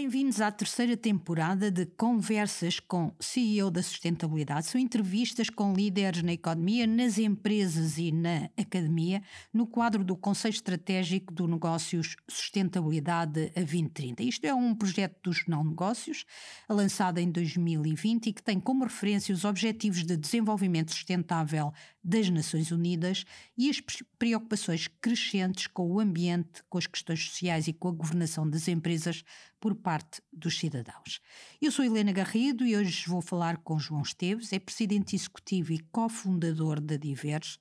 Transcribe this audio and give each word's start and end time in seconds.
Bem-vindos 0.00 0.40
à 0.40 0.48
terceira 0.52 0.96
temporada 0.96 1.72
de 1.72 1.84
Conversas 1.84 2.78
com 2.78 3.12
CEO 3.18 3.68
da 3.68 3.82
Sustentabilidade. 3.82 4.68
São 4.68 4.80
entrevistas 4.80 5.50
com 5.50 5.72
líderes 5.72 6.22
na 6.22 6.34
economia, 6.34 6.86
nas 6.86 7.18
empresas 7.18 7.98
e 7.98 8.12
na 8.12 8.48
academia, 8.56 9.20
no 9.52 9.66
quadro 9.66 10.04
do 10.04 10.16
Conselho 10.16 10.54
Estratégico 10.54 11.34
do 11.34 11.48
Negócios 11.48 12.14
Sustentabilidade 12.28 13.50
a 13.56 13.58
2030. 13.58 14.22
Isto 14.22 14.44
é 14.46 14.54
um 14.54 14.72
projeto 14.72 15.16
do 15.20 15.32
Jornal 15.32 15.64
Negócios, 15.64 16.24
lançado 16.68 17.18
em 17.18 17.28
2020 17.28 18.28
e 18.28 18.32
que 18.32 18.42
tem 18.42 18.60
como 18.60 18.84
referência 18.84 19.34
os 19.34 19.44
Objetivos 19.44 20.04
de 20.04 20.16
Desenvolvimento 20.16 20.92
Sustentável 20.92 21.72
das 22.02 22.30
Nações 22.30 22.70
Unidas 22.70 23.24
e 23.56 23.68
as 23.68 23.80
preocupações 24.18 24.88
crescentes 25.00 25.66
com 25.66 25.90
o 25.90 26.00
ambiente, 26.00 26.62
com 26.68 26.78
as 26.78 26.86
questões 26.86 27.24
sociais 27.24 27.68
e 27.68 27.72
com 27.72 27.88
a 27.88 27.92
governação 27.92 28.48
das 28.48 28.68
empresas 28.68 29.24
por 29.60 29.74
parte 29.74 30.22
dos 30.32 30.58
cidadãos. 30.58 31.20
Eu 31.60 31.72
sou 31.72 31.84
Helena 31.84 32.12
Garrido 32.12 32.64
e 32.64 32.76
hoje 32.76 33.08
vou 33.08 33.20
falar 33.20 33.58
com 33.58 33.78
João 33.78 34.02
Esteves, 34.02 34.52
é 34.52 34.58
presidente 34.58 35.16
executivo 35.16 35.72
e 35.72 35.78
cofundador 35.78 36.80
da 36.80 36.96
Divers, 36.96 37.58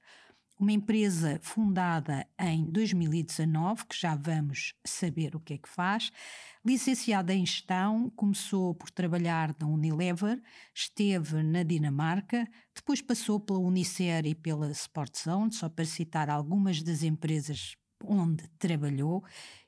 uma 0.60 0.72
empresa 0.72 1.40
fundada 1.42 2.26
em 2.40 2.66
2019, 2.66 3.86
que 3.86 4.00
já 4.00 4.16
vamos 4.16 4.74
saber 4.86 5.36
o 5.36 5.40
que 5.40 5.54
é 5.54 5.58
que 5.58 5.70
faz. 5.70 6.12
Licenciada 6.66 7.34
em 7.34 7.46
gestão, 7.46 8.10
começou 8.16 8.74
por 8.74 8.90
trabalhar 8.90 9.56
na 9.60 9.68
Unilever, 9.68 10.42
esteve 10.74 11.44
na 11.44 11.64
Dinamarca, 11.64 12.48
depois 12.76 13.02
passou 13.02 13.40
pela 13.40 13.60
Unicer 13.60 14.26
e 14.26 14.34
pela 14.34 14.72
Sportzone, 14.72 15.54
só 15.54 15.70
para 15.70 15.86
citar 15.86 16.30
algumas 16.30 16.82
das 16.82 17.04
empresas 17.04 17.76
onde 18.04 18.48
trabalhou, 18.60 19.24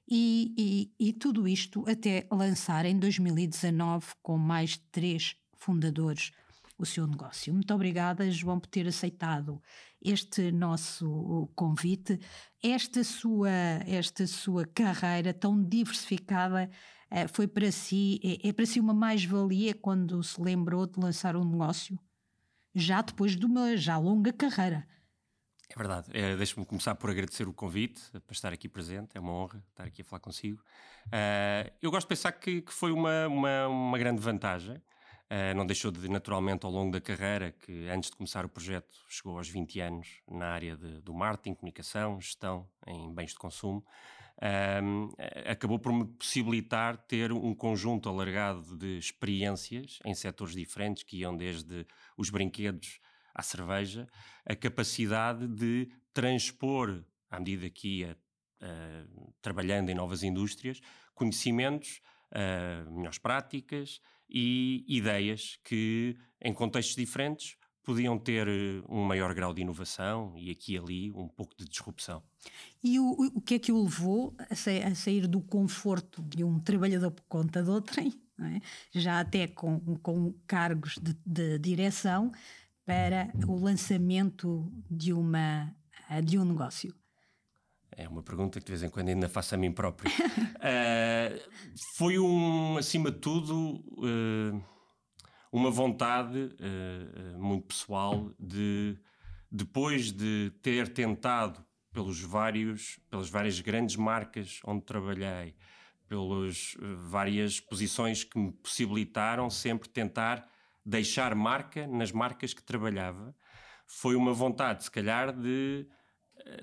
e, 0.09 0.91
e, 0.99 1.09
e 1.09 1.13
tudo 1.13 1.47
isto 1.47 1.87
até 1.87 2.27
lançar 2.31 2.85
em 2.85 2.97
2019 2.97 4.07
com 4.23 4.37
mais 4.39 4.71
de 4.71 4.81
três 4.91 5.35
fundadores 5.55 6.31
o 6.79 6.85
seu 6.85 7.05
negócio. 7.05 7.53
Muito 7.53 7.73
obrigada, 7.73 8.31
João, 8.31 8.59
por 8.59 8.67
ter 8.67 8.87
aceitado 8.87 9.61
este 10.01 10.51
nosso 10.51 11.49
convite. 11.55 12.19
Esta 12.63 13.03
sua, 13.03 13.49
esta 13.85 14.25
sua 14.27 14.65
carreira 14.65 15.33
tão 15.33 15.61
diversificada 15.61 16.69
eh, 17.09 17.27
foi 17.27 17.47
para 17.47 17.71
si, 17.71 18.19
é, 18.23 18.49
é 18.49 18.53
para 18.53 18.65
si 18.65 18.79
uma 18.79 18.93
mais-valia 18.93 19.73
quando 19.73 20.21
se 20.23 20.41
lembrou 20.41 20.85
de 20.85 20.99
lançar 20.99 21.35
um 21.35 21.43
negócio, 21.43 21.99
já 22.73 23.01
depois 23.01 23.35
de 23.35 23.45
uma 23.45 23.75
já 23.75 23.97
longa 23.97 24.31
carreira. 24.31 24.87
É 25.69 25.77
verdade. 25.77 26.09
É, 26.13 26.35
Deixa-me 26.35 26.65
começar 26.65 26.95
por 26.95 27.11
agradecer 27.11 27.47
o 27.47 27.53
convite 27.53 28.01
para 28.11 28.33
estar 28.33 28.51
aqui 28.51 28.67
presente. 28.67 29.11
É 29.15 29.19
uma 29.19 29.31
honra 29.31 29.63
estar 29.69 29.85
aqui 29.85 30.01
a 30.01 30.05
falar 30.05 30.19
consigo. 30.19 30.63
Uh, 31.07 31.71
eu 31.79 31.91
gosto 31.91 32.07
de 32.07 32.09
pensar 32.09 32.31
que, 32.31 32.61
que 32.61 32.73
foi 32.73 32.91
uma, 32.91 33.27
uma, 33.27 33.67
uma, 33.67 33.97
grande 33.97 34.19
vantagem. 34.19 34.81
Uh, 35.31 35.55
não 35.55 35.65
deixou 35.65 35.91
de, 35.91 36.09
naturalmente, 36.09 36.65
ao 36.65 36.71
longo 36.71 36.91
da 36.91 36.99
carreira, 36.99 37.51
que 37.51 37.87
antes 37.87 38.09
de 38.09 38.15
começar 38.15 38.45
o 38.45 38.49
projeto, 38.49 38.95
chegou 39.07 39.37
aos 39.37 39.47
20 39.47 39.79
anos 39.79 40.07
na 40.27 40.47
área 40.47 40.75
de, 40.75 41.01
do 41.01 41.13
marketing, 41.13 41.53
comunicação, 41.53 42.19
gestão 42.19 42.67
em 42.87 43.13
bens 43.13 43.31
de 43.31 43.37
consumo, 43.37 43.85
acabou 45.45 45.77
por 45.77 45.91
me 45.91 46.05
possibilitar 46.05 46.97
ter 46.97 47.31
um 47.31 47.53
conjunto 47.53 48.07
alargado 48.07 48.77
de 48.77 48.97
experiências 48.97 49.99
em 50.05 50.13
setores 50.13 50.55
diferentes, 50.55 51.03
que 51.03 51.17
iam 51.17 51.35
desde 51.35 51.85
os 52.17 52.29
brinquedos 52.29 52.99
à 53.35 53.41
cerveja, 53.41 54.07
a 54.45 54.55
capacidade 54.55 55.47
de 55.47 55.89
transpor, 56.13 57.03
à 57.29 57.37
medida 57.39 57.69
que 57.69 57.99
ia 57.99 58.17
uh, 58.61 59.33
trabalhando 59.41 59.89
em 59.89 59.95
novas 59.95 60.23
indústrias, 60.23 60.79
conhecimentos, 61.13 62.01
uh, 62.31 62.91
melhores 62.91 63.17
práticas 63.17 64.01
e 64.29 64.85
ideias 64.87 65.59
que, 65.63 66.15
em 66.41 66.53
contextos 66.53 66.95
diferentes, 66.95 67.57
podiam 67.83 68.19
ter 68.19 68.47
eh, 68.47 68.83
um 68.87 69.03
maior 69.03 69.33
grau 69.33 69.53
de 69.53 69.61
inovação 69.61 70.33
e 70.37 70.51
aqui 70.51 70.73
e 70.73 70.77
ali 70.77 71.11
um 71.11 71.27
pouco 71.27 71.55
de 71.57 71.65
disrupção. 71.65 72.21
E 72.83 72.99
o, 72.99 73.15
o 73.35 73.41
que 73.41 73.55
é 73.55 73.59
que 73.59 73.71
o 73.71 73.83
levou 73.83 74.35
a, 74.49 74.53
sair, 74.53 74.83
a 74.83 74.93
sair 74.93 75.27
do 75.27 75.41
conforto 75.41 76.21
de 76.21 76.43
um 76.43 76.59
trabalhador 76.59 77.11
por 77.11 77.23
conta 77.27 77.63
de 77.63 77.69
outrem, 77.69 78.13
é? 78.39 78.61
já 78.91 79.19
até 79.19 79.47
com, 79.47 79.79
com 79.97 80.33
cargos 80.45 80.99
de, 81.01 81.17
de 81.25 81.57
direção, 81.57 82.31
para 82.85 83.31
o 83.47 83.55
lançamento 83.55 84.71
de, 84.89 85.13
uma, 85.13 85.75
de 86.23 86.37
um 86.37 86.45
negócio? 86.45 86.98
É 87.95 88.07
uma 88.07 88.23
pergunta 88.23 88.59
que 88.59 88.65
de 88.65 88.71
vez 88.71 88.83
em 88.83 88.89
quando 88.89 89.09
ainda 89.09 89.27
faço 89.27 89.55
a 89.55 89.57
mim 89.57 89.71
próprio. 89.71 90.11
uh, 90.11 91.49
foi 91.97 92.17
um, 92.19 92.77
acima 92.77 93.11
de 93.11 93.19
tudo, 93.19 93.83
uh, 93.97 94.63
uma 95.51 95.69
vontade 95.69 96.37
uh, 96.37 97.39
muito 97.39 97.67
pessoal 97.67 98.31
de, 98.39 98.97
depois 99.51 100.11
de 100.11 100.51
ter 100.61 100.87
tentado 100.93 101.63
pelos 101.91 102.21
vários, 102.21 102.99
pelas 103.09 103.29
várias 103.29 103.59
grandes 103.59 103.95
marcas 103.95 104.59
onde 104.63 104.85
trabalhei, 104.85 105.55
pelas 106.07 106.75
várias 106.97 107.59
posições 107.59 108.23
que 108.23 108.37
me 108.37 108.51
possibilitaram 108.51 109.49
sempre 109.49 109.89
tentar 109.89 110.47
deixar 110.85 111.35
marca 111.35 111.85
nas 111.87 112.11
marcas 112.11 112.53
que 112.53 112.63
trabalhava. 112.63 113.35
Foi 113.85 114.15
uma 114.15 114.33
vontade, 114.33 114.83
se 114.83 114.91
calhar, 114.91 115.31
de 115.31 115.87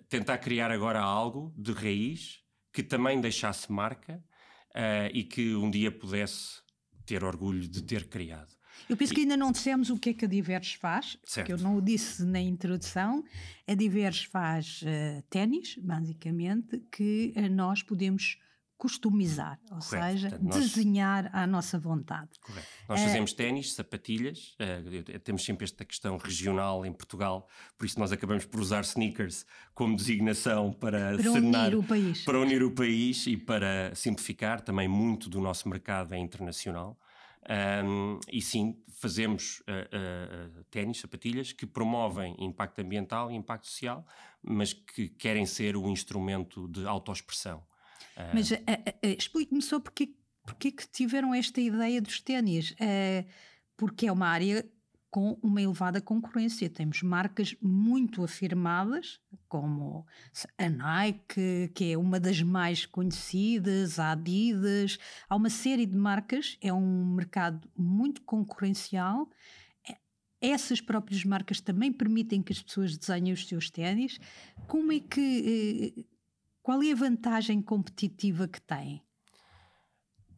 tentar 0.09 0.39
criar 0.39 0.71
agora 0.71 1.01
algo 1.01 1.55
de 1.57 1.73
raiz 1.73 2.41
que 2.73 2.83
também 2.83 3.21
deixasse 3.21 3.73
marca 3.73 4.23
uh, 4.75 5.11
e 5.13 5.25
que 5.25 5.55
um 5.55 5.71
dia 5.71 5.91
pudesse 5.91 6.61
ter 7.07 7.25
orgulho 7.25 7.67
de 7.67 7.83
ter 7.83 8.09
criado. 8.09 8.55
Eu 8.89 8.97
penso 8.97 9.15
que 9.15 9.23
ainda 9.23 9.37
não 9.37 9.51
dissemos 9.51 9.89
o 9.89 9.99
que 9.99 10.11
é 10.11 10.13
que 10.13 10.27
a 10.27 10.29
Diverges 10.29 10.75
faz, 10.75 11.17
certo. 11.25 11.47
que 11.47 11.53
eu 11.53 11.59
não 11.59 11.79
o 11.79 11.81
disse 11.81 12.23
na 12.25 12.41
introdução. 12.41 13.25
A 13.67 13.75
Diverges 13.75 14.25
faz 14.25 14.83
uh, 14.83 15.23
ténis, 15.31 15.77
basicamente, 15.79 16.81
que 16.93 17.33
uh, 17.35 17.49
nós 17.49 17.83
podemos 17.83 18.39
customizar, 18.77 19.59
ou 19.71 19.79
Correto. 19.79 19.89
seja, 19.89 20.29
Portanto, 20.31 20.55
nós... 20.55 20.71
desenhar 20.71 21.31
à 21.35 21.47
nossa 21.47 21.79
vontade. 21.79 22.31
Correto. 22.41 22.67
Nós 22.89 23.01
fazemos 23.01 23.33
uh, 23.33 23.37
ténis, 23.37 23.73
sapatilhas, 23.73 24.57
uh, 24.61 25.19
temos 25.21 25.45
sempre 25.45 25.65
esta 25.65 25.85
questão 25.85 26.17
regional 26.19 26.85
em 26.85 26.93
Portugal, 26.93 27.49
por 27.79 27.87
isso 27.87 27.99
nós 27.99 28.13
acabamos 28.13 28.45
por 28.45 28.61
usar 28.61 28.83
sneakers 28.83 29.47
como 29.75 29.97
designação 29.97 30.73
para, 30.73 31.17
para 31.17 31.33
unir 31.33 31.75
o 31.75 31.83
país. 31.83 32.25
Para 32.25 32.39
unir 32.39 32.63
o 32.63 32.71
país 32.71 33.27
e 33.27 33.37
para 33.37 33.95
simplificar, 33.95 34.61
também 34.61 34.89
muito 34.89 35.31
do 35.31 35.41
nosso 35.41 35.69
mercado 35.69 36.15
é 36.15 36.19
internacional. 36.19 36.99
Um, 37.49 38.19
e 38.31 38.43
sim, 38.43 38.77
fazemos 38.89 39.61
uh, 39.61 40.59
uh, 40.59 40.65
ténis, 40.65 40.99
sapatilhas 40.99 41.53
que 41.53 41.65
promovem 41.65 42.35
impacto 42.41 42.81
ambiental 42.81 43.31
e 43.31 43.35
impacto 43.35 43.67
social, 43.69 44.05
mas 44.43 44.73
que 44.73 45.09
querem 45.09 45.47
ser 45.47 45.77
o 45.77 45.89
instrumento 45.89 46.67
de 46.69 46.87
autoexpressão. 46.87 47.63
Mas 48.33 48.51
uh, 48.51 48.55
uh, 48.55 49.07
explique-me 49.19 49.63
só 49.63 49.79
porque, 49.79 50.15
porque 50.45 50.71
que 50.71 50.89
tiveram 50.89 51.35
esta 51.35 51.61
ideia 51.61 52.01
dos 52.01 52.21
ténis. 52.21 52.75
porque 53.77 54.07
é 54.07 54.13
uma 54.13 54.29
área 54.29 54.65
com 55.17 55.39
uma 55.43 55.63
elevada 55.63 55.99
concorrência. 55.99 56.69
Temos 56.69 57.03
marcas 57.03 57.57
muito 57.63 58.23
afirmadas, 58.23 59.19
como 59.49 60.07
a 60.59 60.69
Nike, 60.69 61.71
que 61.75 61.93
é 61.93 61.97
uma 61.97 62.21
das 62.21 62.43
mais 62.43 62.85
conhecidas, 62.85 63.99
a 63.99 64.13
Adidas. 64.13 64.99
Há 65.27 65.37
uma 65.37 65.49
série 65.49 65.87
de 65.87 65.97
marcas, 65.97 66.59
é 66.61 66.71
um 66.71 67.15
mercado 67.15 67.67
muito 67.75 68.21
concorrencial. 68.23 69.31
Essas 70.39 70.83
próprias 70.83 71.25
marcas 71.25 71.63
também 71.63 71.91
permitem 71.91 72.43
que 72.43 72.53
as 72.53 72.63
pessoas 72.63 72.97
desenhem 72.97 73.33
os 73.33 73.49
seus 73.49 73.71
ténis. 73.71 74.19
Como 74.67 74.93
é 74.93 75.01
que 75.01 76.07
qual 76.67 76.83
é 76.83 76.91
a 76.91 76.97
vantagem 76.97 77.63
competitiva 77.63 78.49
que 78.49 78.61
tem? 78.61 79.01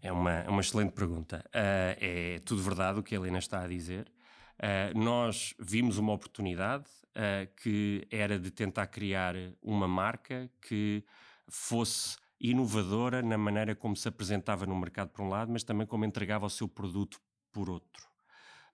É 0.02 0.12
uma, 0.12 0.30
é 0.30 0.48
uma 0.50 0.60
excelente 0.60 0.92
pergunta. 0.92 1.42
Uh, 1.46 1.96
é 1.98 2.38
tudo 2.44 2.60
verdade 2.60 3.00
o 3.00 3.02
que 3.02 3.14
a 3.14 3.18
Helena 3.18 3.38
está 3.38 3.62
a 3.62 3.66
dizer. 3.66 4.12
Uh, 4.58 4.98
nós 4.98 5.54
vimos 5.58 5.96
uma 5.96 6.12
oportunidade 6.12 6.84
uh, 7.16 7.50
que 7.56 8.06
era 8.10 8.38
de 8.38 8.50
tentar 8.50 8.88
criar 8.88 9.36
uma 9.62 9.88
marca 9.88 10.50
que 10.60 11.02
fosse 11.48 12.18
inovadora 12.38 13.22
na 13.22 13.38
maneira 13.38 13.74
como 13.74 13.96
se 13.96 14.06
apresentava 14.06 14.66
no 14.66 14.76
mercado 14.76 15.08
por 15.08 15.22
um 15.22 15.30
lado, 15.30 15.50
mas 15.50 15.64
também 15.64 15.86
como 15.86 16.04
entregava 16.04 16.44
o 16.44 16.50
seu 16.50 16.68
produto 16.68 17.18
por 17.50 17.70
outro. 17.70 18.06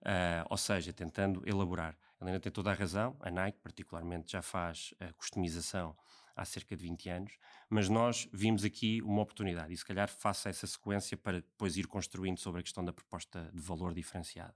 Uh, 0.01 0.43
ou 0.49 0.57
seja, 0.57 0.91
tentando 0.91 1.41
elaborar. 1.45 1.97
Helena 2.21 2.37
tem 2.37 2.51
toda 2.51 2.71
a 2.71 2.73
razão, 2.73 3.15
a 3.21 3.31
Nike 3.31 3.59
particularmente 3.63 4.33
já 4.33 4.41
faz 4.41 4.93
a 4.99 5.13
customização 5.13 5.95
há 6.35 6.43
cerca 6.43 6.75
de 6.75 6.83
20 6.83 7.09
anos, 7.09 7.37
mas 7.69 7.87
nós 7.87 8.27
vimos 8.33 8.63
aqui 8.63 9.01
uma 9.01 9.21
oportunidade 9.21 9.73
e 9.73 9.77
se 9.77 9.85
calhar 9.85 10.09
faça 10.09 10.49
essa 10.49 10.67
sequência 10.67 11.15
para 11.15 11.39
depois 11.39 11.77
ir 11.77 11.87
construindo 11.87 12.37
sobre 12.39 12.59
a 12.59 12.63
questão 12.63 12.83
da 12.83 12.91
proposta 12.91 13.49
de 13.53 13.61
valor 13.61 13.93
diferenciada. 13.93 14.55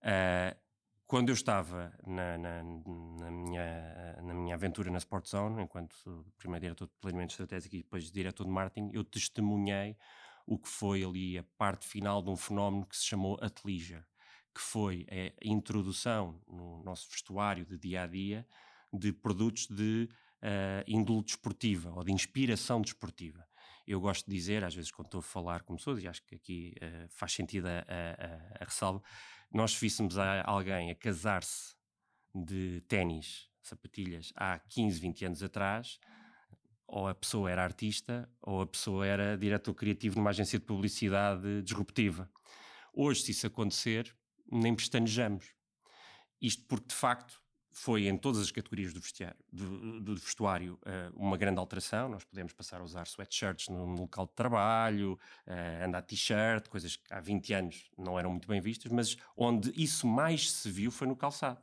Uh, 0.00 0.56
quando 1.06 1.28
eu 1.28 1.34
estava 1.34 1.92
na, 2.04 2.36
na, 2.36 2.62
na, 2.64 3.30
minha, 3.30 4.16
na 4.22 4.34
minha 4.34 4.54
aventura 4.56 4.90
na 4.90 4.98
Sport 4.98 5.28
Zone, 5.28 5.62
enquanto 5.62 6.26
primeiro 6.36 6.62
diretor 6.62 6.88
de 6.88 6.94
planeamento 7.00 7.30
estratégico 7.30 7.76
e 7.76 7.82
depois 7.82 8.10
diretor 8.10 8.44
de 8.44 8.50
marketing, 8.50 8.90
eu 8.92 9.04
testemunhei 9.04 9.96
o 10.44 10.58
que 10.58 10.68
foi 10.68 11.04
ali 11.04 11.38
a 11.38 11.44
parte 11.56 11.86
final 11.86 12.20
de 12.20 12.30
um 12.30 12.36
fenómeno 12.36 12.86
que 12.86 12.96
se 12.96 13.04
chamou 13.04 13.38
athleisure, 13.40 14.04
que 14.52 14.60
foi 14.60 15.06
a 15.10 15.46
introdução 15.46 16.40
no 16.48 16.82
nosso 16.82 17.08
vestuário 17.08 17.64
de 17.64 17.78
dia 17.78 18.02
a 18.02 18.06
dia 18.06 18.46
de 18.92 19.12
produtos 19.12 19.66
de 19.68 20.08
uh, 20.42 20.84
índole 20.86 21.22
desportiva 21.22 21.92
ou 21.94 22.04
de 22.04 22.12
inspiração 22.12 22.80
desportiva. 22.80 23.46
Eu 23.86 24.00
gosto 24.00 24.28
de 24.28 24.34
dizer, 24.34 24.64
às 24.64 24.74
vezes, 24.74 24.90
quando 24.90 25.06
estou 25.06 25.20
a 25.20 25.22
falar 25.22 25.62
com 25.62 25.76
pessoas, 25.76 26.02
e 26.02 26.08
acho 26.08 26.22
que 26.24 26.34
aqui 26.34 26.74
uh, 26.78 27.08
faz 27.08 27.32
sentido 27.32 27.66
a, 27.66 27.78
a, 27.78 28.62
a 28.62 28.64
ressalva, 28.64 29.02
nós 29.52 29.72
se 29.72 29.80
víssemos 29.80 30.18
a 30.18 30.42
alguém 30.44 30.90
a 30.90 30.94
casar-se 30.94 31.76
de 32.34 32.80
ténis, 32.88 33.48
sapatilhas, 33.62 34.32
há 34.36 34.58
15, 34.58 35.00
20 35.00 35.24
anos 35.24 35.42
atrás, 35.42 35.98
ou 36.86 37.08
a 37.08 37.14
pessoa 37.14 37.50
era 37.50 37.64
artista 37.64 38.30
ou 38.40 38.60
a 38.60 38.66
pessoa 38.66 39.06
era 39.06 39.36
diretor 39.36 39.74
criativo 39.74 40.16
numa 40.16 40.30
agência 40.30 40.58
de 40.58 40.64
publicidade 40.64 41.62
disruptiva. 41.62 42.30
Hoje, 42.92 43.22
se 43.22 43.30
isso 43.32 43.46
acontecer, 43.46 44.16
nem 44.50 44.74
pestanejamos. 44.74 45.52
Isto 46.40 46.64
porque, 46.66 46.88
de 46.88 46.94
facto, 46.94 47.42
foi 47.78 48.08
em 48.08 48.16
todas 48.16 48.40
as 48.40 48.50
categorias 48.50 48.94
do, 48.94 49.00
do, 49.52 50.00
do 50.00 50.14
vestuário 50.16 50.78
uh, 50.82 51.14
uma 51.14 51.36
grande 51.36 51.58
alteração. 51.58 52.08
Nós 52.08 52.24
podemos 52.24 52.54
passar 52.54 52.80
a 52.80 52.82
usar 52.82 53.06
sweatshirts 53.06 53.68
no, 53.68 53.84
local 53.84 54.24
de 54.24 54.32
trabalho, 54.32 55.18
uh, 55.46 55.84
andar 55.84 56.00
t-shirt, 56.00 56.68
coisas 56.70 56.96
que 56.96 57.12
há 57.12 57.20
20 57.20 57.52
anos 57.52 57.90
não 57.98 58.18
eram 58.18 58.30
muito 58.30 58.48
bem 58.48 58.62
vistas, 58.62 58.90
mas 58.90 59.18
onde 59.36 59.70
isso 59.76 60.06
mais 60.06 60.50
se 60.50 60.70
viu 60.70 60.90
foi 60.90 61.06
no 61.06 61.14
calçado, 61.14 61.60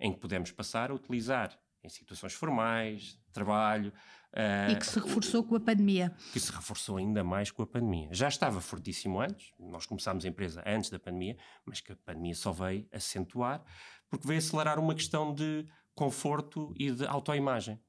em 0.00 0.14
que 0.14 0.18
podemos 0.18 0.50
passar 0.50 0.90
a 0.90 0.94
utilizar 0.94 1.54
em 1.82 1.88
situações 1.88 2.32
formais, 2.32 3.18
trabalho. 3.32 3.92
Uh, 4.32 4.72
e 4.72 4.76
que 4.76 4.86
se 4.86 5.00
reforçou 5.00 5.42
com 5.42 5.56
a 5.56 5.60
pandemia. 5.60 6.14
Que 6.32 6.38
se 6.38 6.52
reforçou 6.52 6.96
ainda 6.98 7.24
mais 7.24 7.50
com 7.50 7.62
a 7.62 7.66
pandemia. 7.66 8.08
Já 8.12 8.28
estava 8.28 8.60
fortíssimo 8.60 9.20
antes, 9.20 9.52
nós 9.58 9.86
começámos 9.86 10.24
a 10.24 10.28
empresa 10.28 10.62
antes 10.66 10.90
da 10.90 10.98
pandemia, 10.98 11.36
mas 11.64 11.80
que 11.80 11.92
a 11.92 11.96
pandemia 11.96 12.34
só 12.34 12.52
veio 12.52 12.86
acentuar, 12.92 13.62
porque 14.08 14.26
veio 14.26 14.38
acelerar 14.38 14.78
uma 14.78 14.94
questão 14.94 15.34
de 15.34 15.66
conforto 15.94 16.72
e 16.78 16.90
de 16.90 17.06
autoimagem. 17.06 17.80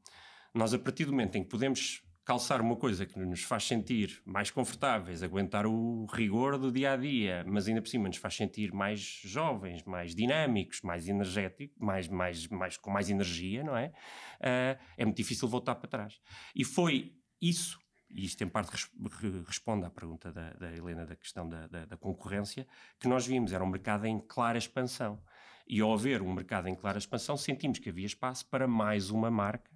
Nós, 0.53 0.73
a 0.73 0.79
partir 0.79 1.05
do 1.05 1.11
momento 1.11 1.35
em 1.37 1.43
que 1.43 1.49
podemos 1.49 2.03
calçar 2.31 2.61
uma 2.61 2.77
coisa 2.77 3.05
que 3.05 3.19
nos 3.19 3.43
faz 3.43 3.65
sentir 3.65 4.21
mais 4.25 4.49
confortáveis, 4.49 5.21
aguentar 5.21 5.65
o 5.65 6.05
rigor 6.05 6.57
do 6.57 6.71
dia 6.71 6.93
a 6.93 6.95
dia, 6.95 7.43
mas 7.45 7.67
ainda 7.67 7.81
por 7.81 7.89
cima 7.89 8.07
nos 8.07 8.15
faz 8.15 8.37
sentir 8.37 8.71
mais 8.71 9.01
jovens, 9.01 9.83
mais 9.83 10.15
dinâmicos, 10.15 10.79
mais 10.81 11.09
energéticos, 11.09 11.77
mais, 11.77 12.07
mais, 12.07 12.47
mais, 12.47 12.77
com 12.77 12.89
mais 12.89 13.09
energia, 13.09 13.65
não 13.65 13.75
é? 13.75 13.87
Uh, 14.39 14.79
é 14.97 15.03
muito 15.03 15.17
difícil 15.17 15.45
voltar 15.45 15.75
para 15.75 15.89
trás. 15.89 16.21
E 16.55 16.63
foi 16.63 17.13
isso, 17.41 17.77
e 18.09 18.23
isto 18.23 18.41
em 18.45 18.47
parte 18.47 18.71
responde 19.45 19.85
à 19.85 19.89
pergunta 19.89 20.31
da, 20.31 20.53
da 20.53 20.73
Helena 20.73 21.05
da 21.05 21.17
questão 21.17 21.49
da, 21.49 21.67
da, 21.67 21.85
da 21.85 21.97
concorrência, 21.97 22.65
que 22.97 23.09
nós 23.09 23.27
vimos, 23.27 23.51
era 23.51 23.61
um 23.61 23.69
mercado 23.69 24.05
em 24.05 24.21
clara 24.21 24.57
expansão. 24.57 25.21
E 25.67 25.81
ao 25.81 25.93
haver 25.93 26.21
um 26.21 26.31
mercado 26.31 26.69
em 26.69 26.75
clara 26.75 26.97
expansão, 26.97 27.35
sentimos 27.35 27.77
que 27.77 27.89
havia 27.89 28.05
espaço 28.05 28.45
para 28.45 28.69
mais 28.69 29.09
uma 29.09 29.29
marca 29.29 29.69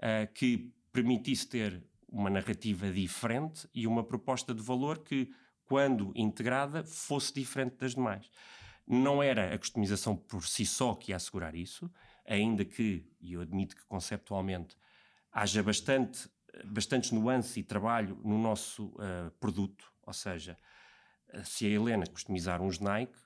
uh, 0.00 0.30
que 0.34 0.70
permitisse 0.92 1.48
ter 1.48 1.82
uma 2.14 2.30
narrativa 2.30 2.90
diferente 2.92 3.68
e 3.74 3.88
uma 3.88 4.04
proposta 4.04 4.54
de 4.54 4.62
valor 4.62 5.00
que, 5.00 5.34
quando 5.64 6.12
integrada, 6.14 6.84
fosse 6.84 7.34
diferente 7.34 7.76
das 7.76 7.94
demais. 7.94 8.30
Não 8.86 9.20
era 9.20 9.52
a 9.52 9.58
customização 9.58 10.16
por 10.16 10.46
si 10.46 10.64
só 10.64 10.94
que 10.94 11.10
ia 11.10 11.16
assegurar 11.16 11.56
isso, 11.56 11.90
ainda 12.24 12.64
que, 12.64 13.04
e 13.20 13.32
eu 13.32 13.40
admito 13.40 13.74
que 13.74 13.84
conceptualmente, 13.86 14.76
haja 15.32 15.60
bastante, 15.60 16.30
bastantes 16.64 17.10
nuances 17.10 17.56
e 17.56 17.64
trabalho 17.64 18.16
no 18.24 18.38
nosso 18.38 18.86
uh, 18.86 19.30
produto, 19.40 19.92
ou 20.02 20.12
seja, 20.12 20.56
se 21.44 21.66
a 21.66 21.70
Helena 21.70 22.06
customizar 22.06 22.62
uns 22.62 22.78
Nike, 22.78 23.18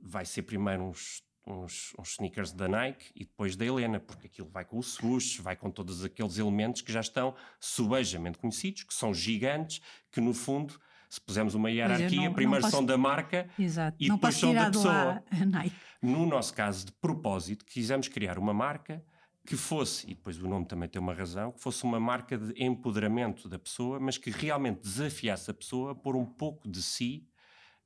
vai 0.00 0.24
ser 0.24 0.42
primeiro 0.42 0.84
uns 0.84 1.24
uns, 1.50 1.94
uns, 1.98 2.12
sneakers 2.12 2.52
da 2.52 2.68
Nike 2.68 3.10
e 3.14 3.20
depois 3.20 3.56
da 3.56 3.64
Helena, 3.64 4.00
porque 4.00 4.26
aquilo 4.26 4.48
vai 4.48 4.64
com 4.64 4.78
o 4.78 4.82
swoosh, 4.82 5.40
vai 5.40 5.56
com 5.56 5.70
todos 5.70 6.04
aqueles 6.04 6.38
elementos 6.38 6.82
que 6.82 6.92
já 6.92 7.00
estão 7.00 7.34
subejamente 7.58 8.38
conhecidos, 8.38 8.84
que 8.84 8.94
são 8.94 9.12
gigantes, 9.12 9.80
que 10.10 10.20
no 10.20 10.32
fundo, 10.32 10.80
se 11.08 11.20
pusermos 11.20 11.54
uma 11.54 11.70
hierarquia, 11.70 12.28
não, 12.28 12.34
primeiro 12.34 12.62
não 12.62 12.70
posso... 12.70 12.76
são 12.76 12.84
da 12.84 12.96
marca 12.96 13.48
Exato. 13.58 13.96
e 13.98 14.08
não 14.08 14.16
depois 14.16 14.36
são 14.36 14.54
da 14.54 14.70
pessoa. 14.70 15.22
Nike. 15.46 15.76
No 16.00 16.24
nosso 16.24 16.54
caso, 16.54 16.86
de 16.86 16.92
propósito, 16.92 17.64
quisemos 17.64 18.08
criar 18.08 18.38
uma 18.38 18.54
marca 18.54 19.04
que 19.46 19.56
fosse, 19.56 20.06
e 20.06 20.14
depois 20.14 20.40
o 20.40 20.48
nome 20.48 20.66
também 20.66 20.88
tem 20.88 21.00
uma 21.00 21.14
razão, 21.14 21.52
que 21.52 21.60
fosse 21.60 21.82
uma 21.84 21.98
marca 21.98 22.38
de 22.38 22.62
empoderamento 22.62 23.48
da 23.48 23.58
pessoa, 23.58 23.98
mas 23.98 24.16
que 24.16 24.30
realmente 24.30 24.80
desafiasse 24.80 25.50
a 25.50 25.54
pessoa 25.54 25.92
a 25.92 25.94
pôr 25.94 26.14
um 26.14 26.24
pouco 26.24 26.68
de 26.68 26.82
si 26.82 27.26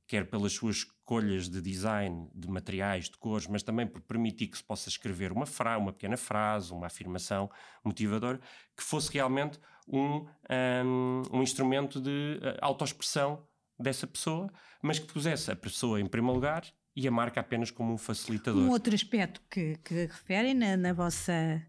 quer 0.07 0.29
pelas 0.29 0.53
suas 0.53 0.77
escolhas 0.77 1.49
de 1.49 1.61
design, 1.61 2.29
de 2.33 2.47
materiais, 2.47 3.09
de 3.09 3.17
cores, 3.17 3.47
mas 3.47 3.63
também 3.63 3.87
por 3.87 4.01
permitir 4.01 4.47
que 4.47 4.57
se 4.57 4.63
possa 4.63 4.89
escrever 4.89 5.31
uma 5.31 5.45
frase, 5.45 5.81
uma 5.81 5.93
pequena 5.93 6.17
frase, 6.17 6.71
uma 6.71 6.87
afirmação 6.87 7.49
motivadora, 7.83 8.39
que 8.75 8.83
fosse 8.83 9.11
realmente 9.11 9.59
um, 9.87 10.25
um, 10.49 11.21
um 11.31 11.43
instrumento 11.43 11.99
de 11.99 12.39
uh, 12.41 12.57
autoexpressão 12.61 13.45
dessa 13.79 14.07
pessoa, 14.07 14.51
mas 14.81 14.99
que 14.99 15.11
pusesse 15.11 15.51
a 15.51 15.55
pessoa 15.55 15.99
em 15.99 16.05
primeiro 16.05 16.35
lugar 16.35 16.65
e 16.95 17.07
a 17.07 17.11
marca 17.11 17.39
apenas 17.41 17.71
como 17.71 17.93
um 17.93 17.97
facilitador. 17.97 18.63
Um 18.63 18.71
outro 18.71 18.95
aspecto 18.95 19.41
que, 19.49 19.77
que 19.83 20.05
referem 20.05 20.53
na, 20.53 20.77
na, 20.77 20.93
vossa, 20.93 21.61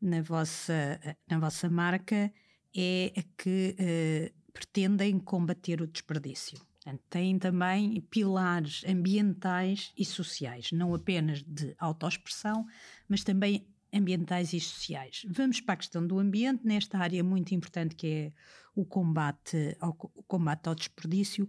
na, 0.00 0.22
vossa, 0.22 1.00
na 1.28 1.38
vossa 1.38 1.68
marca 1.68 2.32
é 2.74 3.24
que 3.36 3.76
uh, 3.78 4.52
pretendem 4.52 5.18
combater 5.18 5.82
o 5.82 5.86
desperdício. 5.86 6.58
Portanto, 6.90 7.02
têm 7.08 7.38
também 7.38 8.00
pilares 8.10 8.84
ambientais 8.86 9.92
e 9.96 10.04
sociais, 10.04 10.72
não 10.72 10.94
apenas 10.94 11.42
de 11.42 11.74
autoexpressão, 11.78 12.66
mas 13.08 13.22
também 13.22 13.66
ambientais 13.92 14.52
e 14.52 14.60
sociais. 14.60 15.22
Vamos 15.28 15.60
para 15.60 15.74
a 15.74 15.76
questão 15.76 16.04
do 16.06 16.18
ambiente, 16.18 16.64
nesta 16.64 16.98
área 16.98 17.22
muito 17.22 17.54
importante 17.54 17.94
que 17.94 18.06
é 18.06 18.32
o 18.74 18.84
combate 18.84 19.76
ao, 19.80 19.90
o 20.14 20.22
combate 20.22 20.68
ao 20.68 20.74
desperdício. 20.74 21.48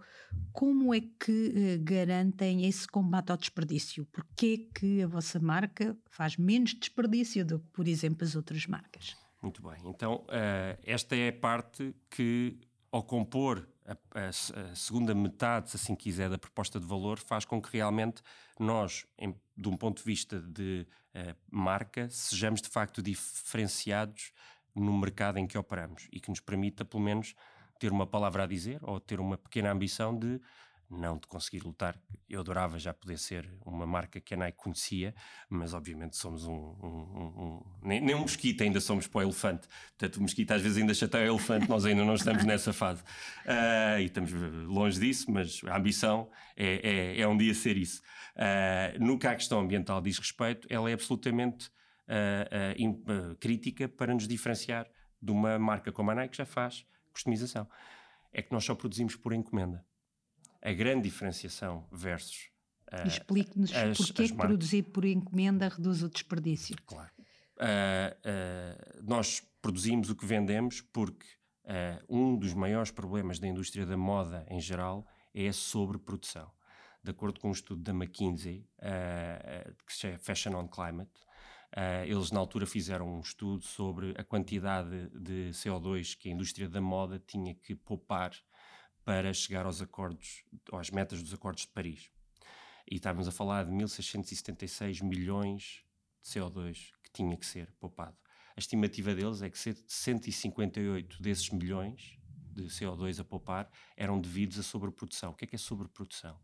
Como 0.52 0.94
é 0.94 1.02
que 1.02 1.54
eh, 1.56 1.78
garantem 1.78 2.66
esse 2.66 2.88
combate 2.88 3.32
ao 3.32 3.38
desperdício? 3.38 4.06
Porquê 4.08 4.70
que 4.74 5.04
a 5.04 5.08
vossa 5.08 5.40
marca 5.40 5.96
faz 6.10 6.36
menos 6.36 6.74
desperdício 6.74 7.46
do 7.46 7.60
que, 7.60 7.68
por 7.72 7.88
exemplo, 7.88 8.26
as 8.26 8.36
outras 8.36 8.66
marcas? 8.66 9.16
Muito 9.42 9.62
bem. 9.62 9.78
Então, 9.86 10.26
uh, 10.26 10.78
esta 10.84 11.16
é 11.16 11.30
a 11.30 11.34
parte 11.34 11.96
que, 12.10 12.60
ao 12.92 13.04
compor 13.04 13.71
a, 13.86 14.28
a, 14.28 14.76
segunda 14.76 15.14
metade, 15.14 15.70
se 15.70 15.78
assim 15.78 15.96
quiser, 15.96 16.30
da 16.30 16.38
proposta 16.38 16.80
de 16.80 16.86
valor 16.86 17.18
faz 17.20 17.46
com 17.46 17.62
que 17.62 17.76
realmente 17.76 18.22
nós, 18.60 19.06
em, 19.18 19.36
de 19.56 19.70
um 19.70 19.76
ponto 19.76 19.98
de 19.98 20.04
vista 20.04 20.40
de 20.40 20.88
uh, 21.16 21.36
marca, 21.50 22.10
sejamos 22.10 22.62
de 22.62 22.70
facto 22.70 23.02
diferenciados 23.02 24.32
no 24.76 24.98
mercado 24.98 25.38
em 25.38 25.48
que 25.48 25.58
operamos 25.58 26.08
e 26.12 26.20
que 26.20 26.30
nos 26.30 26.40
permita, 26.40 26.86
pelo 26.86 27.04
menos, 27.04 27.36
ter 27.80 27.92
uma 27.92 28.06
palavra 28.06 28.44
a 28.44 28.48
dizer 28.48 28.80
ou 28.84 29.00
ter 29.00 29.20
uma 29.20 29.38
pequena 29.38 29.72
ambição 29.72 30.18
de 30.18 30.40
não 30.92 31.18
de 31.18 31.26
conseguir 31.28 31.64
lutar. 31.64 31.98
Eu 32.30 32.42
adorava 32.42 32.78
já 32.78 32.94
poder 32.94 33.18
ser 33.18 33.50
uma 33.66 33.86
marca 33.86 34.20
que 34.20 34.34
a 34.34 34.38
Nike 34.38 34.58
conhecia, 34.58 35.16
mas 35.50 35.74
obviamente 35.74 36.18
somos 36.18 36.46
um. 36.46 36.54
um, 36.54 36.86
um, 36.86 37.44
um 37.44 37.62
nem, 37.82 38.02
nem, 38.02 38.16
um 38.16 38.20
mosquito 38.20 38.62
ainda 38.62 38.80
somos 38.82 39.08
para 39.08 39.20
o 39.20 39.22
elefante. 39.22 39.68
Portanto, 39.98 40.18
o 40.18 40.22
mosquito 40.22 40.52
às 40.52 40.62
vezes 40.62 40.78
ainda 40.78 40.94
chateia 40.94 41.32
o 41.32 41.36
elefante, 41.36 41.70
nós 41.70 41.86
ainda 41.86 42.04
não 42.04 42.16
estamos 42.16 42.44
nessa 42.44 42.74
fase. 42.74 43.02
Uh, 43.46 44.00
e 44.00 44.06
estamos 44.06 44.32
longe 44.68 45.00
disso, 45.00 45.32
mas 45.32 45.62
a 45.66 45.78
ambição 45.78 46.30
é, 46.56 47.16
é, 47.18 47.22
é 47.22 47.28
um 47.28 47.38
dia 47.38 47.54
ser 47.54 47.78
isso. 47.78 48.02
Uh, 48.36 49.04
no 49.04 49.18
que 49.18 49.28
a 49.28 49.36
questão 49.36 49.60
ambiental 49.60 50.02
diz 50.02 50.18
respeito, 50.18 50.68
ela 50.70 50.90
é 50.90 50.94
absolutamente 50.94 51.70
uh, 52.08 53.36
crítica 53.40 53.88
para 53.88 54.14
nos 54.14 54.28
diferenciar 54.28 54.88
de 55.22 55.32
uma 55.32 55.58
marca 55.58 55.92
como 55.92 56.12
a 56.12 56.16
Nike 56.16 56.32
que 56.32 56.38
já 56.38 56.46
faz 56.46 56.86
customização. 57.14 57.68
É 58.34 58.42
que 58.42 58.52
nós 58.52 58.64
só 58.64 58.74
produzimos 58.74 59.16
por 59.16 59.34
encomenda 59.34 59.86
a 60.62 60.72
grande 60.74 61.04
diferenciação 61.04 61.88
versus. 61.92 62.50
Uh, 62.92 63.08
Explique-nos 63.08 63.72
porquê 63.98 64.28
que 64.28 64.36
produzir 64.36 64.84
por 64.84 65.06
encomenda 65.06 65.70
reduz 65.70 66.04
o 66.04 66.10
desperdício. 66.10 66.76
Claro. 66.86 67.10
Uh, 67.58 67.62
uh, 67.64 69.04
nós 69.04 69.42
produzimos 69.62 70.10
o 70.10 70.16
que 70.16 70.26
vendemos 70.26 70.82
porque 70.82 71.26
um 72.10 72.36
dos 72.36 72.54
maiores 72.54 72.92
problemas 72.92 73.40
da 73.40 73.48
indústria 73.48 73.86
da 73.86 73.96
moda 73.96 74.46
em 74.50 74.60
geral 74.60 75.08
é 75.34 75.48
a 75.48 75.54
sobreprodução. 75.54 76.52
De 77.02 77.12
acordo 77.12 77.40
com 77.40 77.48
um 77.48 77.54
estudo 77.54 77.82
da 77.82 77.94
McKinsey, 77.94 78.68
que 79.86 79.94
se 79.94 80.00
chama 80.00 80.18
Fashion 80.18 80.56
on 80.56 80.68
Climate, 80.68 81.12
eles 82.06 82.30
na 82.30 82.42
altura 82.42 82.66
fizeram 82.66 83.08
um 83.08 83.22
estudo 83.22 83.64
sobre 83.64 84.14
a 84.18 84.24
quantidade 84.24 85.08
de 85.12 85.52
CO2 85.52 86.18
que 86.18 86.28
a 86.28 86.34
indústria 86.34 86.68
da 86.68 86.82
moda 86.82 87.24
tinha 87.26 87.56
que 87.56 87.74
poupar 87.74 88.32
para 89.04 89.34
chegar 89.34 89.66
aos 89.66 89.82
acordos, 89.82 90.44
às 90.74 90.90
metas 90.90 91.22
dos 91.22 91.34
acordos 91.34 91.64
de 91.64 91.70
Paris. 91.70 92.12
E 92.90 92.96
estávamos 92.96 93.28
a 93.28 93.32
falar 93.32 93.66
de 93.66 93.72
1676 93.72 95.02
milhões 95.02 95.84
de 96.22 96.30
CO2 96.30 96.92
que 97.04 97.12
tinha 97.12 97.36
que 97.38 97.46
ser 97.46 97.72
poupado. 97.80 98.18
A 98.56 98.60
estimativa 98.60 99.16
deles 99.16 99.42
é 99.42 99.50
que 99.50 99.58
158 99.58 101.22
desses 101.22 101.50
milhões 101.50 102.18
de 102.54 102.64
CO2 102.64 103.20
a 103.20 103.24
poupar 103.24 103.70
eram 103.96 104.20
devidos 104.20 104.60
à 104.60 104.64
sobreprodução. 104.64 105.32
O 105.32 105.34
que 105.34 105.46
é 105.46 105.48
que 105.48 105.56
é 105.56 105.60
sobreprodução? 105.60 106.38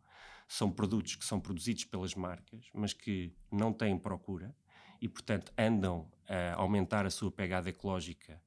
São 0.47 0.71
produtos 0.71 1.15
que 1.15 1.25
são 1.25 1.39
produzidos 1.39 1.83
pelas 1.83 2.15
marcas, 2.15 2.69
mas 2.73 2.93
que 2.93 3.35
não 3.51 3.73
têm 3.73 3.97
procura 3.97 4.55
e, 5.01 5.07
portanto, 5.07 5.51
andam 5.57 6.09
a 6.27 6.53
aumentar 6.55 7.05
a 7.05 7.09
sua 7.09 7.31
pegada 7.31 7.69
ecológica 7.69 8.41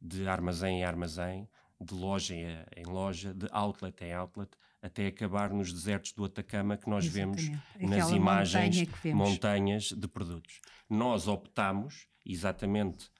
de 0.00 0.28
armazém 0.28 0.80
em 0.80 0.84
armazém, 0.84 1.48
de 1.80 1.94
loja 1.94 2.34
em 2.34 2.84
loja, 2.86 3.34
de 3.34 3.46
outlet 3.50 4.02
em 4.04 4.12
outlet, 4.12 4.50
até 4.80 5.06
acabar 5.06 5.50
nos 5.52 5.72
desertos 5.72 6.12
do 6.12 6.24
Atacama 6.24 6.76
que 6.76 6.88
nós 6.88 7.04
Exatamente. 7.04 7.46
vemos 7.46 7.60
Aquela 7.74 7.96
nas 7.96 8.10
imagens 8.10 8.88
vemos. 9.02 9.28
montanhas 9.28 9.84
de 9.92 10.08
produtos. 10.08 10.60
Nós 10.88 11.26
optamos, 11.28 12.06
exatamente 12.24 13.10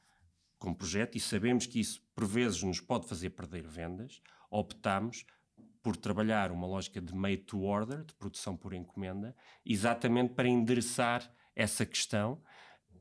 com 0.59 0.73
projeto, 0.73 1.17
e 1.17 1.21
sabemos 1.21 1.67
que 1.67 1.81
isso 1.81 2.01
por 2.15 2.27
vezes 2.27 2.63
nos 2.63 2.81
pode 2.81 3.07
fazer 3.07 3.31
perder 3.31 3.67
vendas, 3.67 4.23
optamos 4.51 5.25
por 5.83 5.97
trabalhar 5.97 6.51
uma 6.51 6.67
lógica 6.67 7.01
de 7.01 7.15
made 7.15 7.43
to 7.43 7.63
order, 7.63 8.05
de 8.05 8.15
produção 8.15 8.57
por 8.57 8.73
encomenda, 8.73 9.37
exatamente 9.65 10.35
para 10.35 10.49
endereçar 10.49 11.31
essa 11.55 11.85
questão, 11.85 12.43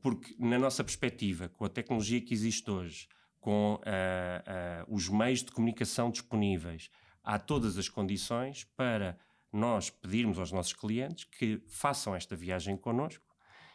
porque 0.00 0.36
na 0.38 0.58
nossa 0.58 0.84
perspectiva, 0.84 1.48
com 1.48 1.64
a 1.64 1.68
tecnologia 1.68 2.20
que 2.20 2.32
existe 2.32 2.70
hoje, 2.70 3.08
com 3.46 3.74
uh, 3.74 3.78
uh, 3.78 4.92
os 4.92 5.08
meios 5.08 5.44
de 5.44 5.52
comunicação 5.52 6.10
disponíveis, 6.10 6.90
há 7.22 7.38
todas 7.38 7.78
as 7.78 7.88
condições 7.88 8.64
para 8.76 9.16
nós 9.52 9.88
pedirmos 9.88 10.36
aos 10.40 10.50
nossos 10.50 10.72
clientes 10.72 11.22
que 11.22 11.62
façam 11.68 12.12
esta 12.16 12.34
viagem 12.34 12.76
connosco 12.76 13.24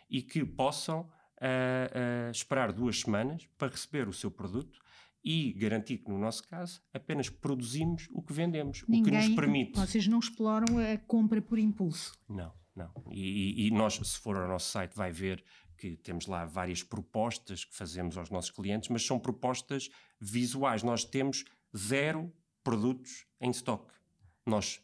e 0.10 0.22
que 0.22 0.44
possam 0.44 1.04
uh, 1.04 2.30
esperar 2.30 2.74
duas 2.74 3.00
semanas 3.00 3.48
para 3.58 3.70
receber 3.70 4.10
o 4.10 4.13
seu 4.13 4.30
produto 4.30 4.78
e 5.24 5.54
garantir 5.54 6.00
que, 6.00 6.10
no 6.10 6.20
nosso 6.20 6.46
caso, 6.50 6.82
apenas 6.94 7.30
produzimos 7.30 8.10
o 8.12 8.22
que 8.22 8.34
vendemos, 8.34 8.84
Ninguém, 8.90 9.01
o 9.01 9.22
que 9.22 9.28
nos 9.30 9.36
permite. 9.38 9.80
Vocês 9.80 10.06
não 10.06 10.20
exploram 10.20 10.80
a 10.80 10.98
compra 10.98 11.42
por 11.42 11.58
impulso. 11.58 12.12
Não, 12.28 12.51
não. 12.75 12.92
E, 13.10 13.68
e, 13.68 13.72
nós, 13.72 13.94
se 13.94 14.20
for 14.20 14.36
ao 14.36 14.50
nosso 14.50 14.70
site, 14.70 14.98
vai 14.98 15.13
ver 15.13 15.42
que 15.81 15.97
temos 15.97 16.27
lá 16.27 16.45
várias 16.45 16.83
propostas 16.83 17.65
que 17.65 17.75
fazemos 17.75 18.15
aos 18.15 18.29
nossos 18.29 18.51
clientes, 18.51 18.89
mas 18.89 19.03
são 19.03 19.19
propostas 19.19 19.89
visuais. 20.19 20.83
Nós 20.83 21.03
temos 21.03 21.43
zero 21.75 22.31
produtos 22.63 23.25
em 23.39 23.50
estoque. 23.50 23.91
Nós, 24.45 24.79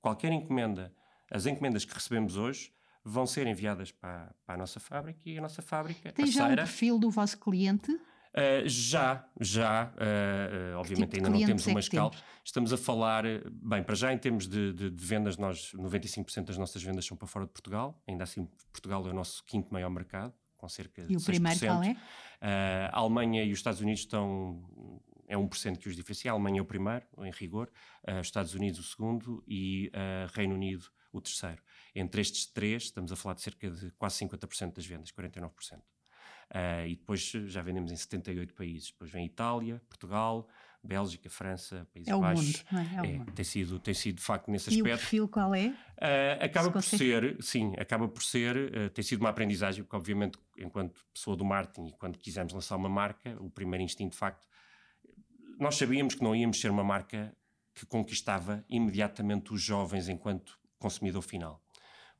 qualquer 0.00 0.30
encomenda, 0.30 0.94
as 1.28 1.46
encomendas 1.46 1.84
que 1.84 1.92
recebemos 1.92 2.36
hoje 2.36 2.72
vão 3.04 3.26
ser 3.26 3.48
enviadas 3.48 3.90
para, 3.90 4.32
para 4.44 4.54
a 4.54 4.58
nossa 4.58 4.78
fábrica 4.78 5.20
e 5.24 5.36
a 5.36 5.40
nossa 5.40 5.60
fábrica. 5.60 6.12
Tem 6.12 6.28
já 6.28 6.48
o 6.48 6.52
um 6.52 6.54
perfil 6.54 6.96
do 6.96 7.10
vosso 7.10 7.38
cliente? 7.38 7.98
Uh, 8.36 8.68
já, 8.68 9.26
já, 9.40 9.86
uh, 9.94 10.74
uh, 10.74 10.78
obviamente 10.78 11.12
tipo 11.12 11.24
ainda 11.24 11.38
não 11.38 11.46
temos 11.46 11.66
é 11.66 11.70
uma 11.70 11.80
escala. 11.80 12.10
Temos? 12.10 12.24
Estamos 12.44 12.70
a 12.70 12.76
falar, 12.76 13.24
bem, 13.50 13.82
para 13.82 13.94
já 13.94 14.12
em 14.12 14.18
termos 14.18 14.46
de, 14.46 14.74
de, 14.74 14.90
de, 14.90 15.04
vendas, 15.06 15.38
nós 15.38 15.72
95% 15.74 16.44
das 16.44 16.58
nossas 16.58 16.82
vendas 16.82 17.06
são 17.06 17.16
para 17.16 17.26
fora 17.26 17.46
de 17.46 17.52
Portugal, 17.52 17.98
ainda 18.06 18.24
assim 18.24 18.46
Portugal 18.70 19.06
é 19.06 19.10
o 19.10 19.14
nosso 19.14 19.42
quinto 19.44 19.72
maior 19.72 19.88
mercado, 19.88 20.34
com 20.58 20.68
cerca 20.68 21.02
de 21.02 21.14
E 21.14 21.16
o 21.16 21.18
6%. 21.18 21.24
primeiro 21.24 21.60
qual 21.60 21.82
é? 21.82 21.96
a 22.92 22.98
Alemanha 22.98 23.42
e 23.42 23.52
os 23.52 23.58
Estados 23.58 23.80
Unidos 23.80 24.00
estão, 24.02 25.00
é 25.26 25.34
1% 25.34 25.78
que 25.78 25.88
os 25.88 25.96
diferencia, 25.96 26.30
a 26.30 26.34
Alemanha 26.34 26.58
é 26.58 26.62
o 26.62 26.66
primeiro, 26.66 27.06
em 27.20 27.30
rigor, 27.30 27.70
os 28.20 28.26
Estados 28.26 28.54
Unidos 28.54 28.78
o 28.78 28.82
segundo 28.82 29.42
e 29.48 29.90
Reino 30.34 30.54
Unido 30.54 30.84
o 31.10 31.22
terceiro. 31.22 31.62
Entre 31.94 32.20
estes 32.20 32.44
três, 32.44 32.84
estamos 32.84 33.10
a 33.10 33.16
falar 33.16 33.34
de 33.34 33.40
cerca 33.40 33.70
de 33.70 33.90
quase 33.92 34.22
50% 34.26 34.74
das 34.74 34.84
vendas, 34.84 35.10
49%. 35.10 35.80
Uh, 36.54 36.86
e 36.86 36.96
depois 36.96 37.20
já 37.22 37.60
vendemos 37.60 37.90
em 37.90 37.96
78 37.96 38.54
países. 38.54 38.90
Depois 38.90 39.10
vem 39.10 39.26
Itália, 39.26 39.82
Portugal, 39.88 40.48
Bélgica, 40.86 41.28
França, 41.28 41.86
Países 41.92 42.10
é 42.10 42.14
o 42.14 42.20
Baixos. 42.20 42.46
Mundo, 42.46 42.64
não 42.70 42.78
é? 42.78 42.94
É 42.94 43.02
o 43.02 43.04
é, 43.04 43.18
mundo. 43.18 43.32
Tem, 43.32 43.44
sido, 43.44 43.78
tem 43.78 43.94
sido 43.94 44.16
de 44.16 44.22
facto 44.22 44.50
nesse 44.50 44.70
aspecto. 44.70 44.88
E 44.88 44.92
o 44.92 44.96
perfil 44.96 45.28
qual 45.28 45.54
é? 45.54 45.68
Uh, 45.68 46.44
acaba 46.44 46.70
por 46.70 46.82
ser, 46.82 47.36
sim, 47.42 47.74
acaba 47.76 48.08
por 48.08 48.22
ser, 48.22 48.56
uh, 48.56 48.90
tem 48.90 49.04
sido 49.04 49.20
uma 49.20 49.30
aprendizagem, 49.30 49.82
porque 49.82 49.96
obviamente, 49.96 50.38
enquanto 50.56 51.04
pessoa 51.12 51.36
do 51.36 51.44
marketing 51.44 51.88
e 51.88 51.92
quando 51.92 52.18
quisemos 52.18 52.52
lançar 52.52 52.76
uma 52.76 52.88
marca, 52.88 53.36
o 53.40 53.50
primeiro 53.50 53.82
instinto 53.82 54.12
de 54.12 54.18
facto, 54.18 54.46
nós 55.58 55.76
sabíamos 55.76 56.14
que 56.14 56.22
não 56.22 56.34
íamos 56.34 56.60
ser 56.60 56.70
uma 56.70 56.84
marca 56.84 57.34
que 57.74 57.84
conquistava 57.84 58.64
imediatamente 58.68 59.52
os 59.52 59.60
jovens 59.60 60.08
enquanto 60.08 60.58
consumidor 60.78 61.22
final. 61.22 61.62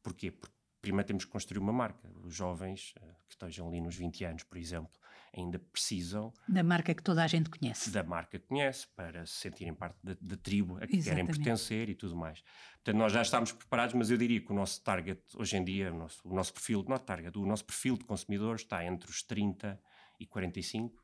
Porquê? 0.03 0.31
Porque 0.31 0.56
primeiro 0.87 1.07
temos 1.07 1.25
que 1.25 1.31
construir 1.31 1.59
uma 1.59 1.73
marca. 1.73 2.09
Os 2.23 2.35
jovens 2.35 2.95
uh, 2.99 3.01
que 3.27 3.35
estejam 3.35 3.67
ali 3.67 3.81
nos 3.81 3.97
20 3.97 4.25
anos, 4.25 4.43
por 4.45 4.57
exemplo, 4.57 4.93
ainda 5.37 5.59
precisam. 5.59 6.33
Da 6.49 6.63
marca 6.63 6.95
que 6.95 7.03
toda 7.03 7.25
a 7.25 7.27
gente 7.27 7.51
conhece. 7.51 7.91
Da 7.91 8.05
marca 8.05 8.39
que 8.39 8.47
conhece, 8.47 8.87
para 8.95 9.27
se 9.27 9.35
sentirem 9.35 9.75
parte 9.75 9.99
da, 10.03 10.17
da 10.21 10.37
tribo 10.37 10.77
a 10.77 10.87
que 10.87 10.97
Exatamente. 10.97 11.05
querem 11.05 11.27
pertencer 11.27 11.89
e 11.89 11.95
tudo 11.97 12.15
mais. 12.15 12.41
Portanto, 12.77 12.97
nós 12.99 13.13
já 13.13 13.21
estamos 13.21 13.51
preparados, 13.51 13.95
mas 13.95 14.11
eu 14.11 14.17
diria 14.17 14.41
que 14.41 14.53
o 14.53 14.55
nosso 14.55 14.81
target, 14.83 15.21
hoje 15.35 15.57
em 15.57 15.65
dia, 15.65 15.93
o 15.93 15.97
nosso, 15.99 16.21
o 16.25 16.33
nosso 16.33 16.53
perfil, 16.53 16.85
não 16.89 16.99
target, 16.99 17.37
o 17.37 17.45
nosso 17.45 17.65
perfil 17.65 17.97
de 17.97 18.05
consumidor 18.05 18.55
está 18.55 18.85
entre 18.85 19.11
os 19.11 19.23
30 19.23 19.81
e 20.21 20.27
45. 20.27 20.95
Uh, 20.95 21.01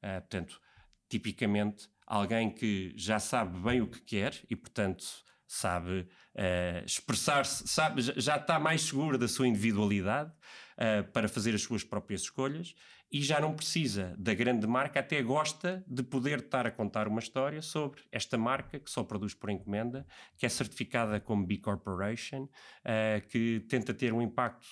eh, 0.00 0.20
portanto, 0.20 0.58
tipicamente, 1.06 1.86
alguém 2.06 2.50
que 2.50 2.94
já 2.96 3.20
sabe 3.20 3.58
bem 3.60 3.82
o 3.82 3.86
que 3.86 4.00
quer 4.00 4.34
e, 4.48 4.56
portanto, 4.56 5.04
sabe 5.46 6.08
uh, 6.34 6.84
expressar-se, 6.84 7.66
sabe, 7.68 8.02
já 8.02 8.36
está 8.36 8.58
mais 8.58 8.82
seguro 8.82 9.18
da 9.18 9.28
sua 9.28 9.46
individualidade 9.46 10.30
uh, 10.30 11.10
para 11.12 11.28
fazer 11.28 11.54
as 11.54 11.62
suas 11.62 11.84
próprias 11.84 12.22
escolhas 12.22 12.74
e 13.10 13.20
já 13.20 13.40
não 13.40 13.54
precisa 13.54 14.14
da 14.18 14.32
grande 14.32 14.66
marca, 14.66 15.00
até 15.00 15.22
gosta 15.22 15.84
de 15.86 16.02
poder 16.02 16.38
estar 16.38 16.66
a 16.66 16.70
contar 16.70 17.06
uma 17.06 17.20
história 17.20 17.60
sobre 17.60 18.00
esta 18.10 18.38
marca 18.38 18.80
que 18.80 18.90
só 18.90 19.04
produz 19.04 19.34
por 19.34 19.50
encomenda, 19.50 20.06
que 20.38 20.46
é 20.46 20.48
certificada 20.48 21.20
como 21.20 21.46
B 21.46 21.58
Corporation, 21.58 22.44
uh, 22.44 23.28
que 23.28 23.60
tenta 23.68 23.92
ter 23.92 24.14
um 24.14 24.22
impacto 24.22 24.66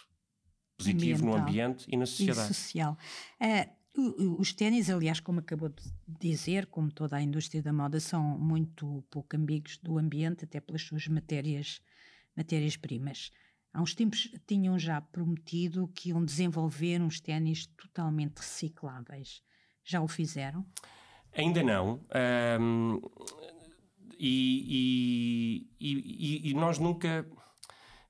positivo 0.78 1.26
Ambiental. 1.26 1.38
no 1.38 1.42
ambiente 1.42 1.86
e 1.88 1.96
na 1.96 2.06
sociedade. 2.06 2.50
E 2.50 2.54
social. 2.54 2.96
Uh, 3.38 3.79
os 4.38 4.52
ténis, 4.52 4.88
aliás, 4.88 5.20
como 5.20 5.40
acabou 5.40 5.68
de 5.68 5.82
dizer, 6.06 6.66
como 6.66 6.90
toda 6.92 7.16
a 7.16 7.22
indústria 7.22 7.62
da 7.62 7.72
moda, 7.72 7.98
são 7.98 8.38
muito 8.38 9.04
pouco 9.10 9.36
amigos 9.36 9.78
do 9.78 9.98
ambiente, 9.98 10.44
até 10.44 10.60
pelas 10.60 10.82
suas 10.82 11.06
matérias, 11.08 11.80
matérias-primas. 12.36 13.30
Há 13.72 13.80
uns 13.82 13.94
tempos 13.94 14.30
tinham 14.46 14.78
já 14.78 15.00
prometido 15.00 15.88
que 15.88 16.08
iam 16.08 16.24
desenvolver 16.24 17.00
uns 17.00 17.20
ténis 17.20 17.66
totalmente 17.66 18.38
recicláveis. 18.38 19.42
Já 19.84 20.00
o 20.00 20.08
fizeram? 20.08 20.66
Ainda 21.32 21.62
não. 21.62 22.04
Um, 22.60 23.00
e, 24.18 25.66
e, 25.78 26.00
e, 26.44 26.50
e, 26.50 26.54
nós 26.54 26.78
nunca. 26.78 27.26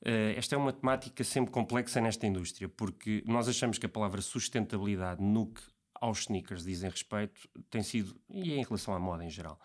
Uh, 0.01 0.33
esta 0.35 0.55
é 0.55 0.59
uma 0.59 0.73
temática 0.73 1.23
sempre 1.23 1.53
complexa 1.53 2.01
nesta 2.01 2.27
indústria, 2.27 2.69
porque 2.69 3.23
nós 3.27 3.47
achamos 3.49 3.77
que 3.79 3.85
a 3.85 3.89
palavra 3.89 4.23
sustentabilidade, 4.23 5.23
no 5.23 5.47
que 5.47 5.63
aos 6.01 6.21
sneakers 6.21 6.65
dizem 6.65 6.91
respeito, 6.91 7.49
tem 7.69 7.83
sido, 7.83 8.19
e 8.31 8.55
em 8.55 8.65
relação 8.65 8.95
à 8.95 8.99
moda 8.99 9.25
em 9.25 9.31
geral, 9.31 9.61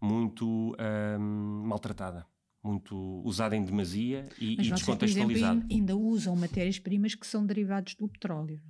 muito 0.00 0.76
um, 0.78 1.62
maltratada. 1.66 2.26
Muito 2.62 3.22
usada 3.24 3.56
em 3.56 3.64
demasia 3.64 4.28
e, 4.38 4.54
Mas 4.58 4.66
e 4.66 4.70
descontextualizada. 4.70 5.60
Exemplo, 5.60 5.68
ainda 5.74 5.96
usam 5.96 6.36
matérias-primas 6.36 7.14
que 7.14 7.26
são 7.26 7.46
derivados 7.46 7.94
do 7.94 8.06
petróleo. 8.06 8.60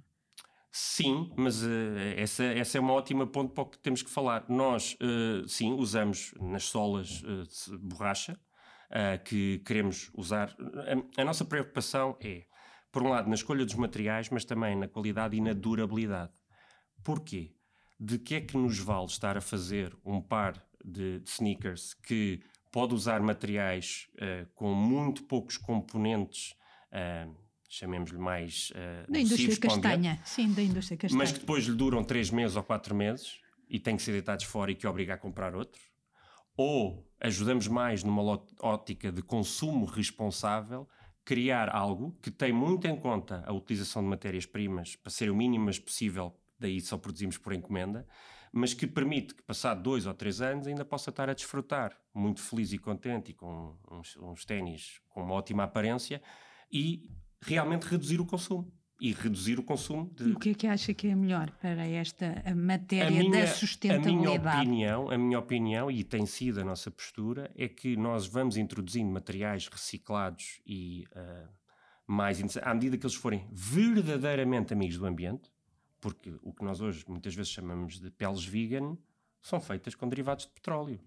Sim, 0.73 1.33
mas 1.37 1.65
uh, 1.65 1.69
essa, 2.17 2.45
essa 2.45 2.79
é 2.79 2.81
uma 2.81 2.93
ótima 2.93 3.27
ponto 3.27 3.53
para 3.53 3.65
o 3.65 3.67
que 3.67 3.79
temos 3.79 4.03
que 4.03 4.11
falar. 4.11 4.45
Nós, 4.49 4.97
uh, 5.03 5.47
sim, 5.49 5.73
usamos 5.73 6.33
nas 6.41 6.65
solas 6.65 7.23
uh, 7.23 7.79
borracha, 7.79 8.39
que 9.25 9.61
queremos 9.61 10.11
usar. 10.15 10.55
A, 11.17 11.23
a, 11.23 11.25
nossa 11.25 11.45
preocupação 11.45 12.17
é, 12.21 12.45
por 12.91 13.03
um 13.05 13.09
lado, 13.09 13.29
na 13.29 13.35
escolha 13.35 13.65
dos 13.65 13.75
materiais, 13.75 14.29
mas 14.31 14.45
também 14.45 14.77
na 14.77 14.89
qualidade 14.89 15.37
e 15.37 15.41
na 15.41 15.53
durabilidade. 15.53 16.33
Porquê? 17.02 17.54
De 17.99 18.19
que 18.19 18.35
é 18.37 18.40
que 18.40 18.57
nos 18.57 18.78
vale 18.78 19.07
estar 19.07 19.37
a 19.37 19.40
fazer 19.40 19.97
um 20.04 20.21
par 20.21 20.62
de, 20.85 21.21
de 21.21 21.30
sneakers 21.30 21.95
que 21.95 22.40
pode 22.71 22.95
usar 22.95 23.21
materiais 23.21 24.09
uh, 24.14 24.49
com 24.54 24.73
muito 24.75 25.25
poucos 25.25 25.57
componentes, 25.57 26.54
uh, 26.92 27.35
chamemos-lhe 27.69 28.19
mais 28.19 28.71
uh, 28.71 29.11
da 29.11 29.21
indústria 29.21 29.57
castanha, 29.59 30.21
sim, 30.25 30.52
da 30.52 30.62
indústria 30.62 30.97
castanha, 30.97 31.19
mas 31.19 31.33
que 31.33 31.40
depois 31.40 31.64
lhe 31.64 31.75
duram 31.75 32.02
3 32.02 32.30
meses 32.30 32.57
ou 32.57 32.62
4 32.62 32.95
meses 32.95 33.40
e 33.69 33.78
têm 33.78 33.97
que 33.97 34.02
ser 34.02 34.12
deitados 34.12 34.45
fora 34.45 34.71
e 34.71 34.75
que 34.75 34.87
obriga 34.87 35.14
a 35.14 35.19
comprar 35.19 35.54
outros? 35.54 35.83
Ou 36.57 37.09
ajudamos 37.21 37.69
mais 37.69 38.02
numa 38.02 38.23
ótica 38.61 39.11
de 39.11 39.23
consumo 39.23 39.87
responsável 39.87 40.88
criar 41.25 41.69
algo 41.75 42.16
que 42.23 42.30
tem 42.30 42.52
muito 42.52 42.87
em 42.87 42.97
conta 42.97 43.45
a 43.47 43.52
utilização 43.52 44.02
de 44.02 44.09
matérias-primas 44.09 44.97
para 44.97 45.11
ser 45.11 45.30
o 45.30 45.37
mínimo 45.37 45.71
possível 45.80 46.35
daí 46.61 46.81
só 46.81 46.99
produzimos 46.99 47.38
por 47.38 47.52
encomenda, 47.52 48.07
mas 48.52 48.75
que 48.75 48.87
permite 48.87 49.35
que, 49.35 49.43
passado 49.43 49.83
dois 49.83 50.07
ou 50.07 50.14
três 50.14 50.40
anos, 50.40 50.67
ainda 50.67 50.85
possa 50.85 51.11
estar 51.11 51.31
a 51.31 51.35
desfrutar, 51.35 51.97
muito 52.14 52.40
feliz 52.40 52.73
e 52.73 52.79
contente 52.79 53.31
e 53.31 53.35
com 53.35 53.76
uns, 53.90 54.17
uns 54.17 54.45
ténis 54.45 55.00
com 55.09 55.23
uma 55.23 55.35
ótima 55.35 55.64
aparência 55.64 56.21
e 56.71 57.09
realmente 57.40 57.85
reduzir 57.85 58.21
o 58.21 58.26
consumo. 58.26 58.71
e 59.00 59.12
reduzir 59.12 59.59
o 59.59 59.62
consumo 59.62 60.12
de... 60.14 60.29
E 60.29 60.33
o 60.33 60.38
que 60.38 60.50
é 60.50 60.55
que 60.55 60.67
acha 60.67 60.93
que 60.93 61.09
é 61.09 61.14
melhor 61.14 61.50
para 61.52 61.87
esta 61.87 62.45
matéria 62.55 63.11
minha, 63.11 63.40
da 63.40 63.47
sustentabilidade? 63.47 64.61
A 64.61 64.71
minha 64.71 64.99
opinião, 64.99 65.11
a 65.11 65.19
minha 65.19 65.38
opinião, 65.38 65.90
e 65.90 66.05
tem 66.05 66.26
sido 66.26 66.61
a 66.61 66.64
nossa 66.64 66.90
postura, 66.90 67.50
é 67.57 67.67
que 67.67 67.97
nós 67.97 68.26
vamos 68.26 68.59
introduzindo 68.59 69.11
materiais 69.11 69.69
reciclados 69.69 70.61
e 70.67 71.05
uh, 71.17 71.49
mais 72.07 72.38
à 72.59 72.75
medida 72.75 72.99
que 72.99 73.07
eles 73.07 73.14
forem 73.14 73.49
verdadeiramente 73.50 74.75
amigos 74.75 74.99
do 74.99 75.07
ambiente, 75.07 75.50
porque 76.00 76.35
o 76.42 76.52
que 76.52 76.64
nós 76.64 76.80
hoje 76.80 77.04
muitas 77.07 77.35
vezes 77.35 77.52
chamamos 77.52 78.00
de 78.00 78.11
peles 78.11 78.45
vegan 78.45 78.97
são 79.42 79.61
feitas 79.61 79.95
com 79.95 80.09
derivados 80.09 80.47
de 80.47 80.52
petróleo. 80.52 81.00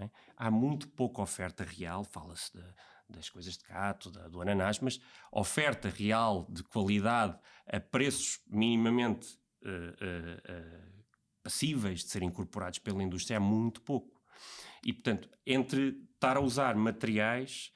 É? 0.00 0.10
Há 0.36 0.50
muito 0.50 0.88
pouca 0.88 1.22
oferta 1.22 1.62
real, 1.62 2.02
fala-se 2.02 2.52
das 3.08 3.30
coisas 3.30 3.56
de 3.56 3.64
gato, 3.64 4.10
da, 4.10 4.26
do 4.28 4.40
ananás, 4.40 4.80
mas 4.80 5.00
oferta 5.30 5.88
real 5.88 6.46
de 6.50 6.64
qualidade 6.64 7.38
a 7.66 7.78
preços 7.78 8.40
minimamente 8.48 9.38
uh, 9.62 9.68
uh, 9.68 10.52
uh, 10.52 11.04
passíveis 11.42 12.00
de 12.00 12.10
serem 12.10 12.28
incorporados 12.28 12.78
pela 12.80 13.02
indústria 13.02 13.36
é 13.36 13.38
muito 13.38 13.82
pouco. 13.82 14.20
E, 14.84 14.92
portanto, 14.92 15.28
entre 15.46 16.00
estar 16.14 16.36
a 16.36 16.40
usar 16.40 16.74
materiais 16.74 17.72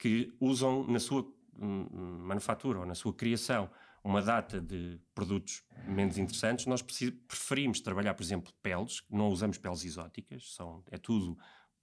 que 0.00 0.34
usam 0.40 0.84
na 0.88 0.98
sua 0.98 1.22
um, 1.56 2.18
manufatura 2.18 2.80
ou 2.80 2.86
na 2.86 2.96
sua 2.96 3.14
criação 3.14 3.70
uma 4.06 4.22
data 4.22 4.60
de 4.60 5.00
produtos 5.12 5.64
menos 5.84 6.16
interessantes, 6.16 6.64
nós 6.66 6.80
preferimos 6.80 7.80
trabalhar, 7.80 8.14
por 8.14 8.22
exemplo, 8.22 8.52
peles, 8.62 9.02
não 9.10 9.28
usamos 9.28 9.58
peles 9.58 9.84
exóticas, 9.84 10.54
são, 10.54 10.84
é 10.92 10.96
tudo 10.96 11.36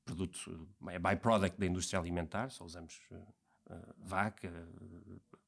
produto, 0.05 0.69
é 0.87 0.97
byproduct 0.97 1.59
da 1.59 1.65
indústria 1.65 1.99
alimentar, 1.99 2.49
só 2.49 2.63
usamos 2.63 2.97
uh, 3.11 3.93
vaca, 3.97 4.49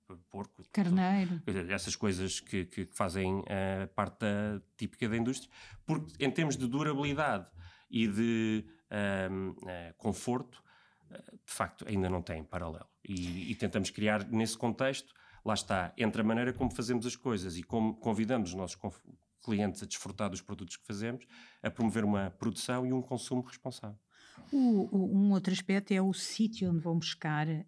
uh, 0.10 0.18
porco, 0.30 0.64
carneiro, 0.70 1.42
essas 1.72 1.96
coisas 1.96 2.42
que, 2.42 2.66
que 2.66 2.86
fazem 2.92 3.40
uh, 3.40 3.88
parte 3.96 4.20
da, 4.20 4.62
típica 4.76 5.08
da 5.08 5.16
indústria, 5.16 5.50
porque 5.86 6.24
em 6.24 6.30
termos 6.30 6.58
de 6.58 6.68
durabilidade 6.68 7.48
e 7.90 8.06
de 8.06 8.66
ehm, 8.90 9.54
conforto, 9.98 10.62
de 11.46 11.54
facto 11.54 11.88
ainda 11.88 12.10
não 12.10 12.22
tem 12.22 12.44
paralelo. 12.44 12.90
E, 13.08 13.52
e, 13.52 13.56
tentamos 13.56 13.92
criar 13.92 14.28
nesse 14.28 14.58
contexto, 14.58 15.14
lá 15.46 15.54
está, 15.54 15.94
entre 15.96 16.22
a 16.22 16.24
maneira 16.24 16.52
como 16.52 16.72
fazemos 16.74 17.06
as 17.06 17.16
coisas 17.16 17.56
e 17.58 17.64
como 17.64 17.94
convidamos 17.96 18.50
os 18.50 18.56
nossos 18.56 18.78
clientes 19.44 19.84
a 19.84 19.86
desfrutar 19.86 20.30
dos 20.30 20.42
produtos 20.42 20.76
que 20.76 20.86
fazemos, 20.86 21.26
a 21.62 21.70
promover 21.70 22.04
uma 22.04 22.32
produção 22.32 22.86
e 22.86 22.92
um 22.92 23.02
consumo 23.02 23.44
responsável. 23.44 23.98
O, 24.52 24.90
o, 24.92 25.18
um 25.18 25.32
outro 25.32 25.54
aspecto 25.54 25.94
é 25.94 26.02
o 26.02 26.12
sítio 26.14 26.70
onde 26.70 26.80
vão 26.80 26.98
buscar 26.98 27.48
uh, 27.48 27.64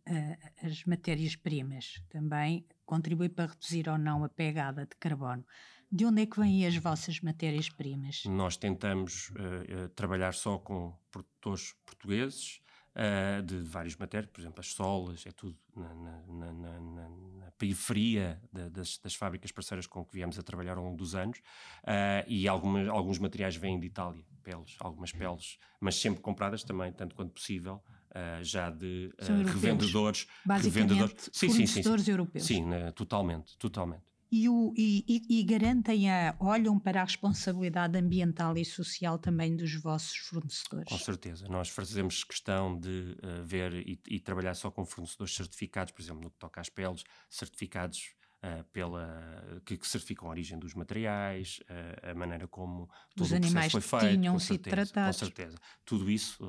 as 0.64 0.84
matérias-primas. 0.86 2.02
Também 2.10 2.66
contribui 2.86 3.30
para 3.30 3.52
reduzir 3.52 3.88
ou 3.88 3.98
não 3.98 4.24
a 4.24 4.30
pegada 4.30 4.86
de 4.86 4.96
carbono. 5.00 5.46
De 5.90 6.06
onde 6.06 6.24
é 6.24 6.26
que 6.26 6.38
vêm 6.38 6.66
as 6.66 6.76
vossas 6.76 7.22
matérias-primas? 7.22 8.24
Nós 8.26 8.58
tentamos 8.58 9.30
uh, 9.30 9.88
trabalhar 9.90 10.34
só 10.34 10.58
com 10.58 10.94
produtores 11.10 11.74
portugueses 11.86 12.60
uh, 12.98 13.42
de 13.44 13.60
várias 13.60 13.96
matérias, 13.96 14.30
por 14.32 14.42
exemplo, 14.42 14.60
as 14.60 14.68
solas, 14.68 15.26
é 15.26 15.32
tudo 15.32 15.56
na, 15.76 15.94
na, 15.94 16.54
na, 16.54 16.80
na 16.80 17.52
periferia 17.58 18.42
de, 18.52 18.70
das, 18.70 18.98
das, 18.98 19.16
fábricas 19.16 19.52
parceiras 19.52 19.86
com 19.88 20.04
que 20.04 20.14
viemos 20.14 20.38
a 20.38 20.44
trabalhar 20.44 20.78
ao 20.78 20.84
longo 20.84 20.98
dos 20.98 21.16
anos, 21.16 21.38
uh, 21.38 22.26
e 22.28 22.48
algumas, 22.48 22.88
alguns 22.88 23.20
materiais 23.20 23.56
vêm 23.56 23.80
de 23.80 23.88
Itália, 23.88 24.24
peles, 24.44 24.76
algumas 24.80 25.12
peles, 25.12 25.58
mas 25.80 25.96
sempre 25.96 26.22
compradas 26.22 26.64
também, 26.64 26.92
tanto 26.92 27.16
quanto 27.16 27.32
possível. 27.32 27.82
Uh, 28.08 28.44
já 28.44 28.72
de 28.72 29.14
revendedores, 29.46 30.26
revendedores, 30.48 31.30
sim, 31.32 31.50
sim, 31.50 31.68
sim, 31.68 31.84
sim, 31.84 32.12
europeus. 32.12 32.46
Sim, 32.46 32.66
totalmente, 32.96 33.56
totalmente 33.58 34.08
e, 34.32 34.50
o, 34.50 34.74
e, 34.76 35.22
e, 35.30 35.44
garantem 35.44 36.12
a, 36.12 36.36
olham 36.40 36.78
para 36.78 37.02
a 37.02 37.04
responsabilidade 37.04 37.98
ambiental 37.98 38.58
e 38.58 38.66
social 38.66 39.18
também 39.18 39.56
dos 39.56 39.74
vossos 39.76 40.18
fornecedores. 40.18 40.90
Com 40.90 40.98
certeza. 40.98 41.48
Nós 41.48 41.70
fazemos 41.70 42.24
questão 42.24 42.78
de 42.78 43.18
uh, 43.24 43.46
ver 43.46 43.74
e, 43.74 44.00
e, 44.08 44.20
trabalhar 44.20 44.54
só 44.54 44.70
com 44.70 44.86
fornecedores 44.86 45.34
certificados, 45.34 45.94
por 45.94 46.02
exemplo, 46.02 46.24
no 46.24 46.30
que 46.30 46.38
toca 46.38 46.60
às 46.60 46.68
peles, 46.68 47.04
certificados 47.30 48.14
uh, 48.44 48.64
pela, 48.66 49.62
que, 49.66 49.78
que, 49.78 49.88
certificam 49.88 50.28
a 50.28 50.32
origem 50.32 50.60
dos 50.60 50.74
materiais, 50.74 51.60
uh, 51.70 52.12
a 52.12 52.14
maneira 52.14 52.48
como 52.50 52.90
os 53.18 53.32
animais 53.32 53.72
foi 53.72 53.82
feito. 53.82 54.10
tinham 54.10 54.38
sido 54.40 54.64
tratados. 54.64 55.20
Com 55.20 55.26
certeza. 55.26 55.58
Tudo 55.86 56.12
isso. 56.12 56.44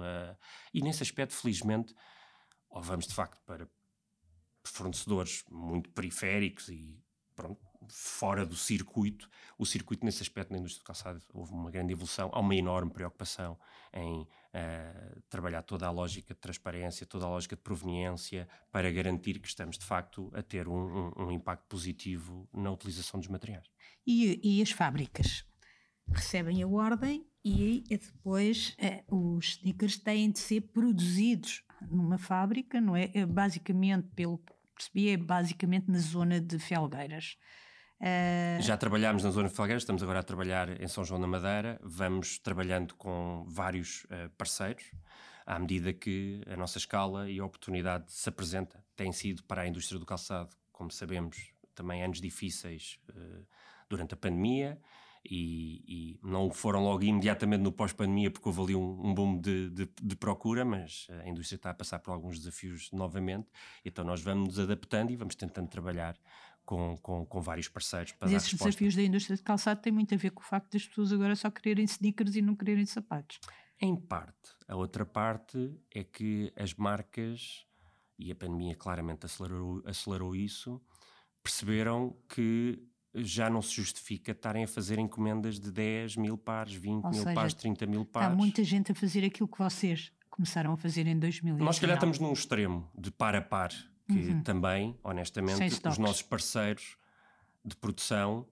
e 0.75 0.83
nesse 0.83 1.05
aspecto, 1.05 1.35
felizmente, 1.35 1.95
ou 2.69 2.83
vamos 2.83 3.07
de 3.07 3.15
facto 3.15 3.41
para 3.47 3.69
fornecedores 4.65 5.45
muito 5.49 5.91
periféricos 5.91 6.69
e 6.69 7.01
pronto, 7.35 7.68
fora 7.87 8.45
do 8.45 8.57
circuito. 8.57 9.29
O 9.59 9.65
circuito, 9.65 10.05
nesse 10.05 10.23
aspecto, 10.23 10.53
na 10.53 10.59
indústria 10.59 10.83
do 10.83 10.87
calçado, 10.87 11.23
houve 11.33 11.53
uma 11.53 11.71
grande 11.71 11.93
evolução. 11.93 12.31
Há 12.33 12.41
uma 12.41 12.55
enorme 12.55 12.91
preocupação 12.91 13.59
em 13.93 14.23
uh, 14.23 15.23
trabalhar 15.29 15.63
toda 15.63 15.87
a 15.87 15.91
lógica 15.91 16.35
de 16.35 16.41
transparência, 16.41 17.07
toda 17.07 17.25
a 17.25 17.29
lógica 17.29 17.57
de 17.57 17.63
proveniência, 17.63 18.49
para 18.71 18.91
garantir 18.91 19.39
que 19.39 19.49
estamos, 19.49 19.79
de 19.79 19.85
facto, 19.85 20.31
a 20.35 20.43
ter 20.43 20.69
um, 20.69 21.09
um, 21.09 21.27
um 21.27 21.31
impacto 21.31 21.67
positivo 21.69 22.49
na 22.53 22.71
utilização 22.71 23.21
dos 23.21 23.29
materiais. 23.29 23.67
E, 24.07 24.41
e 24.43 24.63
as 24.63 24.71
fábricas? 24.71 25.45
Recebem 26.11 26.63
a 26.63 26.67
ordem 26.67 27.27
e 27.45 27.85
depois 27.89 28.77
uh, 29.09 29.37
os 29.37 29.59
sneakers 29.59 29.99
têm 29.99 30.31
de 30.31 30.39
ser 30.39 30.63
produzidos 30.63 31.63
numa 31.91 32.19
fábrica, 32.19 32.81
não 32.81 32.97
é? 32.97 33.09
Basicamente, 33.27 34.09
pelo 34.15 34.39
que 34.39 34.53
percebi, 34.75 35.11
é 35.11 35.17
basicamente 35.17 35.91
na 35.91 35.99
zona 35.99 36.41
de 36.41 36.59
Felgueiras. 36.59 37.37
Uh... 38.01 38.63
Já 38.63 38.77
trabalhámos 38.77 39.25
na 39.25 39.31
zona 39.31 39.49
de 39.49 39.55
Felgueiras, 39.55 39.83
estamos 39.83 40.03
agora 40.03 40.21
a 40.21 40.23
trabalhar 40.23 40.81
em 40.81 40.87
São 40.87 41.05
João 41.05 41.21
da 41.21 41.27
Madeira, 41.27 41.81
vamos 41.83 42.39
trabalhando 42.39 42.95
com 42.95 43.45
vários 43.49 44.05
uh, 44.05 44.31
parceiros, 44.37 44.85
à 45.45 45.59
medida 45.59 45.93
que 45.93 46.41
a 46.47 46.57
nossa 46.57 46.79
escala 46.79 47.29
e 47.29 47.41
a 47.41 47.45
oportunidade 47.45 48.13
se 48.13 48.29
apresenta. 48.29 48.85
Tem 48.95 49.13
sido 49.13 49.43
para 49.43 49.63
a 49.63 49.67
indústria 49.67 49.99
do 49.99 50.07
calçado, 50.07 50.51
como 50.71 50.93
sabemos, 50.93 51.53
também 51.75 52.05
anos 52.05 52.21
difíceis 52.21 53.01
uh, 53.11 53.45
durante 53.89 54.15
a 54.15 54.17
pandemia, 54.17 54.79
e, 55.29 55.83
e, 56.23 56.27
não 56.27 56.51
foram 56.51 56.83
logo 56.85 57.03
imediatamente 57.03 57.61
no 57.61 57.73
pós-pandemia, 57.73 58.31
porque 58.31 58.49
houve 58.49 58.63
ali 58.63 58.77
um, 58.77 59.09
um 59.09 59.13
boom 59.13 59.39
de, 59.39 59.69
de, 59.71 59.89
de, 60.01 60.17
procura, 60.17 60.65
mas 60.65 61.09
a 61.23 61.29
indústria 61.29 61.57
está 61.57 61.71
a 61.71 61.75
passar 61.75 61.99
por 61.99 62.13
alguns 62.13 62.39
desafios 62.39 62.91
novamente, 62.93 63.49
então 63.85 64.05
nós 64.05 64.23
vamos 64.23 64.49
nos 64.49 64.59
adaptando 64.59 65.11
e 65.11 65.17
vamos 65.17 65.35
tentando 65.35 65.69
trabalhar 65.69 66.17
com, 66.69 66.99
com, 66.99 67.25
com 67.25 67.41
vários 67.41 67.67
parceiros 67.67 68.13
para 68.13 68.29
Mas 68.29 68.37
esses 68.37 68.51
resposta. 68.51 68.69
desafios 68.69 68.95
da 68.95 69.03
indústria 69.03 69.35
de 69.35 69.43
calçado 69.43 69.81
têm 69.81 69.91
muito 69.91 70.13
a 70.15 70.19
ver 70.19 70.33
com 70.33 70.43
o 70.43 70.45
facto 70.45 70.71
das 70.71 70.87
pessoas 70.87 71.15
agora 71.15 71.35
só 71.35 71.51
quererem 71.51 71.87
sneakers 71.87 72.37
e 72.37 72.43
não 72.43 72.55
quererem 72.55 72.85
sapatos. 72.85 73.41
Em 73.81 73.97
parte. 73.97 74.51
A 74.69 74.77
outra 74.77 75.07
parte 75.07 75.75
é 75.91 76.05
que 76.05 76.53
as 76.55 76.75
marcas, 76.75 77.65
e 78.19 78.31
a 78.31 78.35
pandemia 78.35 78.75
claramente 78.75 79.25
acelerou, 79.25 79.83
acelerou 79.87 80.37
isso, 80.37 80.79
perceberam 81.43 82.15
que 82.29 82.79
já 83.15 83.49
não 83.49 83.63
se 83.63 83.73
justifica 83.75 84.33
estarem 84.33 84.65
a 84.65 84.69
fazer 84.69 84.99
encomendas 84.99 85.59
de 85.59 85.73
10 85.73 86.17
mil 86.17 86.37
pares, 86.37 86.75
20 86.75 87.03
Ou 87.03 87.11
mil 87.11 87.23
seja, 87.23 87.35
pares, 87.35 87.55
30 87.55 87.87
mil 87.87 88.05
pares. 88.05 88.31
Há 88.31 88.37
muita 88.37 88.63
gente 88.63 88.93
a 88.93 88.95
fazer 88.95 89.25
aquilo 89.25 89.49
que 89.49 89.59
vocês 89.59 90.13
começaram 90.29 90.75
a 90.75 90.77
fazer 90.77 91.07
em 91.07 91.19
2019. 91.19 91.65
Nós, 91.65 91.77
se 91.77 91.81
calhar, 91.81 91.97
estamos 91.97 92.19
num 92.19 92.31
extremo 92.31 92.91
de 92.95 93.11
par 93.11 93.35
a 93.35 93.41
par 93.41 93.73
que 94.09 94.31
uhum. 94.31 94.43
também, 94.43 94.99
honestamente, 95.05 95.87
os 95.87 95.99
nossos 95.99 96.23
parceiros 96.23 96.97
de 97.65 97.77
produção 97.77 98.49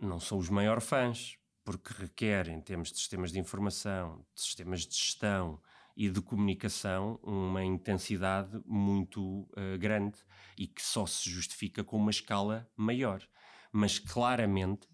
não 0.00 0.20
são 0.20 0.38
os 0.38 0.48
maiores 0.48 0.84
fãs, 0.84 1.36
porque 1.64 1.92
requerem, 1.98 2.56
em 2.56 2.60
termos 2.60 2.92
de 2.92 2.98
sistemas 2.98 3.32
de 3.32 3.40
informação, 3.40 4.24
de 4.34 4.42
sistemas 4.42 4.86
de 4.86 4.94
gestão 4.94 5.60
e 5.96 6.08
de 6.08 6.20
comunicação, 6.20 7.18
uma 7.22 7.64
intensidade 7.64 8.62
muito 8.64 9.22
uh, 9.22 9.76
grande 9.78 10.18
e 10.56 10.66
que 10.66 10.82
só 10.82 11.06
se 11.06 11.28
justifica 11.28 11.82
com 11.82 11.96
uma 11.96 12.10
escala 12.10 12.70
maior. 12.76 13.20
Mas 13.72 13.98
claramente 13.98 14.86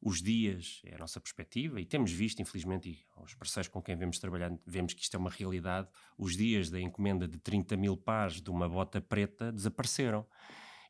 os 0.00 0.22
dias, 0.22 0.80
é 0.84 0.94
a 0.94 0.98
nossa 0.98 1.20
perspectiva, 1.20 1.80
e 1.80 1.84
temos 1.84 2.12
visto, 2.12 2.40
infelizmente, 2.40 2.88
e 2.88 3.22
os 3.22 3.34
parceiros 3.34 3.68
com 3.68 3.82
quem 3.82 3.96
vemos 3.96 4.18
trabalhando, 4.18 4.60
vemos 4.64 4.94
que 4.94 5.02
isto 5.02 5.16
é 5.16 5.18
uma 5.18 5.30
realidade, 5.30 5.88
os 6.16 6.36
dias 6.36 6.70
da 6.70 6.80
encomenda 6.80 7.26
de 7.26 7.38
30 7.38 7.76
mil 7.76 7.96
pares 7.96 8.40
de 8.40 8.50
uma 8.50 8.68
bota 8.68 9.00
preta 9.00 9.50
desapareceram. 9.50 10.26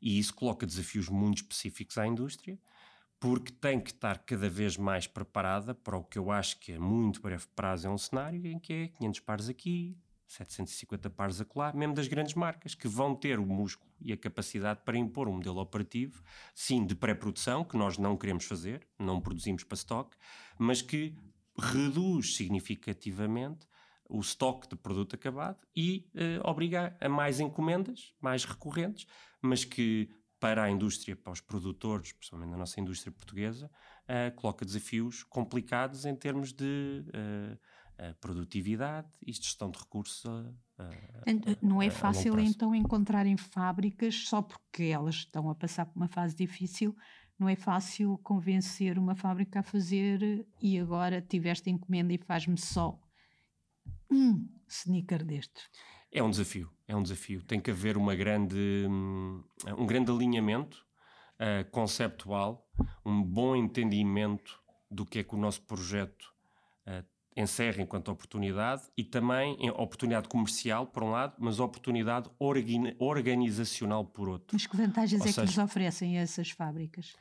E 0.00 0.18
isso 0.18 0.34
coloca 0.34 0.66
desafios 0.66 1.08
muito 1.08 1.38
específicos 1.38 1.96
à 1.98 2.06
indústria, 2.06 2.58
porque 3.18 3.50
tem 3.50 3.80
que 3.80 3.90
estar 3.90 4.18
cada 4.18 4.48
vez 4.48 4.76
mais 4.76 5.06
preparada 5.06 5.74
para 5.74 5.96
o 5.96 6.04
que 6.04 6.18
eu 6.18 6.30
acho 6.30 6.60
que 6.60 6.74
a 6.74 6.80
muito 6.80 7.20
breve 7.20 7.46
prazo 7.56 7.88
é 7.88 7.90
um 7.90 7.98
cenário 7.98 8.46
em 8.46 8.58
que 8.58 8.72
é 8.72 8.88
500 8.88 9.20
pares 9.20 9.48
aqui, 9.48 9.96
750 10.28 11.08
pares 11.10 11.40
a 11.40 11.44
colar, 11.44 11.74
mesmo 11.74 11.94
das 11.94 12.06
grandes 12.06 12.34
marcas, 12.34 12.74
que 12.74 12.86
vão 12.86 13.14
ter 13.14 13.38
o 13.38 13.46
músculo 13.46 13.90
e 14.00 14.12
a 14.12 14.16
capacidade 14.16 14.80
para 14.84 14.98
impor 14.98 15.26
um 15.26 15.32
modelo 15.32 15.58
operativo, 15.58 16.22
sim, 16.54 16.86
de 16.86 16.94
pré-produção, 16.94 17.64
que 17.64 17.76
nós 17.76 17.96
não 17.96 18.16
queremos 18.16 18.44
fazer, 18.44 18.86
não 18.98 19.20
produzimos 19.20 19.64
para 19.64 19.74
stock, 19.74 20.16
mas 20.58 20.82
que 20.82 21.16
reduz 21.58 22.36
significativamente 22.36 23.66
o 24.08 24.20
estoque 24.20 24.68
de 24.68 24.76
produto 24.76 25.14
acabado 25.14 25.58
e 25.74 26.06
uh, 26.14 26.48
obriga 26.48 26.96
a 27.00 27.08
mais 27.08 27.40
encomendas, 27.40 28.14
mais 28.20 28.44
recorrentes, 28.44 29.06
mas 29.40 29.64
que 29.64 30.08
para 30.40 30.62
a 30.62 30.70
indústria, 30.70 31.16
para 31.16 31.32
os 31.32 31.40
produtores, 31.40 32.12
principalmente 32.12 32.50
na 32.50 32.56
nossa 32.56 32.80
indústria 32.80 33.12
portuguesa, 33.12 33.70
uh, 34.04 34.34
coloca 34.36 34.64
desafios 34.64 35.24
complicados 35.24 36.04
em 36.04 36.14
termos 36.14 36.52
de 36.52 37.04
uh, 37.08 37.58
uh, 37.98 38.14
produtividade 38.20 39.08
e 39.26 39.32
gestão 39.32 39.70
de 39.70 39.78
recursos. 39.78 40.24
Não 41.60 41.82
é 41.82 41.90
fácil 41.90 42.38
então 42.38 42.74
encontrarem 42.74 43.36
fábricas 43.36 44.14
só 44.14 44.42
porque 44.42 44.84
elas 44.84 45.16
estão 45.16 45.50
a 45.50 45.54
passar 45.54 45.86
por 45.86 45.96
uma 45.96 46.08
fase 46.08 46.34
difícil. 46.34 46.96
Não 47.38 47.48
é 47.48 47.54
fácil 47.54 48.18
convencer 48.18 48.98
uma 48.98 49.14
fábrica 49.14 49.60
a 49.60 49.62
fazer 49.62 50.46
e 50.60 50.78
agora 50.78 51.22
tiveste 51.22 51.70
encomenda 51.70 52.12
e 52.12 52.18
faz-me 52.18 52.58
só 52.58 52.98
um 54.10 54.48
sneaker 54.68 55.24
destes. 55.24 55.68
É 56.10 56.22
um 56.22 56.30
desafio, 56.30 56.70
é 56.86 56.96
um 56.96 57.02
desafio. 57.02 57.42
Tem 57.42 57.60
que 57.60 57.70
haver 57.70 57.96
uma 57.96 58.14
grande, 58.14 58.86
um 58.88 59.86
grande 59.86 60.10
alinhamento 60.10 60.84
uh, 61.38 61.70
conceptual, 61.70 62.66
um 63.04 63.22
bom 63.22 63.54
entendimento 63.54 64.60
do 64.90 65.04
que 65.04 65.18
é 65.18 65.24
que 65.24 65.34
o 65.34 65.38
nosso 65.38 65.62
projeto 65.62 66.32
uh, 66.86 67.04
encerra 67.38 67.82
enquanto 67.82 68.10
oportunidade 68.10 68.82
e 68.96 69.04
também 69.04 69.56
oportunidade 69.70 70.28
comercial, 70.28 70.86
por 70.86 71.04
um 71.04 71.10
lado, 71.10 71.34
mas 71.38 71.60
oportunidade 71.60 72.28
organizacional, 72.98 74.04
por 74.04 74.28
outro. 74.28 74.48
Mas 74.52 74.66
que 74.66 74.76
vantagens 74.76 75.20
Ou 75.20 75.28
é 75.28 75.32
seja, 75.32 75.46
que 75.46 75.46
nos 75.46 75.58
oferecem 75.58 76.18
essas 76.18 76.50
fábricas? 76.50 77.14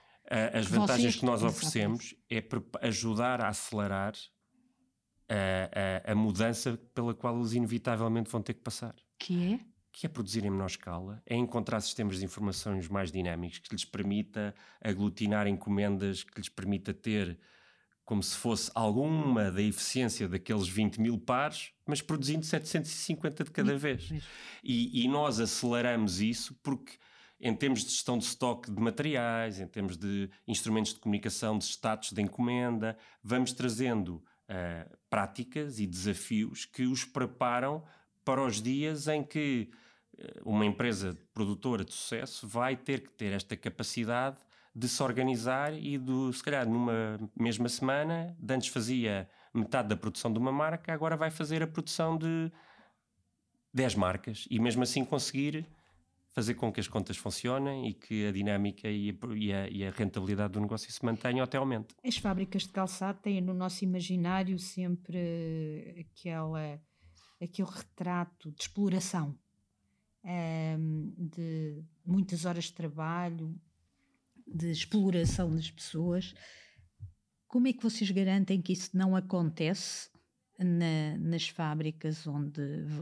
As 0.53 0.67
vantagens 0.67 1.15
que 1.15 1.25
nós 1.25 1.41
oferecemos 1.43 2.15
é 2.30 2.43
ajudar 2.82 3.41
a 3.41 3.47
acelerar 3.47 4.13
a, 5.30 6.10
a, 6.10 6.12
a, 6.12 6.15
mudança 6.15 6.77
pela 6.93 7.13
qual 7.13 7.38
eles 7.38 7.53
inevitavelmente 7.53 8.30
vão 8.30 8.41
ter 8.41 8.53
que 8.53 8.62
passar. 8.62 8.95
Que 9.17 9.53
é? 9.53 9.60
Que 9.91 10.06
é 10.06 10.10
produzir 10.10 10.45
em 10.45 10.49
menor 10.49 10.67
escala, 10.67 11.21
é 11.25 11.36
encontrar 11.36 11.80
sistemas 11.82 12.19
de 12.19 12.25
informações 12.25 12.88
mais 12.88 13.12
dinâmicos, 13.12 13.60
que 13.60 13.73
lhes 13.73 13.86
permita 13.86 14.53
aglutinar 14.82 15.47
encomendas, 15.47 16.23
que 16.23 16.39
lhes 16.39 16.49
permita 16.49 16.93
ter 16.93 17.39
como 18.08 18.24
se 18.24 18.38
fosse 18.38 18.72
alguma 18.74 19.52
da 19.52 19.62
eficiência 19.62 20.30
daqueles 20.30 20.65
20 20.65 21.02
mil 21.02 21.20
pares, 21.20 21.74
mas 21.86 22.02
produzindo 22.02 22.46
750 22.46 23.43
de 23.43 23.52
cada 23.52 23.78
vez. 23.78 24.10
E, 24.63 25.04
e 25.04 25.10
nós 25.10 25.41
aceleramos 25.41 26.22
isso 26.22 26.58
porque 26.63 26.93
em 27.38 27.54
termos 27.54 27.84
de 27.84 27.89
gestão 27.89 28.17
de 28.17 28.24
estoque 28.24 28.72
de 28.72 28.82
materiais, 28.82 29.60
em 29.60 29.67
termos 29.67 29.98
de 29.98 30.30
instrumentos 30.48 30.93
de 30.93 31.02
comunicação, 31.02 31.58
de 31.58 31.65
status 31.65 32.13
de 32.13 32.22
encomenda, 32.22 32.98
vamos 33.22 33.52
trazendo 33.52 34.15
uh, 34.15 34.98
práticas 35.10 35.78
e 35.78 35.86
desafios 35.86 36.63
que 36.63 36.84
os 36.84 37.04
preparam 37.04 37.84
para 38.24 38.41
os 38.41 38.62
dias 38.62 39.10
em 39.10 39.22
que 39.22 39.70
uh, 40.13 40.50
uma 40.50 40.65
empresa 40.65 41.13
produtora 41.34 41.84
de 41.84 41.93
sucesso 41.93 42.48
vai 42.48 42.78
ter 42.78 43.02
que 43.02 43.12
ter 43.12 43.34
esta 43.34 43.58
capacidade 43.58 44.38
de 44.77 44.87
se 44.87 45.01
organizar 45.01 45.73
e 45.73 45.97
de, 45.97 46.33
se 46.33 46.43
calhar, 46.43 46.69
numa 46.69 47.19
mesma 47.35 47.67
semana, 47.67 48.37
de 48.39 48.53
antes 48.53 48.67
fazia 48.67 49.27
metade 49.51 49.87
da 49.87 49.97
produção 49.97 50.31
de 50.31 50.37
uma 50.37 50.51
marca, 50.51 50.93
agora 50.93 51.17
vai 51.17 51.31
fazer 51.31 51.63
a 51.63 51.67
produção 51.67 52.15
de 52.15 52.51
10 53.73 53.95
marcas 53.95 54.45
e 54.51 54.59
mesmo 54.59 54.83
assim 54.83 55.03
conseguir 55.03 55.67
fazer 56.29 56.53
com 56.53 56.71
que 56.71 56.79
as 56.79 56.87
contas 56.87 57.17
funcionem 57.17 57.89
e 57.89 57.93
que 57.95 58.27
a 58.27 58.31
dinâmica 58.31 58.87
e 58.87 59.09
a, 59.09 59.35
e 59.35 59.51
a, 59.51 59.67
e 59.67 59.83
a 59.83 59.89
rentabilidade 59.89 60.53
do 60.53 60.61
negócio 60.61 60.91
se 60.91 61.03
mantenham 61.03 61.43
até 61.43 61.57
aumente. 61.57 61.95
As 62.05 62.17
fábricas 62.17 62.61
de 62.61 62.69
calçado 62.69 63.19
têm 63.19 63.41
no 63.41 63.55
nosso 63.55 63.83
imaginário 63.83 64.59
sempre 64.59 66.05
aquela, 66.07 66.79
aquele 67.41 67.67
retrato 67.67 68.51
de 68.51 68.61
exploração, 68.61 69.35
ehm, 70.23 71.11
de 71.17 71.83
muitas 72.05 72.45
horas 72.45 72.65
de 72.65 72.73
trabalho, 72.73 73.59
de 74.47 74.71
exploração 74.71 75.53
das 75.53 75.69
pessoas. 75.69 76.33
Como 77.47 77.67
é 77.67 77.73
que 77.73 77.83
vocês 77.83 78.10
garantem 78.12 78.62
que 78.62 78.73
isso 78.73 78.95
não 78.95 79.15
acontece 79.15 80.10
na, 80.57 81.17
nas 81.19 81.47
fábricas 81.47 82.25
onde, 82.27 82.62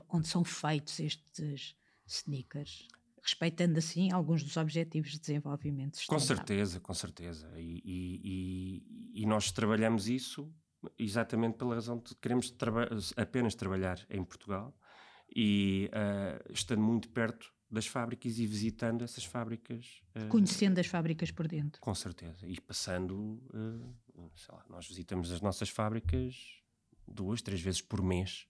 onde 0.10 0.28
são 0.28 0.44
feitos 0.44 1.00
estes 1.00 1.76
sneakers? 2.06 2.88
respeitando 3.26 3.80
assim 3.80 4.12
alguns 4.12 4.44
dos 4.44 4.56
objetivos 4.56 5.10
de 5.10 5.20
desenvolvimento 5.20 5.98
sustentável. 5.98 6.28
Com 6.28 6.36
certeza, 6.36 6.80
com 6.80 6.94
certeza. 6.94 7.52
E, 7.58 7.82
e, 7.84 9.22
e, 9.22 9.26
nós 9.26 9.52
trabalhamos 9.52 10.08
isso 10.08 10.54
exatamente 11.00 11.58
pela 11.58 11.74
razão 11.74 11.98
de 11.98 12.14
queremos 12.16 12.52
traba 12.52 12.88
apenas 13.18 13.56
trabalhar 13.56 14.00
em 14.12 14.24
Portugal 14.24 14.78
e 15.36 15.90
uh, 15.90 16.54
estando 16.54 16.84
muito 16.84 17.10
perto 17.10 17.52
das 17.70 17.88
fábricas 17.88 18.38
e 18.38 18.46
visitando 18.46 19.04
essas 19.04 19.26
fábricas. 19.26 20.02
Uh, 20.16 20.28
Conhecendo 20.28 20.80
as 20.80 20.88
fábricas 20.88 21.32
por 21.32 21.48
dentro. 21.48 21.82
Com 21.82 21.96
certeza. 21.96 22.48
E 22.48 22.60
passando, 22.62 23.16
uh, 23.16 24.32
sei 24.36 24.56
lá, 24.56 24.66
nós 24.70 24.88
visitamos 24.88 25.32
as 25.32 25.42
nossas 25.42 25.70
fábricas 25.70 26.62
duas, 27.08 27.42
três 27.42 27.62
vezes 27.62 27.82
por 27.82 28.02
mês 28.02 28.48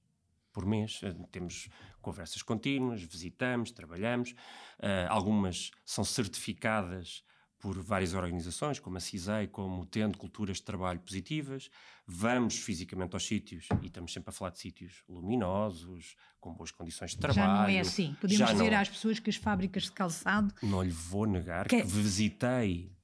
por 0.55 0.65
mês. 0.65 1.01
Eh, 1.03 1.13
temos 1.31 1.67
conversas 2.01 2.41
contínuas, 2.41 3.03
visitamos, 3.03 3.71
trabalhamos. 3.71 4.31
Uh, 4.79 5.03
algumas 5.09 5.71
são 5.83 6.05
certificadas 6.05 7.25
por 7.59 7.81
várias 7.81 8.13
organizações, 8.13 8.79
como 8.79 8.97
a 8.97 8.99
CISEI, 8.99 9.47
como 9.47 9.85
tendo 9.85 10.17
culturas 10.17 10.57
de 10.57 10.63
trabalho 10.63 10.99
positivas. 10.99 11.69
Vamos 12.05 12.57
fisicamente 12.59 13.15
aos 13.15 13.25
sítios 13.25 13.67
e 13.81 13.87
estamos 13.87 14.13
sempre 14.13 14.29
a 14.29 14.33
falar 14.33 14.51
de 14.51 14.59
sítios 14.59 15.03
luminosos, 15.09 16.15
com 16.39 16.53
boas 16.53 16.71
condições 16.71 17.11
de 17.11 17.17
trabalho. 17.17 17.47
Já 17.47 17.61
não 17.61 17.69
é 17.69 17.79
assim. 17.79 18.13
Podemos 18.21 18.37
Já 18.37 18.51
dizer 18.51 18.71
não... 18.71 18.79
às 18.79 18.89
pessoas 18.89 19.19
que 19.19 19.29
as 19.29 19.35
fábricas 19.35 19.83
de 19.83 19.91
calçado. 19.91 20.53
Não 20.61 20.83
lhe 20.83 20.91
vou 20.91 21.25
negar 21.25 21.67
que, 21.67 21.81
que 21.81 21.87
visitei 21.87 22.95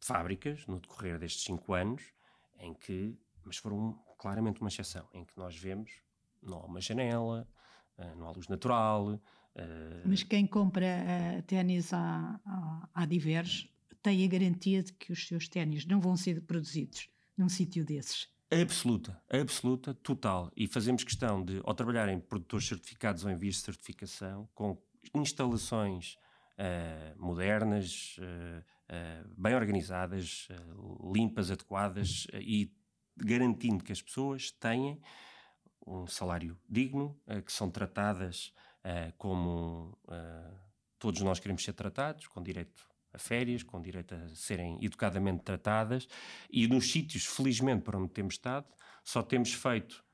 fábricas 0.00 0.66
no 0.66 0.80
decorrer 0.80 1.18
destes 1.18 1.44
cinco 1.44 1.72
anos 1.72 2.02
em 2.58 2.74
que, 2.74 3.18
mas 3.44 3.56
foram 3.56 3.98
claramente 4.18 4.60
uma 4.60 4.68
exceção, 4.68 5.08
em 5.14 5.24
que 5.24 5.32
nós 5.36 5.56
vemos 5.56 5.90
não 6.42 6.58
há 6.58 6.66
uma 6.66 6.80
janela, 6.80 7.46
uh, 7.98 8.16
não 8.16 8.28
há 8.28 8.32
luz 8.32 8.48
natural. 8.48 9.20
Uh... 9.56 10.02
Mas 10.06 10.22
quem 10.22 10.46
compra 10.46 10.86
uh, 10.86 11.42
ténis 11.42 11.92
à, 11.92 12.40
à, 12.44 12.88
à 12.94 13.06
Diverge 13.06 13.70
tem 14.02 14.24
a 14.24 14.28
garantia 14.28 14.82
de 14.82 14.92
que 14.92 15.12
os 15.12 15.26
seus 15.26 15.48
ténis 15.48 15.84
não 15.84 16.00
vão 16.00 16.16
ser 16.16 16.40
produzidos 16.42 17.08
num 17.36 17.48
sítio 17.48 17.84
desses. 17.84 18.28
Absoluta, 18.50 19.22
absoluta, 19.30 19.94
total. 19.94 20.50
E 20.56 20.66
fazemos 20.66 21.04
questão 21.04 21.44
de, 21.44 21.60
ao 21.64 21.74
trabalhar 21.74 22.08
em 22.08 22.18
produtores 22.18 22.66
certificados 22.66 23.24
ou 23.24 23.30
em 23.30 23.36
vias 23.36 23.56
de 23.56 23.60
certificação, 23.60 24.48
com 24.54 24.76
instalações 25.14 26.16
uh, 26.58 27.22
modernas, 27.22 28.16
uh, 28.18 28.60
uh, 28.92 29.34
bem 29.40 29.54
organizadas, 29.54 30.48
limpas, 31.12 31.50
adequadas 31.50 32.26
e 32.34 32.72
garantindo 33.16 33.84
que 33.84 33.92
as 33.92 34.02
pessoas 34.02 34.50
têm 34.50 35.00
um 35.86 36.06
salário 36.06 36.58
digno, 36.68 37.18
que 37.44 37.52
são 37.52 37.70
tratadas 37.70 38.52
uh, 38.84 39.12
como 39.16 39.98
uh, 40.04 40.58
todos 40.98 41.20
nós 41.22 41.38
queremos 41.38 41.64
ser 41.64 41.72
tratados, 41.72 42.26
com 42.28 42.42
direito 42.42 42.88
a 43.12 43.18
férias, 43.18 43.62
com 43.62 43.80
direito 43.80 44.14
a 44.14 44.28
serem 44.34 44.78
educadamente 44.80 45.42
tratadas, 45.42 46.06
e 46.50 46.68
nos 46.68 46.90
sítios, 46.90 47.26
felizmente, 47.26 47.82
para 47.82 47.98
onde 47.98 48.12
temos 48.12 48.34
estado, 48.34 48.66
só 49.04 49.22
temos 49.22 49.52
feito 49.52 50.04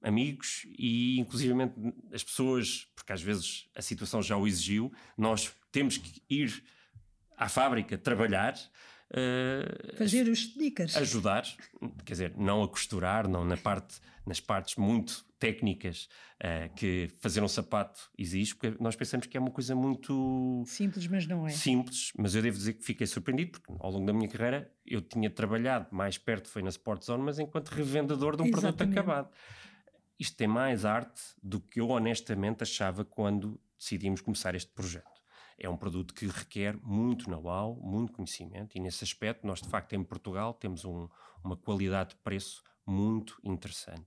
amigos 0.00 0.64
e, 0.78 1.18
inclusivamente, 1.18 1.74
as 2.12 2.22
pessoas, 2.22 2.88
porque 2.94 3.12
às 3.12 3.20
vezes 3.20 3.68
a 3.74 3.82
situação 3.82 4.22
já 4.22 4.36
o 4.36 4.46
exigiu, 4.46 4.92
nós 5.18 5.52
temos 5.72 5.98
que 5.98 6.22
ir 6.30 6.62
à 7.36 7.48
fábrica 7.48 7.98
trabalhar 7.98 8.54
Uh, 9.12 9.96
Fazer 9.98 10.26
os 10.26 10.38
sneakers. 10.38 10.96
Ajudar, 10.96 11.44
quer 12.04 12.12
dizer, 12.12 12.34
não 12.34 12.62
a 12.62 12.68
costurar, 12.68 13.28
não 13.28 13.44
na 13.44 13.58
parte, 13.58 14.00
nas 14.24 14.40
partes 14.40 14.76
muito 14.76 15.26
técnicas 15.42 16.08
uh, 16.38 16.72
que 16.76 17.10
fazer 17.20 17.42
um 17.42 17.48
sapato 17.48 18.00
exige, 18.16 18.54
porque 18.54 18.80
nós 18.80 18.94
pensamos 18.94 19.26
que 19.26 19.36
é 19.36 19.40
uma 19.40 19.50
coisa 19.50 19.74
muito 19.74 20.62
simples, 20.64 21.08
mas 21.08 21.26
não 21.26 21.48
é. 21.48 21.50
Simples, 21.50 22.12
mas 22.16 22.36
eu 22.36 22.42
devo 22.42 22.56
dizer 22.56 22.74
que 22.74 22.84
fiquei 22.84 23.08
surpreendido, 23.08 23.58
porque 23.58 23.72
ao 23.80 23.90
longo 23.90 24.06
da 24.06 24.12
minha 24.12 24.28
carreira 24.28 24.72
eu 24.86 25.00
tinha 25.00 25.28
trabalhado 25.28 25.88
mais 25.90 26.16
perto, 26.16 26.48
foi 26.48 26.62
na 26.62 26.68
Sport 26.68 27.02
Zone, 27.02 27.24
mas 27.24 27.40
enquanto 27.40 27.70
revendedor 27.70 28.36
de 28.36 28.42
um 28.42 28.46
Exatamente. 28.46 28.76
produto 28.76 28.92
acabado. 28.92 29.30
Isto 30.16 30.36
tem 30.36 30.46
mais 30.46 30.84
arte 30.84 31.20
do 31.42 31.60
que 31.60 31.80
eu 31.80 31.88
honestamente 31.88 32.62
achava 32.62 33.04
quando 33.04 33.60
decidimos 33.76 34.20
começar 34.20 34.54
este 34.54 34.70
projeto 34.70 35.10
é 35.58 35.68
um 35.68 35.76
produto 35.76 36.12
que 36.12 36.26
requer 36.26 36.76
muito 36.82 37.30
know-how, 37.30 37.76
muito 37.76 38.12
conhecimento, 38.12 38.76
e 38.76 38.80
nesse 38.80 39.04
aspecto, 39.04 39.46
nós 39.46 39.60
de 39.60 39.68
facto 39.68 39.92
em 39.92 40.02
Portugal 40.02 40.52
temos 40.54 40.84
um, 40.84 41.08
uma 41.44 41.56
qualidade 41.56 42.10
de 42.10 42.16
preço 42.16 42.64
muito 42.84 43.38
interessante. 43.44 44.06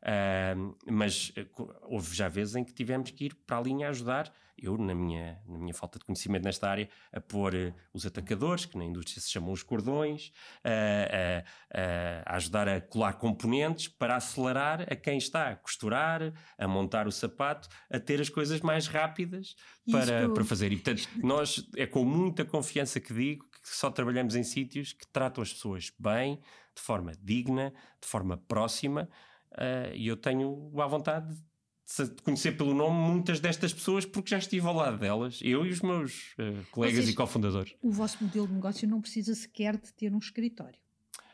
Uh, 0.00 0.74
mas 0.90 1.30
uh, 1.30 1.74
houve 1.82 2.14
já 2.14 2.26
vezes 2.26 2.56
em 2.56 2.64
que 2.64 2.72
tivemos 2.72 3.10
que 3.10 3.26
ir 3.26 3.34
para 3.46 3.58
a 3.58 3.60
linha 3.60 3.90
ajudar, 3.90 4.32
eu, 4.56 4.76
na 4.76 4.94
minha, 4.94 5.38
na 5.46 5.58
minha 5.58 5.74
falta 5.74 5.98
de 5.98 6.04
conhecimento 6.04 6.44
nesta 6.44 6.68
área, 6.68 6.88
a 7.12 7.20
pôr 7.20 7.54
uh, 7.54 7.74
os 7.92 8.06
atacadores, 8.06 8.64
que 8.64 8.78
na 8.78 8.84
indústria 8.84 9.20
se 9.20 9.30
chamam 9.30 9.52
os 9.52 9.62
cordões, 9.62 10.32
a 10.64 12.34
ajudar 12.36 12.68
a 12.68 12.80
colar 12.80 13.14
componentes 13.14 13.88
para 13.88 14.16
acelerar 14.16 14.82
a 14.90 14.96
quem 14.96 15.18
está 15.18 15.50
a 15.50 15.56
costurar, 15.56 16.32
a 16.58 16.68
montar 16.68 17.06
o 17.06 17.12
sapato, 17.12 17.68
a 17.90 17.98
ter 17.98 18.20
as 18.20 18.28
coisas 18.28 18.60
mais 18.60 18.86
rápidas 18.86 19.54
para, 19.90 20.28
para 20.30 20.44
fazer. 20.44 20.72
E 20.72 20.76
portanto, 20.76 21.08
nós 21.22 21.68
é 21.76 21.86
com 21.86 22.04
muita 22.04 22.44
confiança 22.44 23.00
que 23.00 23.12
digo 23.12 23.46
que 23.62 23.68
só 23.76 23.90
trabalhamos 23.90 24.34
em 24.34 24.42
sítios 24.42 24.92
que 24.92 25.06
tratam 25.06 25.42
as 25.42 25.52
pessoas 25.52 25.92
bem, 25.98 26.40
de 26.74 26.80
forma 26.80 27.12
digna, 27.22 27.72
de 28.00 28.08
forma 28.08 28.36
próxima 28.36 29.08
e 29.94 30.06
eu 30.06 30.16
tenho 30.16 30.70
à 30.80 30.86
vontade 30.86 31.34
de 31.98 32.22
conhecer 32.22 32.52
pelo 32.52 32.72
nome 32.72 32.96
muitas 32.96 33.40
destas 33.40 33.72
pessoas 33.72 34.06
porque 34.06 34.30
já 34.30 34.38
estive 34.38 34.66
ao 34.66 34.74
lado 34.74 34.98
delas, 34.98 35.40
eu 35.42 35.66
e 35.66 35.70
os 35.70 35.80
meus 35.80 36.34
uh, 36.38 36.64
colegas 36.70 36.98
Vocês, 36.98 37.08
e 37.08 37.14
cofundadores. 37.14 37.74
O 37.82 37.90
vosso 37.90 38.22
modelo 38.22 38.46
de 38.46 38.54
negócio 38.54 38.88
não 38.88 39.00
precisa 39.00 39.34
sequer 39.34 39.76
de 39.76 39.92
ter 39.92 40.12
um 40.14 40.18
escritório. 40.18 40.78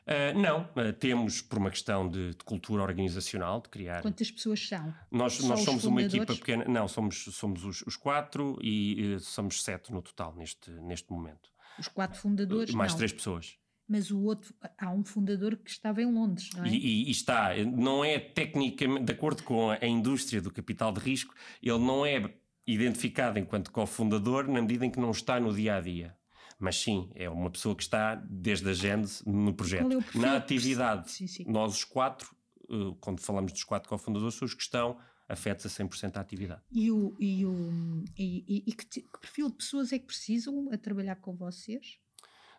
Uh, 0.06 0.38
não, 0.38 0.62
uh, 0.62 0.92
temos 0.92 1.42
por 1.42 1.58
uma 1.58 1.70
questão 1.70 2.08
de, 2.08 2.30
de, 2.30 2.44
cultura 2.44 2.82
organizacional, 2.82 3.60
de 3.60 3.68
criar. 3.68 4.02
Quantas 4.02 4.30
pessoas 4.30 4.66
são? 4.66 4.94
Nós, 5.10 5.40
nós 5.40 5.60
somos 5.60 5.84
uma 5.84 6.02
equipa 6.02 6.34
pequena, 6.34 6.64
não, 6.64 6.86
somos, 6.86 7.24
somos 7.32 7.64
os, 7.64 7.82
os 7.82 7.96
quatro 7.96 8.56
e 8.62 9.16
uh, 9.16 9.20
somos 9.20 9.62
sete 9.62 9.92
no 9.92 10.00
total 10.00 10.34
neste, 10.36 10.70
neste 10.70 11.10
momento. 11.10 11.50
Os 11.78 11.88
quatro 11.88 12.18
fundadores? 12.18 12.72
mais 12.72 12.92
não. 12.92 12.98
três 12.98 13.12
pessoas 13.12 13.58
mas 13.88 14.10
o 14.10 14.20
outro, 14.22 14.54
há 14.78 14.90
um 14.90 15.04
fundador 15.04 15.56
que 15.56 15.70
estava 15.70 16.02
em 16.02 16.12
Londres, 16.12 16.50
não 16.56 16.64
é? 16.64 16.68
E, 16.68 17.08
e, 17.08 17.10
está, 17.10 17.54
não 17.64 18.04
é 18.04 18.18
tecnicamente, 18.18 19.04
de 19.04 19.12
acordo 19.12 19.42
com 19.42 19.70
a 19.70 19.86
indústria 19.86 20.42
do 20.42 20.50
capital 20.50 20.92
de 20.92 21.00
risco, 21.00 21.34
ele 21.62 21.78
não 21.78 22.04
é 22.04 22.34
identificado 22.66 23.38
enquanto 23.38 23.70
cofundador 23.70 24.48
na 24.48 24.60
medida 24.60 24.84
em 24.84 24.90
que 24.90 24.98
não 24.98 25.10
está 25.10 25.38
no 25.38 25.54
dia 25.54 25.76
a 25.76 25.80
dia. 25.80 26.16
Mas 26.58 26.80
sim, 26.80 27.10
é 27.14 27.28
uma 27.28 27.50
pessoa 27.50 27.76
que 27.76 27.82
está 27.82 28.14
desde 28.14 28.68
a 28.68 28.72
gênese 28.72 29.22
no 29.28 29.54
projeto. 29.54 30.02
É 30.14 30.18
na 30.18 30.36
atividade, 30.36 31.10
sim, 31.10 31.26
sim. 31.26 31.44
nós 31.46 31.74
os 31.74 31.84
quatro, 31.84 32.34
eh, 32.68 32.94
quando 33.00 33.20
falamos 33.20 33.52
dos 33.52 33.62
quatro 33.62 33.88
cofundadores, 33.88 34.34
são 34.34 34.46
os 34.46 34.54
que 34.54 34.62
estão 34.62 34.98
afetos 35.28 35.66
a 35.66 35.68
100% 35.68 36.16
à 36.16 36.20
atividade. 36.20 36.62
E, 36.72 36.90
o, 36.90 37.14
e, 37.20 37.44
o, 37.44 38.04
e, 38.16 38.64
e 38.66 38.72
que, 38.72 38.86
que 38.86 39.20
perfil 39.20 39.50
de 39.50 39.56
pessoas 39.56 39.92
é 39.92 39.98
que 39.98 40.06
precisam 40.06 40.70
a 40.72 40.78
trabalhar 40.78 41.16
com 41.16 41.34
vocês? 41.34 41.98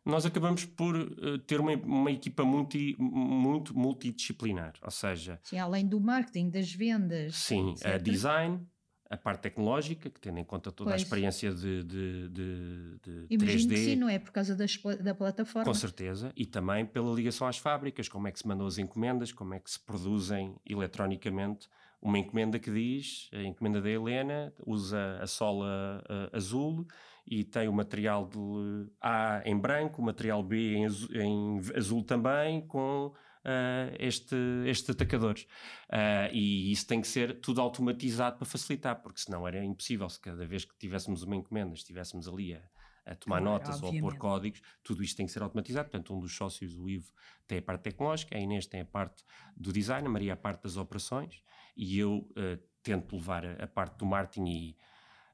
Nós 0.08 0.26
acabamos 0.26 0.64
por 0.64 0.96
uh, 0.96 1.38
ter 1.40 1.60
uma, 1.60 1.74
uma 1.74 2.12
equipa 2.12 2.44
multi, 2.44 2.96
muito 2.98 3.78
multidisciplinar, 3.78 4.74
ou 4.82 4.90
seja... 4.90 5.40
Sim, 5.44 5.60
além 5.60 5.86
do 5.86 6.00
marketing, 6.00 6.50
das 6.50 6.72
vendas... 6.72 7.36
Sim, 7.36 7.76
a 7.84 7.98
design, 7.98 8.66
a 9.10 9.18
parte 9.18 9.42
tecnológica, 9.42 10.10
que 10.10 10.20
tendo 10.20 10.40
em 10.40 10.46
conta 10.46 10.72
toda 10.72 10.92
pois. 10.92 11.02
a 11.02 11.04
experiência 11.04 11.54
de, 11.54 11.84
de, 11.84 12.30
de, 12.30 13.00
de 13.04 13.28
Imagino 13.30 13.70
3D. 13.70 13.70
Que 13.70 13.78
sim, 13.78 13.96
não 13.98 14.08
é? 14.08 14.18
Por 14.18 14.32
causa 14.32 14.56
da, 14.56 14.66
da 15.02 15.14
plataforma. 15.14 15.66
Com 15.66 15.74
certeza, 15.74 16.32
e 16.36 16.46
também 16.46 16.86
pela 16.86 17.14
ligação 17.14 17.46
às 17.46 17.58
fábricas, 17.58 18.08
como 18.08 18.28
é 18.28 18.32
que 18.32 18.40
se 18.40 18.48
mandam 18.48 18.66
as 18.66 18.78
encomendas, 18.78 19.34
como 19.34 19.54
é 19.54 19.60
que 19.60 19.70
se 19.70 19.80
produzem 19.80 20.56
eletronicamente 20.66 21.68
uma 22.02 22.18
encomenda 22.18 22.60
que 22.60 22.72
diz, 22.72 23.30
a 23.34 23.44
encomenda 23.44 23.82
da 23.82 23.90
Helena, 23.90 24.54
usa 24.66 25.20
a 25.22 25.28
sola 25.28 26.04
uh, 26.04 26.36
azul 26.36 26.86
e 27.28 27.44
tem 27.44 27.68
o 27.68 27.74
material 27.74 28.28
de 28.28 28.90
A 29.02 29.42
em 29.46 29.58
branco, 29.58 30.02
o 30.02 30.06
material 30.06 30.42
B 30.42 30.76
em 30.76 30.86
azul, 30.86 31.10
em 31.14 31.60
azul 31.76 32.04
também, 32.04 32.66
com 32.66 33.08
uh, 33.08 33.96
este, 34.00 34.36
estes 34.66 34.90
atacadores. 34.90 35.44
Uh, 35.90 36.32
e 36.32 36.72
isso 36.72 36.88
tem 36.88 37.02
que 37.02 37.08
ser 37.08 37.40
tudo 37.42 37.60
automatizado 37.60 38.38
para 38.38 38.46
facilitar, 38.46 39.02
porque 39.02 39.20
senão 39.20 39.48
era 39.48 39.64
impossível. 39.64 40.10
Se 40.10 40.20
cada 40.20 40.46
vez 40.46 40.64
que 40.64 40.78
tivéssemos 40.78 41.24
uma 41.24 41.36
encomenda 41.36 41.74
estivéssemos 41.74 42.28
ali 42.28 42.54
a, 42.54 42.62
a 43.06 43.16
tomar 43.16 43.42
claro, 43.42 43.44
notas 43.44 43.76
obviamente. 43.76 44.02
ou 44.04 44.08
a 44.08 44.12
pôr 44.12 44.20
códigos, 44.20 44.62
tudo 44.82 45.04
isto 45.04 45.18
tem 45.18 45.26
que 45.26 45.32
ser 45.32 45.44
automatizado. 45.44 45.90
Portanto, 45.90 46.16
um 46.16 46.20
dos 46.20 46.36
sócios, 46.36 46.78
o 46.78 46.88
Ivo, 46.88 47.12
tem 47.46 47.58
a 47.58 47.62
parte 47.62 47.82
tecnológica, 47.82 48.38
a 48.38 48.40
Inês 48.40 48.66
tem 48.68 48.82
a 48.82 48.86
parte 48.86 49.24
do 49.56 49.74
design, 49.74 50.08
a 50.08 50.10
Maria 50.10 50.34
a 50.34 50.38
parte 50.38 50.64
das 50.64 50.78
operações 50.78 51.42
e 51.78 52.00
eu 52.00 52.28
uh, 52.32 52.60
tento 52.82 53.16
levar 53.16 53.46
a, 53.46 53.64
a, 53.64 53.68
parte 53.68 53.98
do 53.98 54.06
marketing 54.06 54.48
e 54.48 54.78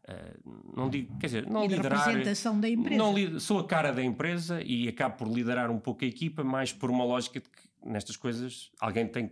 Uh, 0.04 0.76
não 0.76 0.90
digo, 0.90 1.18
quer 1.18 1.28
dizer, 1.28 1.48
não 1.48 1.64
e 1.64 1.68
liderar. 1.68 2.06
representação 2.06 2.60
da 2.60 2.70
empresa. 2.70 2.98
Não, 2.98 3.40
sou 3.40 3.60
a 3.60 3.68
cara 3.68 3.92
da 3.92 4.04
empresa 4.04 4.62
e 4.62 4.88
acabo 4.88 5.18
por 5.18 5.28
liderar 5.30 5.72
um 5.72 5.80
pouco 5.80 6.04
a 6.04 6.08
equipa, 6.08 6.44
mais 6.44 6.74
por 6.74 6.90
uma 6.90 7.06
lógica 7.06 7.40
de 7.40 7.50
que 7.50 7.90
nestas 7.90 8.18
coisas 8.18 8.70
alguém 8.80 9.08
tem 9.08 9.32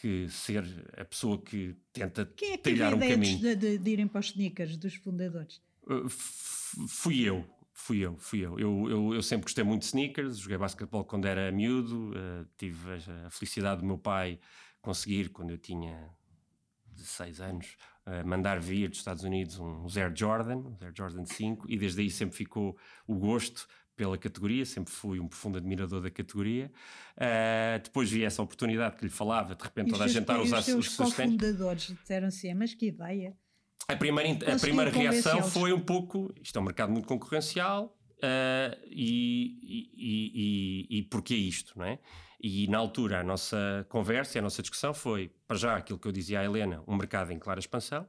que 0.00 0.28
ser 0.28 0.64
a 0.96 1.04
pessoa 1.04 1.40
que 1.40 1.76
tenta 1.92 2.24
Quem 2.36 2.52
é 2.52 2.56
que 2.56 2.62
trilhar 2.62 2.94
um 2.94 2.98
caminho. 2.98 3.38
De, 3.38 3.54
de, 3.54 3.78
de 3.78 3.90
irem 3.90 4.08
para 4.08 4.20
os 4.20 4.26
sneakers 4.26 4.76
dos 4.78 4.94
fundadores? 4.94 5.60
Uh, 5.84 6.08
fui 6.08 7.20
eu. 7.20 7.44
Fui 7.74 7.98
eu, 7.98 8.16
fui 8.16 8.40
eu. 8.40 8.58
Eu, 8.58 8.88
eu. 8.88 9.14
eu, 9.14 9.22
sempre 9.22 9.44
gostei 9.44 9.64
muito 9.64 9.80
de 9.80 9.86
sneakers, 9.86 10.38
joguei 10.38 10.56
basquetebol 10.56 11.04
quando 11.04 11.26
era 11.26 11.50
miúdo, 11.50 12.10
uh, 12.10 12.46
tive 12.56 12.92
a, 12.92 13.26
a 13.26 13.30
felicidade 13.30 13.80
do 13.80 13.86
meu 13.86 13.98
pai 13.98 14.38
conseguir, 14.80 15.30
quando 15.30 15.50
eu 15.50 15.58
tinha 15.58 16.10
16 16.94 17.40
anos, 17.40 17.76
uh, 18.06 18.26
mandar 18.26 18.60
vir 18.60 18.88
dos 18.88 18.98
Estados 18.98 19.24
Unidos 19.24 19.58
um 19.58 19.86
Air 19.96 20.12
Jordan, 20.14 20.58
um 20.58 20.76
Air 20.80 20.92
Jordan 20.94 21.24
5, 21.24 21.70
e 21.70 21.76
desde 21.76 22.00
aí 22.02 22.10
sempre 22.10 22.36
ficou 22.36 22.76
o 23.06 23.14
gosto 23.14 23.66
pela 23.96 24.16
categoria, 24.16 24.64
sempre 24.64 24.92
fui 24.92 25.20
um 25.20 25.28
profundo 25.28 25.58
admirador 25.58 26.00
da 26.00 26.10
categoria. 26.10 26.72
Uh, 27.16 27.82
depois 27.82 28.10
vi 28.10 28.24
essa 28.24 28.42
oportunidade 28.42 28.96
que 28.96 29.04
lhe 29.04 29.10
falava, 29.10 29.54
de 29.54 29.62
repente 29.62 29.90
toda 29.90 30.04
a 30.04 30.08
gente 30.08 30.22
está 30.22 30.34
a 30.34 30.42
usar 30.42 30.58
os 30.58 30.64
seus 30.64 30.96
cofundadores 30.96 31.88
disseram 31.88 32.28
assim, 32.28 32.52
mas 32.54 32.74
que 32.74 32.86
ideia. 32.86 33.36
A 33.88 33.96
primeira, 33.96 34.54
a 34.54 34.58
primeira 34.58 34.90
reação 34.90 35.42
foi 35.42 35.72
um 35.72 35.80
pouco, 35.80 36.32
isto 36.40 36.56
é 36.58 36.62
um 36.62 36.64
mercado 36.64 36.92
muito 36.92 37.06
concorrencial, 37.06 37.96
Uh, 38.22 38.78
e, 38.86 39.90
e, 39.96 40.86
e, 40.94 40.98
e 40.98 41.02
porquê 41.02 41.34
isto, 41.34 41.76
não 41.76 41.84
é? 41.84 41.98
E 42.42 42.66
na 42.66 42.78
altura 42.78 43.20
a 43.20 43.24
nossa 43.24 43.86
conversa 43.88 44.36
e 44.36 44.40
a 44.40 44.42
nossa 44.42 44.60
discussão 44.62 44.92
foi, 44.92 45.30
para 45.46 45.56
já, 45.56 45.76
aquilo 45.76 45.96
que 45.96 46.08
eu 46.08 46.12
dizia 46.12 46.40
à 46.40 46.44
Helena, 46.44 46.82
um 46.88 46.96
mercado 46.96 47.30
em 47.30 47.38
clara 47.38 47.60
expansão, 47.60 48.08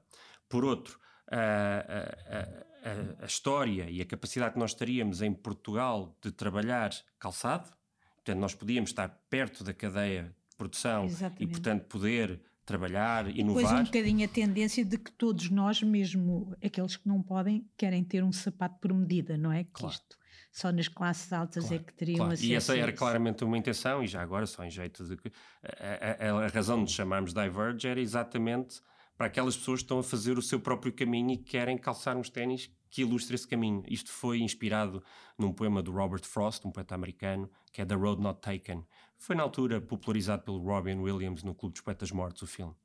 por 0.50 0.66
outro, 0.66 1.00
a, 1.30 1.38
a, 1.38 3.22
a, 3.22 3.24
a 3.24 3.26
história 3.28 3.88
e 3.90 4.02
a 4.02 4.06
capacidade 4.06 4.54
que 4.54 4.60
nós 4.60 4.74
teríamos 4.74 5.22
em 5.22 5.32
Portugal 5.32 6.18
de 6.20 6.32
trabalhar 6.32 6.92
calçado, 7.20 7.70
portanto, 8.16 8.40
nós 8.40 8.56
podíamos 8.56 8.90
estar 8.90 9.08
perto 9.30 9.64
da 9.64 9.74
cadeia 9.74 10.36
de 10.50 10.56
produção 10.56 11.06
Exatamente. 11.06 11.44
e, 11.44 11.48
portanto, 11.48 11.86
poder 11.86 12.42
trabalhar, 12.66 13.28
e 13.28 13.42
inovar. 13.42 13.64
Depois 13.64 13.82
um 13.82 13.84
bocadinho 13.84 14.26
a 14.26 14.28
tendência 14.28 14.84
de 14.84 14.98
que 14.98 15.12
todos 15.12 15.50
nós, 15.52 15.84
mesmo 15.84 16.56
aqueles 16.64 16.96
que 16.96 17.08
não 17.08 17.22
podem, 17.22 17.68
querem 17.78 18.04
ter 18.04 18.24
um 18.24 18.32
sapato 18.32 18.80
por 18.80 18.94
medida, 18.94 19.38
não 19.38 19.52
é? 19.52 19.64
Que 19.64 19.74
claro. 19.74 19.94
isto 19.94 20.18
só 20.54 20.72
nas 20.72 20.88
classes 20.88 21.34
altas 21.34 21.66
é 21.66 21.68
claro, 21.68 21.82
é 21.82 21.86
que 21.86 21.94
teriam 21.96 22.18
claro. 22.18 22.34
acesso 22.34 22.48
E 22.48 22.54
essa 22.54 22.78
era 22.78 22.94
claramente 22.94 23.44
uma 23.44 23.58
intenção, 23.58 24.04
e 24.04 24.08
já 24.08 24.22
agora 24.22 24.46
só 24.46 24.64
em 24.64 24.70
jeito 24.70 25.04
de 25.04 25.18
a, 25.64 26.28
a, 26.28 26.46
a 26.46 26.48
razão 26.48 26.84
de 26.84 26.92
chamarmos 26.92 27.34
Diverge 27.34 27.88
era 27.88 28.00
exatamente 28.00 28.80
para 29.18 29.28
aquelas 29.28 29.58
pessoas 29.58 29.80
que 29.80 29.86
estão 29.86 29.98
a 30.00 30.04
fazer 30.04 30.38
o 30.38 30.42
seu 30.44 30.60
próprio 30.60 30.94
caminho 30.94 31.32
e 31.32 31.38
querem 31.38 31.76
calçar 31.76 32.16
uns 32.16 32.30
ténis 32.30 32.72
que 32.90 33.02
ilustre 33.02 33.34
esse 33.34 33.48
caminho. 33.48 33.84
Isto 33.88 34.12
foi 34.12 34.42
inspirado 34.42 35.04
num 35.38 35.52
poema 35.52 35.82
do 35.82 35.92
Robert 35.92 36.24
Frost, 36.24 36.68
um 36.68 36.72
poeta 36.72 36.94
americano, 36.94 37.50
que 37.72 37.82
é 37.82 37.86
The 37.86 37.96
Road 37.96 38.22
Not 38.22 38.40
Taken. 38.40 38.86
Foi 39.18 39.36
na 39.36 39.42
altura 39.42 39.82
popularizado 39.82 40.44
pelo 40.44 40.60
Robin 40.60 41.00
Williams 41.00 41.44
no 41.44 41.56
Clube 41.56 41.74
dos 41.74 41.82
Poetas 41.82 42.12
Mortos, 42.12 42.44
o 42.44 42.48
filme. 42.48 42.76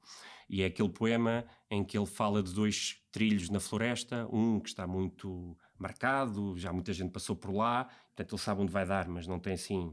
E 0.48 0.62
é 0.62 0.66
aquele 0.66 0.88
poema 0.88 1.44
em 1.70 1.84
que 1.84 1.98
ele 1.98 2.06
fala 2.06 2.42
de 2.42 2.54
dois 2.54 3.02
trilhos 3.12 3.50
na 3.50 3.60
floresta, 3.60 4.26
um 4.32 4.58
que 4.58 4.70
está 4.70 4.86
muito 4.86 5.54
marcado, 5.78 6.56
já 6.58 6.72
muita 6.72 6.92
gente 6.92 7.10
passou 7.10 7.36
por 7.36 7.52
lá, 7.52 7.84
portanto 7.84 8.34
ele 8.34 8.42
sabe 8.42 8.62
onde 8.62 8.72
vai 8.72 8.86
dar, 8.86 9.08
mas 9.08 9.26
não 9.26 9.38
tem 9.38 9.54
assim 9.54 9.92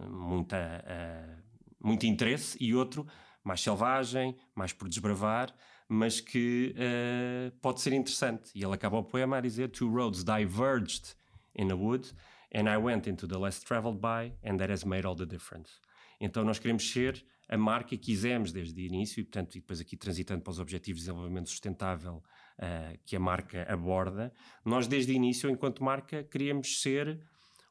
muita, 0.00 0.84
uh, 0.84 1.42
muito 1.80 2.06
interesse, 2.06 2.56
e 2.60 2.74
outro 2.74 3.06
mais 3.42 3.60
selvagem, 3.60 4.36
mais 4.54 4.72
por 4.72 4.88
desbravar, 4.88 5.54
mas 5.88 6.20
que 6.20 6.74
uh, 6.76 7.56
pode 7.60 7.80
ser 7.80 7.92
interessante. 7.92 8.50
E 8.54 8.64
ele 8.64 8.74
acaba 8.74 8.96
o 8.96 9.04
poema 9.04 9.36
a 9.36 9.40
dizer: 9.40 9.68
Two 9.68 9.90
roads 9.90 10.24
diverged 10.24 11.14
in 11.54 11.70
a 11.70 11.76
wood, 11.76 12.10
and 12.54 12.68
I 12.68 12.76
went 12.78 13.06
into 13.06 13.28
the 13.28 13.36
less 13.36 13.62
traveled 13.62 14.00
by, 14.00 14.32
and 14.42 14.56
that 14.58 14.72
has 14.72 14.84
made 14.84 15.06
all 15.06 15.14
the 15.14 15.26
difference. 15.26 15.72
Então 16.20 16.44
nós 16.44 16.58
queremos 16.58 16.90
ser 16.90 17.24
a 17.48 17.58
marca 17.58 17.90
que 17.90 17.98
quisemos 17.98 18.50
desde 18.50 18.80
o 18.80 18.84
início, 18.84 19.20
e 19.20 19.24
portanto, 19.24 19.56
e 19.56 19.60
depois 19.60 19.80
aqui 19.80 19.96
transitando 19.96 20.42
para 20.42 20.50
os 20.50 20.58
Objetivos 20.58 21.02
de 21.02 21.06
Desenvolvimento 21.06 21.50
Sustentável 21.50 22.22
uh, 22.58 22.98
que 23.04 23.16
a 23.16 23.20
marca 23.20 23.66
aborda, 23.70 24.32
nós 24.64 24.86
desde 24.86 25.12
o 25.12 25.14
início, 25.14 25.50
enquanto 25.50 25.82
marca, 25.82 26.22
queríamos 26.24 26.80
ser 26.80 27.20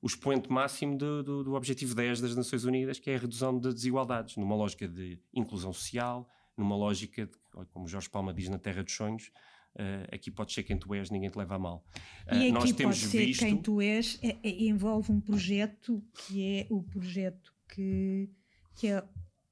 o 0.02 0.08
expoente 0.08 0.52
máximo 0.52 0.98
do, 0.98 1.24
do, 1.24 1.43
do 1.43 1.54
Objetivo 1.54 1.96
10 1.96 2.22
das 2.22 2.36
Nações 2.36 2.65
Unidas, 2.65 3.00
que 3.00 3.10
é 3.10 3.15
a 3.15 3.19
redução 3.19 3.58
de 3.58 3.74
desigualdades, 3.74 4.36
numa 4.36 4.56
lógica 4.56 4.88
de 4.88 5.19
inclusão 5.34 5.72
social, 5.72 6.28
numa 6.58 6.76
lógica, 6.76 7.26
de, 7.26 7.65
como 7.72 7.88
Jorge 7.88 8.10
Palma 8.10 8.34
diz 8.34 8.50
na 8.50 8.58
Terra 8.58 8.84
dos 8.84 8.93
Sonhos, 8.93 9.32
Uh, 9.76 10.06
aqui 10.13 10.30
pode 10.30 10.54
ser 10.54 10.62
quem 10.62 10.78
tu 10.78 10.93
és, 10.93 11.10
ninguém 11.10 11.32
te 11.32 11.36
leva 11.36 11.56
a 11.56 11.58
mal. 11.58 11.84
Uh, 12.28 12.36
e 12.36 12.38
aqui 12.43 12.52
nós 12.52 12.72
temos 12.74 13.00
pode 13.00 13.12
ser 13.12 13.26
visto... 13.26 13.39
quem 13.39 13.58
tu 13.58 13.82
és, 13.82 14.19
é, 14.22 14.38
é, 14.43 14.63
envolve 14.65 15.12
um 15.12 15.19
projeto 15.19 16.00
que 16.13 16.60
é 16.60 16.67
o 16.69 16.84
projeto 16.84 17.52
que, 17.67 18.30
que 18.76 18.89
é 18.89 19.04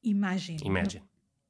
Imagine. 0.03 0.59
Imagine. 0.63 1.03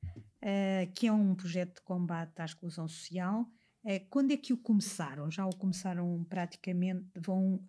uh, 0.05 0.91
que 0.93 1.07
é 1.07 1.11
um 1.11 1.35
projeto 1.35 1.75
de 1.75 1.81
combate 1.81 2.41
à 2.41 2.45
exclusão 2.45 2.87
social. 2.87 3.45
Uh, 3.83 4.05
quando 4.09 4.31
é 4.31 4.37
que 4.37 4.53
o 4.53 4.57
começaram? 4.57 5.29
Já 5.29 5.45
o 5.45 5.55
começaram 5.55 6.23
praticamente? 6.29 7.05
Vão, 7.15 7.59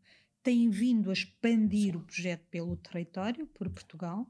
têm 0.43 0.69
vindo 0.71 1.11
a 1.11 1.13
expandir 1.13 1.97
o 1.97 2.01
projeto 2.01 2.45
pelo 2.51 2.77
território, 2.77 3.47
por 3.47 3.69
Portugal? 3.71 4.27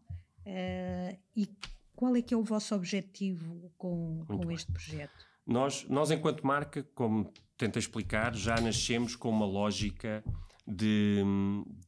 Uh, 0.47 1.19
e 1.37 1.49
qual 1.95 2.17
é 2.17 2.23
que 2.23 2.35
é 2.35 2.37
o 2.37 2.43
vosso 2.43 2.75
objetivo 2.75 3.73
com, 3.79 4.25
com 4.27 4.51
este 4.51 4.71
projeto? 4.73 5.27
Nós, 5.47 5.85
nós, 5.89 6.11
enquanto 6.11 6.47
marca, 6.47 6.83
como 6.95 7.33
tentei 7.57 7.81
explicar, 7.81 8.35
já 8.35 8.61
nascemos 8.61 9.17
com 9.17 9.29
uma 9.29 9.47
lógica 9.47 10.23
de, 10.67 11.23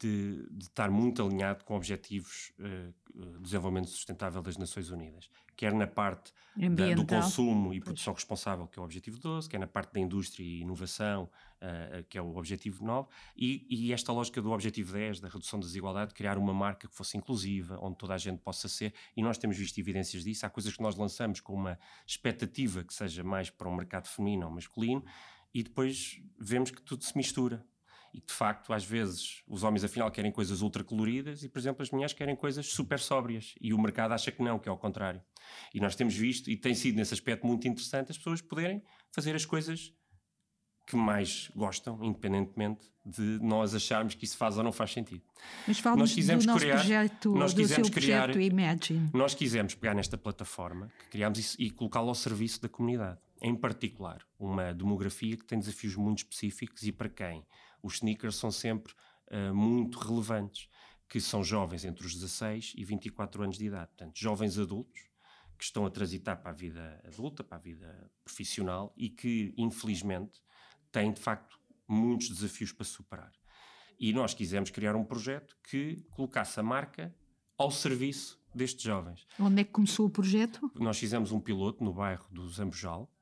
de, 0.00 0.48
de 0.50 0.64
estar 0.64 0.90
muito 0.90 1.22
alinhado 1.22 1.64
com 1.64 1.76
objetivos 1.76 2.52
uh, 2.58 2.92
de 3.14 3.40
desenvolvimento 3.40 3.88
sustentável 3.88 4.42
das 4.42 4.56
Nações 4.56 4.90
Unidas, 4.90 5.30
quer 5.56 5.72
na 5.72 5.86
parte 5.86 6.32
da, 6.56 6.94
do 6.94 7.06
consumo 7.06 7.72
e 7.72 7.80
produção 7.80 8.12
pois. 8.12 8.22
responsável, 8.22 8.66
que 8.66 8.76
é 8.76 8.82
o 8.82 8.84
objetivo 8.84 9.20
12, 9.20 9.48
quer 9.48 9.58
na 9.58 9.68
parte 9.68 9.92
da 9.92 10.00
indústria 10.00 10.44
e 10.44 10.62
inovação, 10.62 11.30
uh, 11.62 12.02
que 12.08 12.18
é 12.18 12.22
o 12.22 12.36
objetivo 12.36 12.84
9, 12.84 13.08
e, 13.36 13.64
e, 13.70 13.92
esta 13.92 14.12
lógica 14.12 14.42
do 14.42 14.50
objetivo 14.50 14.92
10, 14.92 15.20
da 15.20 15.28
redução 15.28 15.60
da 15.60 15.66
desigualdade, 15.66 16.12
criar 16.12 16.36
uma 16.36 16.52
marca 16.52 16.88
que 16.88 16.94
fosse 16.94 17.16
inclusiva, 17.16 17.78
onde 17.80 17.96
toda 17.96 18.14
a 18.14 18.18
gente 18.18 18.40
possa 18.40 18.68
ser, 18.68 18.92
e 19.16 19.22
nós 19.22 19.38
temos 19.38 19.56
visto 19.56 19.78
evidências 19.78 20.24
disso. 20.24 20.44
Há 20.44 20.50
coisas 20.50 20.76
que 20.76 20.82
nós 20.82 20.96
lançamos 20.96 21.40
com 21.40 21.54
uma 21.54 21.78
expectativa 22.04 22.82
que 22.82 22.92
seja 22.92 23.22
mais 23.22 23.50
para 23.50 23.68
um 23.68 23.76
mercado 23.76 24.08
feminino 24.08 24.46
ou 24.46 24.52
masculino, 24.52 25.04
e 25.54 25.62
depois 25.62 26.20
vemos 26.36 26.72
que 26.72 26.82
tudo 26.82 27.04
se 27.04 27.16
mistura 27.16 27.64
e 28.14 28.20
de 28.20 28.32
facto, 28.32 28.72
às 28.72 28.84
vezes, 28.84 29.42
os 29.44 29.64
homens 29.64 29.82
afinal 29.82 30.08
querem 30.08 30.30
coisas 30.30 30.62
ultra 30.62 30.84
coloridas 30.84 31.42
e, 31.42 31.48
por 31.48 31.58
exemplo, 31.58 31.82
as 31.82 31.90
mulheres 31.90 32.12
querem 32.12 32.36
coisas 32.36 32.64
super 32.68 33.00
sóbrias 33.00 33.56
e 33.60 33.74
o 33.74 33.78
mercado 33.78 34.12
acha 34.12 34.30
que 34.30 34.40
não, 34.40 34.56
que 34.56 34.68
é 34.68 34.70
ao 34.70 34.78
contrário. 34.78 35.20
E 35.74 35.80
nós 35.80 35.96
temos 35.96 36.14
visto, 36.14 36.48
e 36.48 36.56
tem 36.56 36.74
sido 36.76 36.94
nesse 36.94 37.12
aspecto 37.12 37.44
muito 37.44 37.66
interessante, 37.66 38.12
as 38.12 38.16
pessoas 38.16 38.40
poderem 38.40 38.80
fazer 39.10 39.34
as 39.34 39.44
coisas 39.44 39.92
que 40.86 40.94
mais 40.94 41.50
gostam, 41.56 41.98
independentemente 42.04 42.86
de 43.04 43.38
nós 43.42 43.74
acharmos 43.74 44.14
que 44.14 44.24
isso 44.24 44.36
faz 44.36 44.56
ou 44.56 44.62
não 44.62 44.70
faz 44.70 44.92
sentido. 44.92 45.22
Mas 45.66 45.82
nós 45.82 46.14
quisemos 46.14 46.44
do 46.44 46.52
nosso 46.52 46.60
criar, 46.60 46.76
projeto, 46.76 47.34
nós 47.34 47.52
quisemos 47.52 47.90
criar, 47.90 48.24
projeto 48.30 48.40
Imagine. 48.40 49.10
Nós 49.12 49.34
quisemos 49.34 49.74
pegar 49.74 49.94
nesta 49.94 50.16
plataforma 50.16 50.88
que 51.00 51.08
criámos 51.08 51.56
e, 51.58 51.64
e 51.64 51.70
colocá-la 51.70 52.08
ao 52.08 52.14
serviço 52.14 52.62
da 52.62 52.68
comunidade. 52.68 53.18
Em 53.42 53.56
particular, 53.56 54.20
uma 54.38 54.72
demografia 54.72 55.36
que 55.36 55.44
tem 55.44 55.58
desafios 55.58 55.96
muito 55.96 56.18
específicos 56.18 56.82
e 56.84 56.92
para 56.92 57.08
quem 57.08 57.44
os 57.84 57.96
sneakers 57.96 58.36
são 58.36 58.50
sempre 58.50 58.94
uh, 59.30 59.54
muito 59.54 59.98
relevantes, 59.98 60.68
que 61.06 61.20
são 61.20 61.44
jovens 61.44 61.84
entre 61.84 62.04
os 62.06 62.14
16 62.14 62.72
e 62.76 62.84
24 62.84 63.42
anos 63.42 63.58
de 63.58 63.66
idade. 63.66 63.88
Portanto, 63.88 64.18
jovens 64.18 64.58
adultos 64.58 65.02
que 65.58 65.64
estão 65.64 65.84
a 65.84 65.90
transitar 65.90 66.40
para 66.40 66.50
a 66.50 66.54
vida 66.54 67.00
adulta, 67.06 67.44
para 67.44 67.58
a 67.58 67.60
vida 67.60 68.10
profissional 68.24 68.92
e 68.96 69.10
que, 69.10 69.54
infelizmente, 69.56 70.42
têm 70.90 71.12
de 71.12 71.20
facto 71.20 71.60
muitos 71.86 72.30
desafios 72.30 72.72
para 72.72 72.84
superar. 72.84 73.32
E 73.98 74.12
nós 74.12 74.32
quisemos 74.34 74.70
criar 74.70 74.96
um 74.96 75.04
projeto 75.04 75.56
que 75.62 76.02
colocasse 76.10 76.58
a 76.58 76.62
marca 76.62 77.14
ao 77.56 77.70
serviço 77.70 78.42
destes 78.54 78.82
jovens. 78.82 79.26
Onde 79.38 79.60
é 79.60 79.64
que 79.64 79.70
começou 79.70 80.06
o 80.06 80.10
projeto? 80.10 80.72
Nós 80.74 80.98
fizemos 80.98 81.32
um 81.32 81.40
piloto 81.40 81.84
no 81.84 81.92
bairro 81.92 82.26
do 82.32 82.48
Zambojal, 82.48 83.13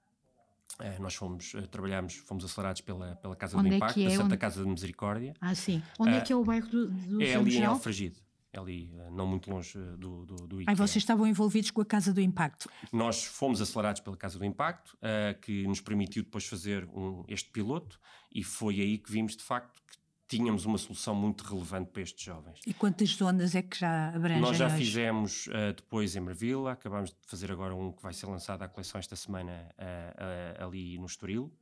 é, 0.79 0.99
nós 0.99 1.15
fomos, 1.15 1.55
uh, 1.55 1.67
trabalhamos, 1.67 2.17
fomos 2.17 2.45
acelerados 2.45 2.81
pela, 2.81 3.17
pela 3.17 3.37
Casa 3.37 3.57
Onde 3.57 3.69
do 3.69 3.73
é 3.73 3.77
Impacto, 3.77 4.01
é? 4.01 4.07
a 4.07 4.11
Santa 4.11 4.25
Onde... 4.25 4.37
Casa 4.37 4.63
de 4.63 4.69
Misericórdia. 4.69 5.35
Ah, 5.41 5.55
sim. 5.55 5.83
Onde 5.99 6.13
uh, 6.13 6.17
é 6.17 6.21
que 6.21 6.33
é 6.33 6.37
o 6.37 6.45
bairro 6.45 6.69
do, 6.69 6.89
do 6.89 7.23
É 7.23 7.35
ali 7.35 7.59
em 7.59 7.65
Alfragide. 7.65 8.23
É 8.53 8.59
ali, 8.59 8.93
uh, 8.95 9.11
não 9.11 9.27
muito 9.27 9.51
longe 9.51 9.79
do, 9.97 10.27
do, 10.27 10.37
do 10.47 10.61
IKEA. 10.61 10.73
Aí 10.73 10.77
vocês 10.77 10.97
estavam 10.97 11.27
envolvidos 11.27 11.71
com 11.71 11.81
a 11.81 11.85
Casa 11.87 12.13
do 12.13 12.21
Impacto? 12.21 12.69
Nós 12.93 13.25
fomos 13.25 13.61
acelerados 13.61 14.01
pela 14.03 14.17
Casa 14.17 14.39
do 14.39 14.45
Impacto, 14.45 14.97
que 15.41 15.67
nos 15.67 15.81
permitiu 15.81 16.23
depois 16.23 16.47
fazer 16.47 16.85
um, 16.93 17.25
este 17.29 17.51
piloto 17.51 17.99
e 18.35 18.45
foi 18.45 18.81
aí 18.81 18.99
que 18.99 19.11
vimos 19.11 19.37
de 19.37 19.43
facto 19.43 19.81
que 19.87 19.97
tínhamos 20.37 20.65
uma 20.65 20.79
solução 20.79 21.15
muito 21.15 21.43
relevante 21.45 21.91
para 21.91 22.03
estes 22.03 22.25
jovens. 22.25 22.61
E 22.67 22.73
quantas 22.73 23.11
zonas 23.11 23.55
é 23.55 23.61
que 23.61 23.79
já 23.79 24.09
abrangem 24.09 24.41
Nós 24.41 24.57
já 24.57 24.67
hoje? 24.67 24.77
fizemos 24.77 25.47
uh, 25.49 25.75
depois 25.77 26.17
em 26.17 26.21
Marvila, 26.21 26.73
acabamos 26.73 27.11
de 27.11 27.17
fazer 27.27 27.53
agora 27.53 27.75
um 27.75 27.93
que 27.93 28.03
vai 28.03 28.15
ser 28.15 28.27
lançado 28.27 28.63
à 28.63 28.69
coleção 28.69 28.99
esta 28.99 29.15
semana 29.15 29.69
uh, 29.79 30.63
uh, 30.63 30.67
ali 30.67 30.99
no 30.99 31.07
Estoril, 31.07 31.53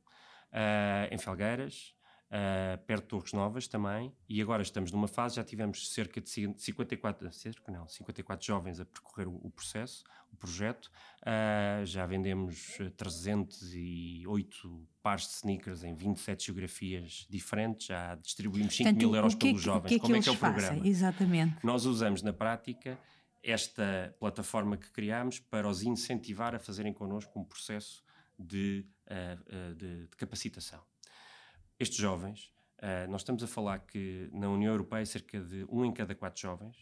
em 1.09 1.17
Felgueiras, 1.17 1.93
uh, 2.31 2.77
perto 2.85 3.03
de 3.03 3.07
Torres 3.09 3.33
Novas 3.33 3.67
também, 3.67 4.13
e 4.27 4.41
agora 4.41 4.63
estamos 4.63 4.91
numa 4.91 5.07
fase, 5.07 5.35
já 5.35 5.43
tivemos 5.43 5.91
cerca 5.91 6.21
de 6.21 6.29
54, 6.29 7.31
cerca, 7.31 7.71
não, 7.71 7.87
54 7.87 8.45
jovens 8.45 8.79
a 8.79 8.85
percorrer 8.85 9.27
o, 9.27 9.35
o 9.35 9.51
processo, 9.51 10.03
o 10.31 10.37
projeto, 10.37 10.89
uh, 11.21 11.85
já 11.85 12.05
vendemos 12.05 12.77
308 12.95 14.87
pares 15.03 15.23
de 15.27 15.33
sneakers 15.33 15.83
em 15.83 15.93
27 15.93 16.45
geografias 16.45 17.27
diferentes, 17.29 17.87
já 17.87 18.15
distribuímos 18.15 18.75
5 18.75 18.83
Portanto, 18.83 18.99
mil 18.99 19.15
euros 19.15 19.35
pelos 19.35 19.59
que, 19.59 19.65
jovens. 19.65 19.89
Que 19.89 19.95
é 19.95 19.99
Como 19.99 20.15
é 20.15 20.21
que 20.21 20.29
é 20.29 20.31
o 20.31 20.37
programa? 20.37 20.87
Exatamente. 20.87 21.57
Nós 21.63 21.85
usamos 21.85 22.21
na 22.21 22.31
prática 22.31 22.97
esta 23.43 24.15
plataforma 24.19 24.77
que 24.77 24.89
criámos 24.91 25.39
para 25.39 25.67
os 25.67 25.81
incentivar 25.81 26.53
a 26.53 26.59
fazerem 26.59 26.93
connosco 26.93 27.39
um 27.39 27.43
processo 27.43 28.03
de, 28.37 28.85
uh, 29.07 29.75
de, 29.75 30.07
de 30.07 30.15
capacitação 30.15 30.81
estes 31.81 31.97
jovens, 31.97 32.53
uh, 32.77 33.09
nós 33.09 33.21
estamos 33.21 33.41
a 33.43 33.47
falar 33.47 33.79
que 33.79 34.29
na 34.31 34.47
União 34.47 34.71
Europeia 34.71 35.03
cerca 35.03 35.39
de 35.39 35.65
um 35.67 35.83
em 35.83 35.91
cada 35.91 36.13
quatro 36.13 36.39
jovens 36.39 36.77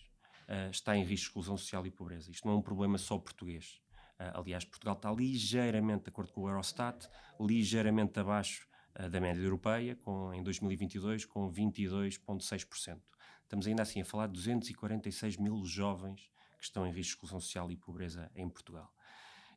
uh, 0.49 0.69
está 0.69 0.93
em 0.95 1.03
risco 1.03 1.15
de 1.15 1.21
exclusão 1.21 1.57
social 1.57 1.87
e 1.87 1.91
pobreza. 1.91 2.29
Isto 2.29 2.45
não 2.45 2.55
é 2.55 2.57
um 2.57 2.61
problema 2.61 2.97
só 2.97 3.17
português. 3.17 3.81
Uh, 4.19 4.39
aliás, 4.39 4.65
Portugal 4.65 4.95
está 4.95 5.09
ligeiramente, 5.09 6.03
de 6.03 6.09
acordo 6.09 6.33
com 6.33 6.41
o 6.41 6.49
Eurostat, 6.49 7.07
ligeiramente 7.39 8.19
abaixo 8.19 8.67
da 9.11 9.21
média 9.21 9.39
europeia, 9.41 9.95
com, 9.95 10.33
em 10.33 10.43
2022 10.43 11.23
com 11.23 11.49
22,6%. 11.49 12.99
Estamos 13.43 13.65
ainda 13.65 13.83
assim 13.83 14.01
a 14.01 14.05
falar 14.05 14.27
de 14.27 14.33
246 14.33 15.37
mil 15.37 15.63
jovens 15.63 16.29
que 16.57 16.65
estão 16.65 16.85
em 16.85 16.91
risco 16.91 17.01
de 17.01 17.09
exclusão 17.11 17.39
social 17.39 17.71
e 17.71 17.77
pobreza 17.77 18.29
em 18.35 18.49
Portugal. 18.49 18.93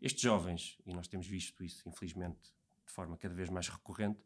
Estes 0.01 0.23
jovens, 0.23 0.79
e 0.87 0.93
nós 0.95 1.09
temos 1.09 1.27
visto 1.27 1.65
isso, 1.65 1.89
infelizmente, 1.89 2.53
de 2.87 2.93
forma 2.93 3.17
cada 3.17 3.35
vez 3.35 3.49
mais 3.51 3.69
recorrente, 3.69 4.21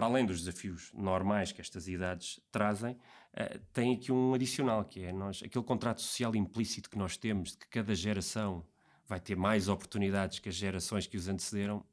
para 0.00 0.06
além 0.06 0.24
dos 0.24 0.38
desafios 0.38 0.90
normais 0.94 1.52
que 1.52 1.60
estas 1.60 1.86
idades 1.86 2.40
trazem, 2.50 2.94
uh, 2.94 3.58
tem 3.70 3.94
aqui 3.94 4.10
um 4.10 4.32
adicional, 4.32 4.82
que 4.82 5.02
é 5.02 5.12
nós, 5.12 5.42
aquele 5.44 5.62
contrato 5.62 6.00
social 6.00 6.34
implícito 6.34 6.88
que 6.88 6.96
nós 6.96 7.18
temos 7.18 7.50
de 7.50 7.58
que 7.58 7.68
cada 7.68 7.94
geração 7.94 8.66
vai 9.06 9.20
ter 9.20 9.36
mais 9.36 9.68
oportunidades 9.68 10.38
que 10.38 10.48
as 10.48 10.54
gerações 10.54 11.06
que 11.06 11.18
os 11.18 11.28
antecederam, 11.28 11.84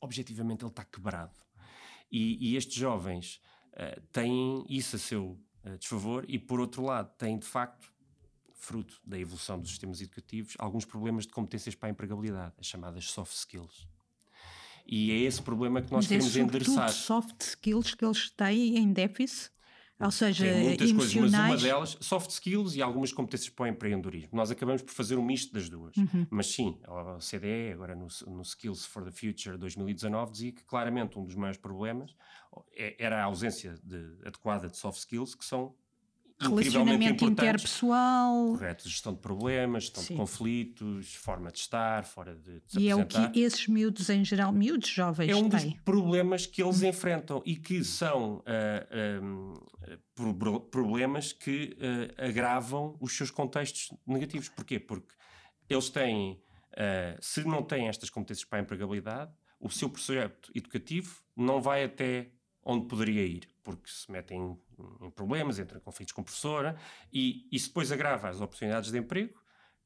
objetivamente 0.00 0.64
ele 0.64 0.70
está 0.70 0.86
quebrado. 0.86 1.38
E, 2.10 2.52
e 2.52 2.56
estes 2.56 2.76
jovens 2.76 3.42
uh, 3.74 4.00
têm 4.10 4.64
isso 4.66 4.96
a 4.96 4.98
seu 4.98 5.38
uh, 5.62 5.76
desfavor 5.76 6.24
e, 6.28 6.38
por 6.38 6.60
outro 6.60 6.82
lado, 6.82 7.14
têm 7.18 7.38
de 7.38 7.46
facto, 7.46 7.92
fruto 8.54 8.98
da 9.04 9.18
evolução 9.18 9.60
dos 9.60 9.68
sistemas 9.68 10.00
educativos, 10.00 10.56
alguns 10.58 10.86
problemas 10.86 11.26
de 11.26 11.32
competências 11.34 11.74
para 11.74 11.90
a 11.90 11.92
empregabilidade, 11.92 12.54
as 12.58 12.64
chamadas 12.64 13.04
soft 13.10 13.34
skills. 13.34 13.86
E 14.92 15.12
é 15.12 15.18
esse 15.20 15.40
problema 15.40 15.80
que 15.80 15.92
nós 15.92 16.04
Mas 16.04 16.06
é 16.06 16.08
queremos 16.08 16.36
é 16.36 16.40
endereçar. 16.40 16.92
soft 16.92 17.40
skills 17.42 17.94
que 17.94 18.04
eles 18.04 18.28
têm 18.30 18.76
em 18.76 18.92
déficit? 18.92 19.52
Ou 20.00 20.10
seja, 20.10 20.46
Tem 20.46 20.64
muitas 20.64 20.90
emocionais... 20.90 21.30
coisas, 21.30 21.32
mas 21.32 21.62
uma 21.62 21.68
delas, 21.68 21.98
soft 22.00 22.30
skills 22.30 22.74
e 22.74 22.82
algumas 22.82 23.12
competências 23.12 23.50
para 23.50 23.64
o 23.64 23.66
empreendedorismo. 23.68 24.30
Nós 24.32 24.50
acabamos 24.50 24.80
por 24.80 24.92
fazer 24.92 25.16
um 25.16 25.22
misto 25.22 25.52
das 25.52 25.68
duas. 25.68 25.94
Uhum. 25.96 26.26
Mas 26.30 26.46
sim, 26.46 26.80
a 26.84 27.16
OCDE, 27.16 27.72
agora 27.74 27.94
no, 27.94 28.08
no, 28.26 28.42
Skills 28.42 28.86
for 28.86 29.04
the 29.04 29.12
Future 29.12 29.58
2019, 29.58 30.32
dizia 30.32 30.52
que 30.52 30.64
claramente 30.64 31.18
um 31.18 31.24
dos 31.24 31.34
maiores 31.34 31.58
problemas 31.58 32.16
é, 32.74 32.96
era 32.98 33.20
a 33.20 33.24
ausência 33.24 33.78
de, 33.84 34.16
adequada 34.24 34.68
de 34.68 34.76
soft 34.78 34.98
skills, 35.00 35.34
que 35.34 35.44
são 35.44 35.74
relacionamento 36.40 37.24
interpessoal. 37.24 38.48
Correto, 38.48 38.88
gestão 38.88 39.12
de 39.12 39.20
problemas, 39.20 39.84
gestão 39.84 40.02
Sim. 40.02 40.14
de 40.14 40.20
conflitos, 40.20 41.14
forma 41.14 41.50
de 41.50 41.58
estar, 41.58 42.04
fora 42.04 42.34
de, 42.34 42.60
de 42.66 42.80
E 42.80 42.88
é 42.88 42.96
o 42.96 43.06
que 43.06 43.38
esses 43.38 43.66
miúdos 43.66 44.08
em 44.08 44.24
geral, 44.24 44.52
miúdos 44.52 44.88
jovens 44.88 45.30
É 45.30 45.34
um 45.36 45.48
têm. 45.48 45.70
dos 45.70 45.80
problemas 45.80 46.46
que 46.46 46.62
eles 46.62 46.82
enfrentam 46.82 47.42
e 47.44 47.56
que 47.56 47.84
são 47.84 48.36
uh, 48.36 48.42
ah, 48.46 49.22
um, 49.22 49.54
ah, 49.82 50.60
problemas 50.70 51.32
que 51.32 51.76
uh, 51.76 52.24
agravam 52.24 52.96
os 53.00 53.16
seus 53.16 53.30
contextos 53.30 53.90
negativos. 54.06 54.48
Porquê? 54.48 54.78
Porque 54.78 55.14
eles 55.68 55.90
têm, 55.90 56.42
uh, 56.72 57.18
se 57.20 57.44
não 57.44 57.62
têm 57.62 57.88
estas 57.88 58.10
competências 58.10 58.48
para 58.48 58.58
a 58.58 58.62
empregabilidade, 58.62 59.32
o 59.60 59.68
seu 59.68 59.90
projeto 59.90 60.50
educativo 60.54 61.22
não 61.36 61.60
vai 61.60 61.84
até 61.84 62.30
onde 62.64 62.86
poderia 62.86 63.24
ir, 63.24 63.48
porque 63.62 63.90
se 63.90 64.10
metem 64.10 64.58
em 65.02 65.10
problemas, 65.10 65.58
entram 65.58 65.78
em 65.78 65.82
conflitos 65.82 66.12
com 66.12 66.20
a 66.20 66.24
professora, 66.24 66.76
e 67.12 67.46
isso 67.52 67.68
depois 67.68 67.90
agrava 67.92 68.28
as 68.28 68.40
oportunidades 68.40 68.90
de 68.90 68.98
emprego, 68.98 69.38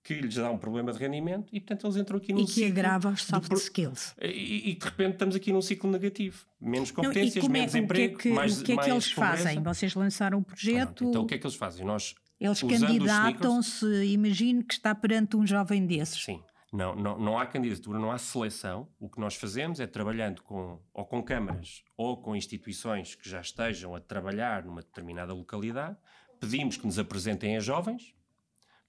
que 0.03 0.15
lhes 0.15 0.35
dá 0.35 0.51
um 0.51 0.59
problema 0.59 0.93
de 0.93 0.99
rendimento, 0.99 1.49
e 1.51 1.59
portanto 1.59 1.87
eles 1.87 1.97
entram 1.97 2.19
aqui 2.19 2.33
num 2.33 2.41
e 2.41 2.45
que 2.47 2.65
agrava 2.67 3.09
os 3.09 3.23
soft 3.23 3.49
de... 3.49 3.55
skills. 3.55 4.15
E, 4.21 4.71
e, 4.71 4.75
de 4.75 4.85
repente 4.85 5.13
estamos 5.15 5.35
aqui 5.35 5.51
num 5.51 5.63
ciclo 5.63 5.91
negativo. 5.91 6.45
Menos 6.61 6.91
competências, 6.91 7.43
Não, 7.43 7.51
é, 7.51 7.53
menos 7.59 7.75
emprego, 7.75 8.15
o 8.15 8.19
que 8.19 8.29
é 8.29 8.31
que, 8.31 8.37
mais 8.37 8.61
O 8.61 8.65
que 8.65 8.73
é 8.73 8.77
que 8.77 8.91
eles 8.91 9.13
pobreza. 9.15 9.45
fazem? 9.45 9.63
Vocês 9.63 9.95
lançaram 9.95 10.39
o 10.39 10.45
projeto... 10.45 11.05
então 11.05 11.23
o 11.23 11.27
que 11.27 11.35
é 11.35 11.39
que 11.39 11.47
eles 11.47 11.57
fazem? 11.57 11.87
Nós 11.87 12.15
eles 12.39 12.63
candidatam-se, 12.63 13.87
imagino 14.05 14.63
que 14.63 14.75
está 14.75 14.95
perante 14.95 15.37
um 15.37 15.47
jovem 15.47 15.87
desses. 15.87 16.23
Sim. 16.23 16.43
Não, 16.75 16.93
não, 16.97 17.17
não 17.17 17.39
há 17.39 17.47
candidatura, 17.47 18.01
não 18.01 18.11
há 18.11 18.19
seleção. 18.19 18.89
O 18.99 19.09
que 19.09 19.21
nós 19.21 19.37
fazemos 19.37 19.79
é 19.79 19.87
trabalhando 19.87 20.43
com, 20.43 20.83
ou 20.93 21.07
com 21.07 21.23
câmaras 21.23 21.85
ou 21.97 22.21
com 22.21 22.35
instituições 22.35 23.15
que 23.15 23.29
já 23.29 23.41
estejam 23.41 23.95
a 23.95 24.01
trabalhar 24.01 24.65
numa 24.65 24.83
determinada 24.83 25.33
localidade, 25.33 25.97
pedimos 26.41 26.77
que 26.77 26.85
nos 26.85 26.99
apresentem 26.99 27.57
a 27.57 27.61
jovens, 27.61 28.13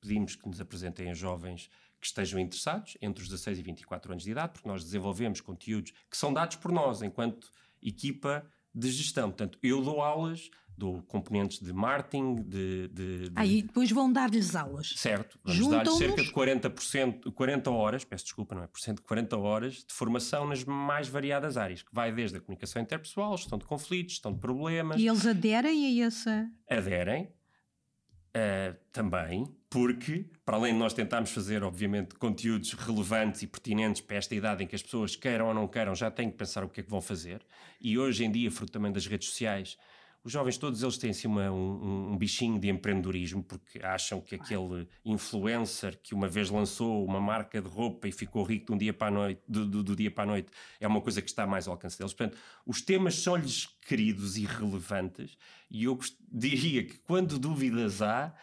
pedimos 0.01 0.35
que 0.35 0.47
nos 0.47 0.59
apresentem 0.59 1.11
a 1.11 1.13
jovens 1.13 1.69
que 2.01 2.07
estejam 2.07 2.39
interessados, 2.39 2.97
entre 2.99 3.21
os 3.21 3.29
16 3.29 3.59
e 3.59 3.61
24 3.61 4.11
anos 4.13 4.23
de 4.23 4.31
idade, 4.31 4.53
porque 4.53 4.67
nós 4.67 4.83
desenvolvemos 4.83 5.39
conteúdos 5.39 5.91
que 6.09 6.17
são 6.17 6.33
dados 6.33 6.55
por 6.55 6.71
nós, 6.71 7.03
enquanto 7.03 7.51
equipa 7.83 8.51
de 8.75 8.91
gestão. 8.91 9.29
Portanto, 9.29 9.57
eu 9.63 9.81
dou 9.81 10.01
aulas, 10.01 10.49
dou 10.77 11.01
componentes 11.03 11.59
de 11.59 11.71
marketing, 11.71 12.35
de. 12.35 12.87
de, 12.89 13.29
de... 13.29 13.31
Aí 13.35 13.61
depois 13.61 13.89
vão 13.91 14.11
dar-lhes 14.11 14.55
aulas. 14.55 14.93
Certo, 14.97 15.39
vamos 15.43 15.67
dar-lhes 15.69 15.97
cerca 15.97 16.21
de 16.21 16.31
40%, 16.31 17.31
40 17.31 17.71
horas, 17.71 18.03
peço 18.03 18.25
desculpa, 18.25 18.53
não 18.53 18.63
é? 18.63 18.67
Por 18.67 18.79
cento, 18.79 19.01
40 19.01 19.37
horas 19.37 19.85
de 19.87 19.93
formação 19.93 20.45
nas 20.45 20.63
mais 20.65 21.07
variadas 21.07 21.55
áreas, 21.55 21.81
que 21.81 21.93
vai 21.93 22.11
desde 22.11 22.37
a 22.37 22.41
comunicação 22.41 22.81
interpessoal, 22.81 23.37
gestão 23.37 23.57
de 23.57 23.65
conflitos, 23.65 24.13
gestão 24.13 24.33
de 24.33 24.39
problemas. 24.39 24.99
E 24.99 25.07
eles 25.07 25.25
aderem 25.25 26.01
a 26.03 26.05
essa. 26.05 26.49
Aderem. 26.69 27.29
Uh, 28.35 28.75
também, 28.91 29.47
porque, 29.75 30.23
para 30.45 30.55
além 30.55 30.71
de 30.71 30.79
nós 30.79 30.93
tentarmos 30.93 31.31
fazer, 31.31 31.61
obviamente, 31.61 32.15
conteúdos 32.15 32.71
relevantes 32.71 33.41
e 33.41 33.47
pertinentes 33.47 34.01
para 34.01 34.15
esta 34.15 34.33
idade 34.33 34.63
em 34.63 34.67
que 34.67 34.73
as 34.73 34.81
pessoas 34.81 35.17
queiram 35.17 35.49
ou 35.49 35.53
não 35.53 35.67
queiram, 35.67 35.93
já 35.93 36.09
têm 36.09 36.31
que 36.31 36.37
pensar 36.37 36.63
o 36.63 36.69
que 36.69 36.79
é 36.79 36.83
que 36.83 36.89
vão 36.89 37.01
fazer. 37.01 37.41
E 37.81 37.99
hoje 37.99 38.23
em 38.23 38.31
dia, 38.31 38.49
fruto 38.49 38.71
também 38.71 38.89
das 38.89 39.05
redes 39.05 39.27
sociais, 39.27 39.77
os 40.23 40.31
jovens 40.31 40.57
todos 40.57 40.81
eles 40.81 40.97
têm 40.97 41.09
assim 41.09 41.27
uma, 41.27 41.51
um, 41.51 42.13
um, 42.13 42.17
bichinho 42.17 42.57
de 42.57 42.69
empreendedorismo 42.69 43.43
porque 43.43 43.83
acham 43.83 44.21
que 44.21 44.35
aquele 44.35 44.87
influencer 45.03 45.99
que 46.01 46.15
uma 46.15 46.29
vez 46.29 46.49
lançou 46.49 47.03
uma 47.03 47.19
marca 47.19 47.61
de 47.61 47.67
roupa 47.67 48.07
e 48.07 48.13
ficou 48.13 48.43
rico 48.43 48.67
de 48.67 48.71
um 48.71 48.77
dia 48.77 48.93
para 48.93 49.07
a 49.07 49.11
noite, 49.11 49.41
do, 49.45 49.65
do, 49.65 49.83
do 49.83 49.93
dia 49.93 50.09
para 50.09 50.23
a 50.23 50.27
noite 50.27 50.47
é 50.79 50.87
uma 50.87 51.01
coisa 51.01 51.21
que 51.21 51.29
está 51.29 51.45
mais 51.45 51.67
ao 51.67 51.73
alcance 51.73 51.97
deles. 51.97 52.13
Portanto, 52.13 52.41
os 52.65 52.81
temas 52.81 53.15
são-lhes 53.15 53.67
queridos 53.85 54.37
e 54.37 54.45
relevantes 54.45 55.37
e 55.69 55.83
eu 55.83 55.99
diria 56.31 56.81
que 56.85 56.97
quando 56.99 57.37
dúvidas 57.37 58.01
há, 58.01 58.33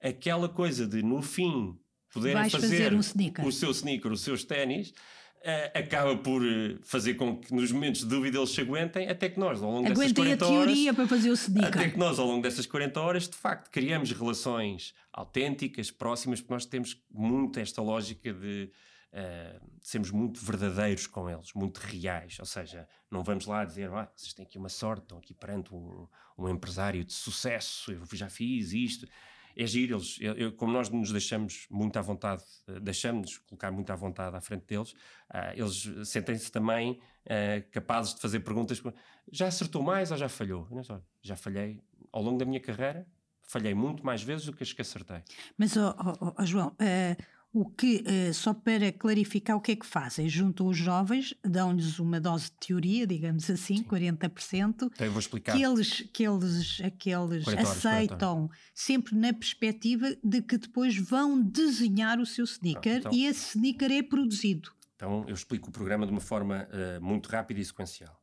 aquela 0.00 0.48
coisa 0.48 0.86
de 0.86 1.02
no 1.02 1.22
fim 1.22 1.78
poderem 2.12 2.48
fazer, 2.50 2.68
fazer 2.68 2.94
um 2.94 3.00
o 3.46 3.52
seu 3.52 3.70
sneaker, 3.70 4.10
os 4.12 4.22
seus 4.22 4.44
ténis, 4.44 4.90
uh, 5.38 5.78
acaba 5.78 6.16
por 6.16 6.44
eh, 6.44 6.76
fazer 6.82 7.14
com 7.14 7.38
que 7.38 7.52
nos 7.54 7.70
momentos 7.70 8.02
de 8.02 8.06
dúvida 8.06 8.38
eles 8.38 8.50
se 8.50 8.60
aguentem, 8.60 9.08
até 9.08 9.28
que 9.28 9.38
nós, 9.38 9.62
ao 9.62 9.70
longo 9.70 9.86
Aguentem 9.86 9.94
dessas 9.94 10.12
40 10.12 10.44
a 10.44 10.48
teoria 10.48 10.94
para 10.94 11.06
fazer 11.06 11.30
o 11.30 11.34
sneaker. 11.34 11.80
Até 11.80 11.90
que 11.90 11.98
nós, 11.98 12.18
ao 12.18 12.26
longo 12.26 12.42
dessas 12.42 12.66
40 12.66 13.00
horas, 13.00 13.28
de 13.28 13.36
facto, 13.36 13.70
criamos 13.70 14.10
relações 14.12 14.94
autênticas, 15.12 15.90
próximas, 15.90 16.40
porque 16.40 16.54
nós 16.54 16.66
temos 16.66 17.00
muito 17.10 17.58
esta 17.60 17.82
lógica 17.82 18.32
de 18.32 18.70
uh, 19.12 19.60
sermos 19.82 20.10
muito 20.10 20.40
verdadeiros 20.44 21.06
com 21.06 21.28
eles, 21.28 21.52
muito 21.54 21.78
reais. 21.78 22.38
Ou 22.38 22.46
seja, 22.46 22.88
não 23.10 23.22
vamos 23.22 23.46
lá 23.46 23.64
dizer, 23.64 23.90
ah, 23.90 24.10
vocês 24.14 24.32
têm 24.32 24.44
aqui 24.44 24.58
uma 24.58 24.68
sorte, 24.68 25.02
estão 25.02 25.18
aqui 25.18 25.34
perante 25.34 25.74
um, 25.74 26.06
um 26.36 26.48
empresário 26.48 27.04
de 27.04 27.12
sucesso, 27.12 27.92
eu 27.92 28.02
já 28.12 28.28
fiz 28.28 28.72
isto 28.72 29.06
é 29.58 29.66
giro, 29.66 29.96
eles, 29.96 30.18
eu, 30.20 30.52
como 30.52 30.72
nós 30.72 30.88
nos 30.88 31.10
deixamos 31.10 31.66
muito 31.68 31.98
à 31.98 32.00
vontade, 32.00 32.44
uh, 32.68 32.78
deixamos 32.78 33.38
colocar 33.38 33.72
muito 33.72 33.90
à 33.90 33.96
vontade 33.96 34.36
à 34.36 34.40
frente 34.40 34.64
deles, 34.66 34.92
uh, 34.92 35.52
eles 35.54 36.08
sentem-se 36.08 36.50
também 36.52 36.92
uh, 36.92 37.70
capazes 37.72 38.14
de 38.14 38.20
fazer 38.20 38.40
perguntas, 38.40 38.80
já 39.30 39.48
acertou 39.48 39.82
mais 39.82 40.12
ou 40.12 40.16
já 40.16 40.28
falhou? 40.28 40.68
já 41.20 41.34
falhei 41.34 41.82
ao 42.12 42.22
longo 42.22 42.38
da 42.38 42.44
minha 42.44 42.60
carreira, 42.60 43.04
falhei 43.42 43.74
muito 43.74 44.06
mais 44.06 44.22
vezes 44.22 44.46
do 44.46 44.52
que 44.52 44.62
as 44.62 44.72
que 44.72 44.80
acertei. 44.80 45.22
Mas, 45.56 45.76
oh, 45.76 45.92
oh, 46.20 46.34
oh 46.38 46.46
João, 46.46 46.76
o 47.60 47.64
que, 47.64 48.04
uh, 48.06 48.32
só 48.32 48.54
para 48.54 48.92
clarificar 48.92 49.56
o 49.56 49.60
que 49.60 49.72
é 49.72 49.76
que 49.76 49.84
fazem, 49.84 50.28
juntam 50.28 50.68
os 50.68 50.76
jovens, 50.76 51.34
dão-lhes 51.44 51.98
uma 51.98 52.20
dose 52.20 52.44
de 52.44 52.52
teoria, 52.52 53.04
digamos 53.04 53.50
assim, 53.50 53.78
Sim. 53.78 53.82
40%, 53.82 54.82
então 54.84 54.88
eu 55.00 55.10
vou 55.10 55.18
explicar. 55.18 55.56
que 55.56 55.62
eles, 55.64 56.08
que 56.12 56.22
eles, 56.22 56.80
aqueles 56.80 57.48
horas, 57.48 57.68
aceitam 57.68 58.48
sempre 58.72 59.16
na 59.16 59.32
perspectiva 59.32 60.14
de 60.22 60.40
que 60.40 60.56
depois 60.56 60.96
vão 60.96 61.42
desenhar 61.42 62.20
o 62.20 62.26
seu 62.26 62.44
sneaker 62.44 62.98
então, 62.98 63.12
e 63.12 63.26
esse 63.26 63.58
sneaker 63.58 63.90
é 63.90 64.04
produzido. 64.04 64.70
Então 64.94 65.24
eu 65.26 65.34
explico 65.34 65.68
o 65.68 65.72
programa 65.72 66.06
de 66.06 66.12
uma 66.12 66.20
forma 66.20 66.68
uh, 66.70 67.04
muito 67.04 67.28
rápida 67.28 67.58
e 67.58 67.64
sequencial. 67.64 68.22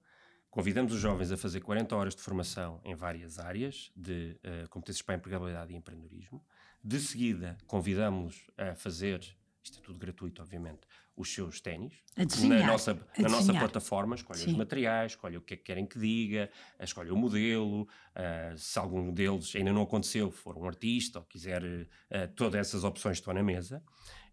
Convidamos 0.50 0.94
os 0.94 1.02
jovens 1.02 1.30
a 1.34 1.36
fazer 1.36 1.60
40 1.60 1.94
horas 1.94 2.16
de 2.16 2.22
formação 2.22 2.80
em 2.86 2.96
várias 2.96 3.38
áreas 3.38 3.92
de 3.94 4.40
uh, 4.46 4.70
competências 4.70 5.02
para 5.02 5.16
a 5.16 5.18
empregabilidade 5.18 5.74
e 5.74 5.76
empreendedorismo. 5.76 6.42
De 6.88 7.00
seguida, 7.00 7.58
convidamos-los 7.66 8.46
a 8.56 8.76
fazer, 8.76 9.20
isto 9.64 9.80
é 9.80 9.82
tudo 9.82 9.98
gratuito, 9.98 10.40
obviamente, 10.44 10.82
os 11.18 11.34
seus 11.34 11.60
ténis 11.60 11.96
na 12.16 12.68
nossa, 12.68 12.94
na 13.18 13.28
nossa 13.28 13.52
plataforma, 13.56 14.14
escolhe 14.16 14.38
Sim. 14.38 14.52
os 14.52 14.56
materiais, 14.56 15.14
escolhe 15.14 15.36
o 15.36 15.42
que 15.42 15.56
é 15.56 15.58
que 15.58 15.64
querem 15.64 15.88
que 15.88 15.98
diga, 15.98 16.48
escolhe 16.80 17.10
o 17.10 17.16
modelo, 17.16 17.82
uh, 17.82 18.56
se 18.56 18.78
algum 18.78 19.12
deles 19.12 19.56
ainda 19.56 19.74
não 19.74 19.82
aconteceu, 19.82 20.30
for 20.30 20.56
um 20.60 20.66
artista 20.68 21.18
ou 21.18 21.26
quiser, 21.26 21.64
uh, 21.64 21.88
todas 22.36 22.60
essas 22.60 22.84
opções 22.84 23.18
estão 23.18 23.34
na 23.34 23.42
mesa. 23.42 23.84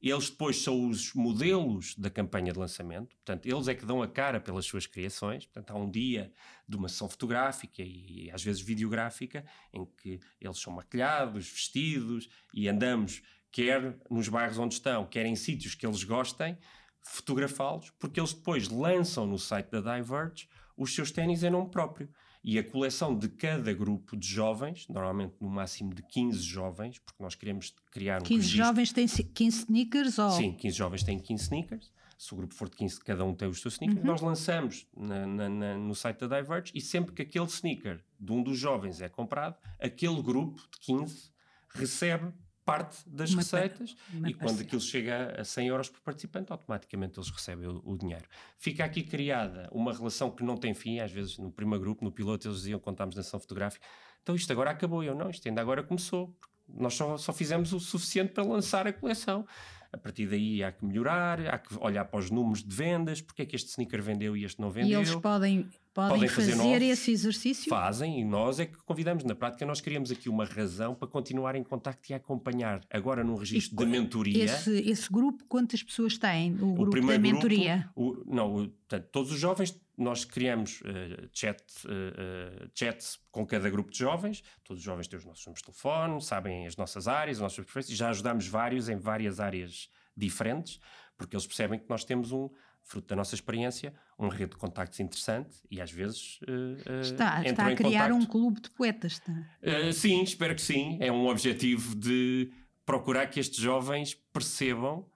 Eles 0.03 0.29
depois 0.29 0.61
são 0.61 0.89
os 0.89 1.15
modelos 1.15 1.95
da 1.95 2.11
campanha 2.11 2.53
de 2.53 2.59
lançamento, 2.59 3.15
portanto, 3.15 3.47
eles 3.47 3.69
é 3.69 3.75
que 3.75 3.87
dão 3.87 4.03
a 4.03 4.09
cara 4.09 4.41
pelas 4.41 4.67
suas 4.67 4.85
criações. 4.85 5.47
Portanto, 5.47 5.71
há 5.71 5.77
um 5.79 5.89
dia 5.89 6.33
de 6.69 6.77
uma 6.77 6.89
sessão 6.89 7.09
fotográfica 7.09 7.83
e 7.83 8.29
às 8.33 8.43
vezes 8.43 8.61
videográfica 8.61 9.45
em 9.73 9.85
que 9.85 10.19
eles 10.41 10.59
são 10.59 10.73
maquilhados, 10.73 11.49
vestidos 11.49 12.29
e 12.53 12.69
andamos, 12.69 13.23
quer 13.53 13.97
nos 14.11 14.29
bairros 14.29 14.59
onde 14.59 14.75
estão, 14.75 15.07
quer 15.07 15.25
em 15.25 15.37
sítios 15.37 15.77
que 15.77 15.87
eles 15.87 16.03
gostem, 16.03 16.59
fotografá-los, 17.05 17.91
porque 17.91 18.19
eles 18.19 18.33
depois 18.33 18.69
lançam 18.69 19.25
no 19.25 19.39
site 19.39 19.71
da 19.71 19.81
Diverge 19.81 20.49
os 20.77 20.93
seus 20.93 21.13
ténis 21.13 21.45
em 21.45 21.51
nome 21.51 21.71
próprio. 21.71 22.09
E 22.45 22.59
a 22.59 22.65
coleção 22.65 23.17
de 23.17 23.29
cada 23.29 23.73
grupo 23.73 24.17
de 24.17 24.27
jovens, 24.27 24.89
normalmente 24.89 25.35
no 25.41 25.49
máximo 25.49 25.95
de 25.95 26.03
15 26.03 26.39
jovens, 26.43 26.99
porque 26.99 27.23
nós 27.23 27.35
queremos 27.37 27.75
criar 27.93 28.21
um 28.21 28.25
15 28.25 28.35
registro. 28.35 28.67
jovens 28.67 28.93
têm 28.93 29.07
15 29.07 29.59
sneakers? 29.59 30.19
Ou... 30.19 30.31
Sim, 30.33 30.53
15 30.53 30.77
jovens 30.77 31.03
têm 31.05 31.19
15 31.19 31.43
sneakers. 31.45 31.93
Se 32.19 32.35
o 32.35 32.37
grupo 32.37 32.55
for 32.55 32.69
de 32.69 32.77
15, 32.77 33.01
cada 33.01 33.25
um 33.25 33.35
tem 33.35 33.49
os 33.49 33.61
seus 33.61 33.75
sneakers. 33.75 34.01
Uhum. 34.01 34.07
Nós 34.07 34.21
lançamos 34.21 34.87
na, 34.97 35.27
na, 35.27 35.49
na, 35.49 35.79
no 35.79 35.95
site 35.95 36.27
da 36.27 36.41
Diverge 36.41 36.73
e 36.75 36.81
sempre 36.81 37.15
que 37.15 37.23
aquele 37.23 37.47
sneaker 37.47 38.03
de 38.19 38.33
um 38.33 38.43
dos 38.43 38.59
jovens 38.59 39.01
é 39.01 39.09
comprado, 39.09 39.57
aquele 39.81 40.21
grupo 40.21 40.61
de 40.73 40.79
15 40.81 41.31
recebe 41.71 42.33
parte 42.65 43.09
das 43.09 43.31
uma 43.31 43.43
receitas 43.43 43.97
uma 44.13 44.31
e 44.31 44.35
quando 44.35 44.61
aquilo 44.61 44.81
chega 44.81 45.41
a 45.41 45.45
100 45.45 45.69
euros 45.69 45.89
por 45.89 46.01
participante, 46.01 46.53
automaticamente 46.53 47.19
eles 47.19 47.29
recebem 47.31 47.67
o, 47.67 47.83
o, 47.85 47.99
dinheiro. 47.99 48.25
Fica 48.57 48.85
aqui 48.85 49.03
criada 49.03 49.69
uma 49.73 49.93
relação 49.93 50.31
que 50.31 50.45
não 50.45 50.57
tem 50.57 50.75
fim, 50.75 51.01
às 51.01 51.11
vezes 51.11 51.39
no 51.39 51.51
primeiro 51.51 51.83
grupo, 51.83 52.05
no 52.05 52.13
piloto, 52.13 52.47
eles 52.47 52.59
diziam 52.59 52.79
estávamos 52.79 53.17
na 53.17 53.21
ação 53.21 53.41
fotográfica, 53.41 53.85
então 54.23 54.35
isto 54.35 54.51
agora 54.53 54.71
acabou, 54.71 55.03
eu 55.03 55.15
não, 55.15 55.31
isto 55.31 55.49
ainda 55.49 55.61
agora 55.61 55.83
começou, 55.83 56.35
nós 56.69 56.95
só, 56.95 57.17
só 57.17 57.33
fizemos 57.33 57.73
o 57.73 57.81
suficiente 57.81 58.33
para 58.33 58.45
lançar 58.45 58.87
a 58.87 58.93
coleção. 58.93 59.47
A 59.93 59.99
partir 59.99 60.27
daí 60.27 60.65
há 60.65 60.73
que 60.73 60.85
melhorar, 60.87 61.39
há 61.47 61.59
que 61.59 61.77
olhar 61.79 62.07
para 62.07 62.19
os 62.19 62.31
números 62.31 62.63
de 62.63 62.75
vendas, 62.75 63.21
porque 63.21 63.43
é 63.43 63.45
que 63.45 63.55
este 63.55 63.69
sneaker 63.69 64.03
vendeu 64.03 64.35
e 64.35 64.45
este 64.45 64.59
não 64.59 64.71
vendeu. 64.71 65.01
E 65.01 65.03
eles 65.03 65.15
podem 65.17 65.69
Podem, 65.95 66.15
podem 66.15 66.29
fazer, 66.29 66.57
fazer 66.57 66.83
esse 66.83 67.11
exercício? 67.11 67.69
Fazem 67.69 68.19
e 68.19 68.25
nós 68.25 68.59
é 68.59 68.65
que 68.65 68.79
convidamos. 68.79 69.25
Na 69.25 69.35
prática, 69.35 69.67
nós 69.67 69.79
criamos 69.79 70.11
aqui 70.11 70.27
uma 70.27 70.47
razão 70.47 70.95
para 70.95 71.07
continuar 71.07 71.55
em 71.55 71.63
contacto 71.63 72.11
e 72.11 72.15
acompanhar. 72.15 72.81
Agora, 72.91 73.23
num 73.23 73.37
registro 73.37 73.77
de 73.77 73.85
mentoria. 73.85 74.43
Esse, 74.43 74.71
esse, 74.89 75.13
grupo, 75.13 75.45
quantas 75.45 75.83
pessoas 75.83 76.17
têm? 76.17 76.55
O, 76.55 76.71
o 76.71 76.75
grupo 76.75 77.07
da 77.07 77.19
mentoria? 77.19 77.91
Grupo, 77.95 78.23
o, 78.23 78.35
não, 78.35 78.57
o, 78.57 78.69
portanto, 78.69 79.09
todos 79.13 79.33
os 79.33 79.39
jovens, 79.39 79.79
nós 79.95 80.25
criamos 80.25 80.81
uh, 80.81 81.29
chat, 81.31 81.63
uh, 81.85 82.71
chats 82.75 83.21
com 83.31 83.47
cada 83.47 83.69
grupo 83.69 83.91
de 83.91 83.99
jovens. 83.99 84.43
Todos 84.65 84.81
os 84.81 84.85
jovens 84.85 85.09
têm 85.09 85.19
os 85.19 85.27
nossos 85.27 85.45
números 85.45 85.61
de 85.61 85.67
telefone, 85.67 86.23
sabem 86.23 86.67
as 86.67 86.75
nossas 86.75 87.07
áreas, 87.07 87.37
as 87.37 87.43
nossas 87.43 87.65
preferências. 87.67 87.99
Já 87.99 88.09
ajudamos 88.09 88.47
vários 88.47 88.89
em 88.89 88.97
várias 88.97 89.41
áreas 89.41 89.91
diferentes, 90.17 90.81
porque 91.19 91.37
eles 91.37 91.47
percebem 91.47 91.79
que 91.79 91.89
nós 91.89 92.03
temos 92.03 92.33
um 92.33 92.49
fruto 92.83 93.09
da 93.09 93.17
nossa 93.17 93.35
experiência, 93.35 93.95
uma 94.19 94.33
rede 94.33 94.53
de 94.53 94.57
contactos 94.57 95.01
interessante 95.01 95.57
e 95.71 95.81
às 95.81 95.91
vezes 95.91 96.41
uh, 96.43 97.01
está, 97.01 97.43
está 97.45 97.67
a 97.67 97.75
criar 97.75 98.11
contacto. 98.11 98.15
um 98.15 98.27
clube 98.27 98.61
de 98.61 98.71
poetas. 98.71 99.13
Está. 99.13 99.33
Uh, 99.33 99.93
sim, 99.93 100.23
espero 100.23 100.55
que 100.55 100.63
sim. 100.63 100.99
É 101.01 101.11
um 101.11 101.27
objetivo 101.27 101.95
de 101.95 102.53
procurar 102.85 103.27
que 103.27 103.41
estes 103.41 103.59
jovens 103.59 104.15
percebam 104.33 105.07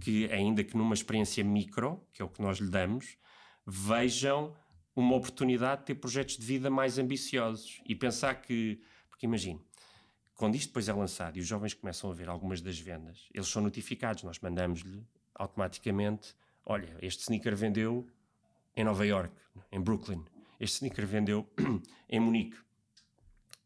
que, 0.00 0.30
ainda 0.32 0.64
que 0.64 0.76
numa 0.76 0.94
experiência 0.94 1.44
micro, 1.44 2.02
que 2.12 2.22
é 2.22 2.24
o 2.24 2.28
que 2.28 2.40
nós 2.40 2.58
lhe 2.58 2.70
damos, 2.70 3.16
vejam 3.66 4.54
uma 4.96 5.14
oportunidade 5.14 5.82
de 5.82 5.86
ter 5.88 5.94
projetos 5.94 6.36
de 6.36 6.44
vida 6.44 6.70
mais 6.70 6.98
ambiciosos 6.98 7.80
e 7.86 7.94
pensar 7.94 8.34
que, 8.34 8.80
porque 9.08 9.26
imagine, 9.26 9.60
quando 10.34 10.54
isto 10.54 10.68
depois 10.68 10.88
é 10.88 10.92
lançado 10.92 11.36
e 11.36 11.40
os 11.40 11.46
jovens 11.46 11.74
começam 11.74 12.10
a 12.10 12.14
ver 12.14 12.28
algumas 12.28 12.60
das 12.60 12.78
vendas, 12.78 13.28
eles 13.32 13.48
são 13.48 13.62
notificados, 13.62 14.22
nós 14.22 14.38
mandamos-lhe 14.40 15.06
automaticamente 15.34 16.34
olha, 16.64 16.96
este 17.00 17.22
sneaker 17.22 17.56
vendeu 17.56 18.06
em 18.76 18.84
Nova 18.84 19.04
York, 19.06 19.32
em 19.72 19.80
Brooklyn, 19.80 20.22
este 20.58 20.76
sneaker 20.76 21.06
vendeu 21.06 21.48
em 22.08 22.20
Munique. 22.20 22.56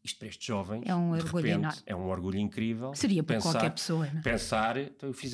Isto 0.03 0.19
para 0.19 0.27
este 0.27 0.45
jovem 0.47 0.83
é 0.85 0.93
um 0.95 1.11
orgulho 1.11 1.47
repente, 1.47 1.83
É 1.85 1.95
um 1.95 2.07
orgulho 2.07 2.37
incrível. 2.37 2.93
Seria 2.93 3.23
para 3.23 3.37
pensar, 3.37 3.51
qualquer 3.53 3.71
pessoa. 3.71 4.05
Não? 4.11 4.19
É? 4.19 4.21
Pensar, 4.21 4.77
então 4.77 5.09
eu 5.09 5.13
fiz 5.13 5.33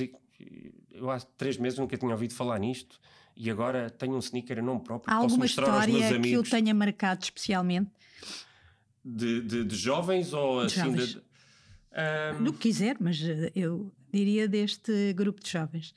eu 0.92 1.10
há 1.10 1.20
três 1.20 1.58
meses 1.58 1.78
nunca 1.78 1.98
tinha 1.98 2.12
ouvido 2.12 2.34
falar 2.34 2.58
nisto 2.58 3.00
e 3.36 3.50
agora 3.52 3.90
tenho 3.90 4.14
um 4.16 4.20
sneaker 4.20 4.60
a 4.60 4.62
nome 4.62 4.82
próprio. 4.82 5.12
Há 5.14 5.18
posso 5.18 5.26
alguma 5.26 5.44
mostrar 5.46 5.66
aos 5.70 5.88
meus 5.88 6.02
história 6.02 6.22
que 6.22 6.32
eu 6.32 6.44
tenha 6.44 6.74
marcado 6.74 7.24
especialmente? 7.24 7.92
de, 9.04 9.42
de, 9.42 9.64
de 9.66 9.76
jovens 9.76 10.34
ou 10.34 10.62
De 10.62 10.66
assim 10.68 10.92
jovens. 10.92 11.10
de. 11.10 11.22
Ahm, 11.94 12.44
Do 12.44 12.54
que 12.54 12.60
quiser, 12.60 12.98
mas 13.00 13.22
eh, 13.22 13.52
eu 13.56 13.92
diria 14.12 14.48
deste 14.48 15.14
grupo 15.14 15.42
de 15.44 15.50
jovens. 15.50 15.94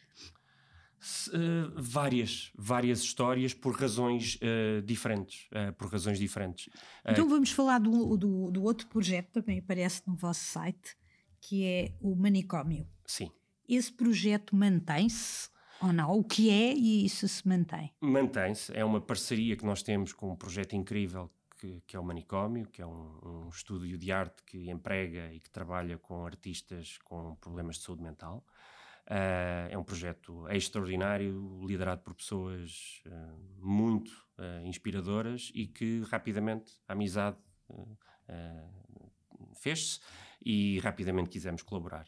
Eh, 1.33 1.71
várias, 1.77 2.51
várias 2.55 3.01
histórias 3.01 3.53
por 3.53 3.75
razões 3.79 4.39
eh, 4.41 4.81
diferentes. 4.85 5.47
eh, 5.53 5.71
por 5.73 5.89
razões 5.91 6.19
diferentes. 6.19 6.69
Então 7.07 7.29
vamos 7.29 7.51
falar 7.51 7.79
do, 7.79 8.17
do, 8.17 8.51
do 8.51 8.63
outro 8.63 8.87
projeto, 8.89 9.33
também 9.33 9.59
aparece 9.59 10.03
no 10.07 10.17
vosso 10.17 10.45
site, 10.45 10.97
que 11.41 11.65
é 11.65 11.93
o 12.01 12.15
Manicômio. 12.15 12.87
sim. 13.07 13.31
Esse 13.67 13.91
projeto 13.91 14.55
mantém-se 14.55 15.49
ou 15.81 15.91
não? 15.93 16.11
O 16.13 16.23
que 16.23 16.51
é 16.51 16.75
e 16.75 17.05
isso 17.07 17.27
se 17.27 17.47
mantém? 17.49 17.91
Mantém-se, 18.01 18.77
é 18.77 18.85
uma 18.85 19.01
parceria 19.01 19.57
que 19.57 19.65
nós 19.65 19.83
temos 19.83 20.13
com 20.13 20.31
um 20.31 20.37
projeto 20.37 20.75
incrível 20.77 21.31
que, 21.59 21.83
que 21.87 21.97
é 21.97 22.01
o 22.01 22.05
Manicômio, 22.05 22.67
que 22.67 22.83
é 22.83 22.87
um, 22.87 23.47
um 23.47 23.49
estúdio 23.49 23.97
de 23.97 24.13
arte 24.13 24.43
que 24.45 24.71
emprega 24.71 25.33
e 25.33 25.41
que 25.41 25.49
trabalha 25.51 25.97
com 25.99 26.27
artistas 26.27 26.99
com 27.05 27.37
problemas 27.37 27.77
de 27.77 27.85
saúde 27.85 28.03
mental. 28.03 28.45
Ah, 29.07 29.69
é 29.71 29.77
um 29.77 29.85
projeto 29.85 30.49
extraordinário, 30.49 31.61
liderado 31.67 32.03
por 32.03 32.15
pessoas 32.15 33.03
ah, 33.07 33.35
muito 33.59 34.13
ah, 34.39 34.63
inspiradoras 34.65 35.51
e 35.55 35.67
que 35.67 36.01
rapidamente 36.11 36.73
a 36.89 36.93
amizade 36.93 37.37
fez-se 39.57 40.01
e 40.43 40.79
rapidamente 40.81 41.29
quisemos 41.29 41.63
colaborar. 41.63 42.07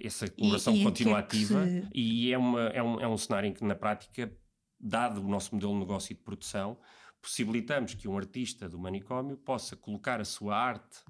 Essa 0.00 0.30
colaboração 0.30 0.74
e 0.74 0.80
é 0.80 0.84
continua 0.84 1.22
que 1.22 1.36
ativa 1.36 1.64
e 1.92 2.32
é, 2.32 2.38
uma, 2.38 2.60
é, 2.68 2.82
um, 2.82 3.00
é 3.00 3.08
um 3.08 3.16
cenário 3.16 3.48
em 3.48 3.52
que, 3.52 3.64
na 3.64 3.74
prática, 3.74 4.32
dado 4.78 5.20
o 5.20 5.28
nosso 5.28 5.52
modelo 5.54 5.72
de 5.72 5.80
negócio 5.80 6.12
e 6.12 6.16
de 6.16 6.22
produção, 6.22 6.78
possibilitamos 7.20 7.94
que 7.94 8.06
um 8.06 8.16
artista 8.16 8.68
do 8.68 8.78
manicômio 8.78 9.36
possa 9.36 9.76
colocar 9.76 10.20
a 10.20 10.24
sua 10.24 10.56
arte 10.56 11.00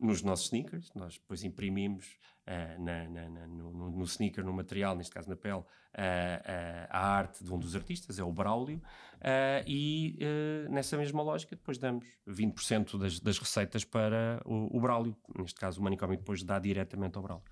nos 0.00 0.22
nossos 0.22 0.46
sneakers. 0.46 0.90
Nós 0.94 1.14
depois 1.14 1.42
imprimimos 1.44 2.16
ah, 2.46 2.78
na- 2.78 3.08
na- 3.08 3.28
na- 3.28 3.46
no, 3.46 3.90
no- 3.90 4.04
sneaker, 4.04 4.42
no 4.44 4.52
material, 4.54 4.96
neste 4.96 5.12
caso 5.12 5.28
na 5.28 5.36
pele, 5.36 5.62
ah, 5.94 6.88
ah, 6.90 6.98
a 6.98 7.06
arte 7.16 7.44
de 7.44 7.52
um 7.52 7.58
dos 7.58 7.76
artistas, 7.76 8.18
é 8.18 8.22
o 8.24 8.32
Braulio, 8.32 8.80
e 9.66 10.18
nessa 10.70 10.96
mesma 10.96 11.22
lógica 11.22 11.54
depois 11.56 11.78
damos 11.78 12.06
20% 12.26 12.98
das, 12.98 13.20
das 13.20 13.38
receitas 13.38 13.84
para 13.84 14.40
o, 14.44 14.76
o 14.76 14.80
Braulio. 14.80 15.16
Neste 15.38 15.58
caso, 15.60 15.80
o 15.80 15.84
manicômio 15.84 16.16
depois 16.16 16.42
dá 16.42 16.58
diretamente 16.58 17.16
ao 17.16 17.22
Braulio. 17.22 17.44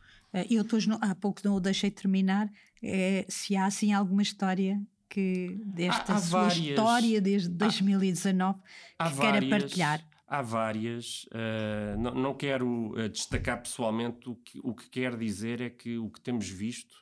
Eu 0.51 0.63
depois 0.65 0.87
não- 0.87 0.99
há 1.03 1.15
pouco 1.15 1.41
não 1.45 1.55
o 1.57 1.61
deixei 1.61 1.91
terminar. 1.91 2.51
eh, 2.83 3.25
se 3.29 3.57
há 3.57 3.67
assim 3.67 3.93
alguma 3.93 4.23
história 4.23 4.81
que 5.09 5.59
desta 5.65 6.13
Há- 6.13 6.17
há 6.17 6.21
sua 6.21 6.41
várias. 6.43 6.59
história 6.67 7.21
desde 7.21 7.49
2019 7.49 8.59
Há 8.99 9.11
que 9.11 9.17
queira 9.19 9.47
partilhar. 9.49 10.05
Há 10.27 10.43
várias. 10.43 11.29
eh, 11.33 11.95
não, 11.99 12.15
não 12.15 12.35
quero 12.35 12.99
eh, 12.99 13.09
destacar 13.09 13.63
pessoalmente. 13.63 14.29
O 14.29 14.35
que, 14.37 14.61
o 14.63 14.75
que 14.75 14.89
quero 14.91 15.17
dizer 15.17 15.61
é 15.61 15.71
que 15.71 15.99
o 15.99 16.11
que 16.11 16.21
temos 16.21 16.49
visto 16.49 16.97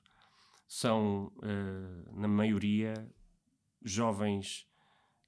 são, 0.69 1.33
eh, 1.43 2.11
na 2.13 2.29
maioria, 2.29 2.95
jovens 3.83 4.67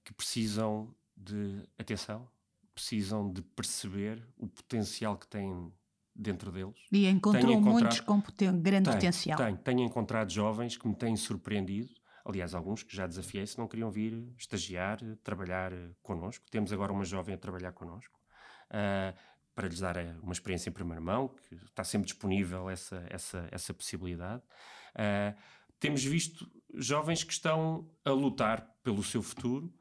que 0.05 0.13
precisam 0.13 0.95
de 1.17 1.63
atenção, 1.79 2.29
precisam 2.75 3.33
de 3.33 3.41
perceber 3.41 4.23
o 4.37 4.47
potencial 4.47 5.17
que 5.17 5.27
têm 5.27 5.73
dentro 6.15 6.53
deles. 6.53 6.77
E 6.93 7.07
encontrou 7.07 7.61
muitos 7.61 8.01
com 8.01 8.21
grande 8.53 8.85
Tenho, 8.85 8.97
potencial. 8.97 9.39
Tenho, 9.39 9.57
tenho 9.59 9.81
encontrado 9.81 10.31
jovens 10.31 10.77
que 10.77 10.87
me 10.87 10.95
têm 10.95 11.17
surpreendido. 11.17 11.91
Aliás, 12.29 12.55
alguns 12.55 12.83
que 12.83 12.95
já 12.95 13.07
desafiei 13.07 13.47
se 13.47 13.57
não 13.57 13.69
queriam 13.69 13.89
vir 13.89 14.35
estagiar, 14.37 14.99
trabalhar 15.23 15.73
connosco. 16.03 16.45
Temos 16.51 16.73
agora 16.73 16.93
uma 16.93 17.05
jovem 17.05 17.37
a 17.37 17.39
trabalhar 17.39 17.71
connosco 17.71 18.19
ah, 18.69 19.15
para 19.55 19.69
lhes 19.69 19.79
dar 19.79 19.97
eh, 19.97 20.13
uma 20.21 20.33
experiência 20.33 20.69
em 20.69 20.73
primeira 20.73 21.01
mão, 21.01 21.29
que 21.29 21.55
está 21.55 21.85
sempre 21.85 22.07
disponível 22.07 22.69
essa, 22.69 23.07
essa, 23.09 23.49
essa 23.53 23.73
possibilidade. 23.73 24.43
Ah, 24.93 25.37
temos 25.79 26.03
visto 26.05 26.51
jovens 26.75 27.23
que 27.23 27.33
estão 27.33 27.89
a 28.05 28.11
lutar 28.11 28.75
pelo 28.83 29.05
seu 29.05 29.23
futuro 29.23 29.73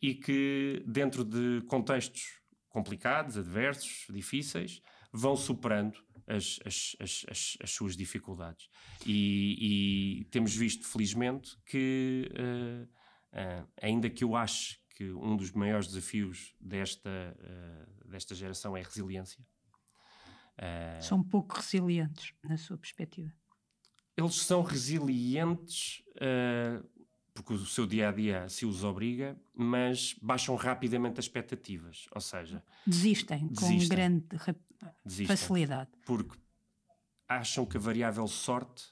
e 0.00 0.14
que, 0.14 0.84
dentro 0.86 1.24
de 1.24 1.60
contextos 1.66 2.40
complicados, 2.68 3.36
adversos, 3.36 4.06
difíceis, 4.10 4.80
vão 5.12 5.36
superando 5.36 5.98
as, 6.30 6.58
as, 6.64 6.96
as, 7.00 7.24
as, 7.28 7.56
as 7.62 7.70
suas 7.70 7.96
dificuldades. 7.96 8.68
E, 9.06 10.20
e 10.20 10.24
temos 10.26 10.54
visto, 10.54 10.86
felizmente, 10.86 11.56
que, 11.66 12.30
eh, 12.34 12.88
eh, 13.32 13.64
ainda 13.82 14.08
que 14.08 14.22
eu 14.24 14.36
ache 14.36 14.78
que 14.96 15.10
um 15.12 15.36
dos 15.36 15.50
maiores 15.52 15.86
desafios 15.88 16.54
desta, 16.60 17.10
eh, 17.10 17.86
desta 18.06 18.34
geração 18.34 18.76
é 18.76 18.80
a 18.80 18.84
resiliência, 18.84 19.44
São 21.00 21.22
pouco 21.24 21.56
resilientes, 21.56 22.34
na 22.44 22.58
sua 22.58 22.76
perspectiva. 22.76 23.32
eles 24.16 24.34
são 24.42 24.62
resilientes 24.62 26.02
porque 27.42 27.54
o 27.54 27.66
seu 27.66 27.86
dia 27.86 28.08
a 28.08 28.12
dia 28.12 28.48
se 28.48 28.66
os 28.66 28.84
obriga, 28.84 29.36
mas 29.54 30.14
baixam 30.20 30.54
rapidamente 30.56 31.18
as 31.18 31.24
expectativas, 31.24 32.06
ou 32.14 32.20
seja, 32.20 32.62
Desistem, 32.86 33.48
com 33.48 33.66
Desistem. 33.66 33.88
grande 33.88 34.26
rap- 34.36 34.60
desistem. 35.04 35.36
facilidade. 35.36 35.90
porque 36.04 36.38
acham 37.28 37.64
que 37.64 37.76
a 37.76 37.80
variável 37.80 38.26
sorte 38.26 38.84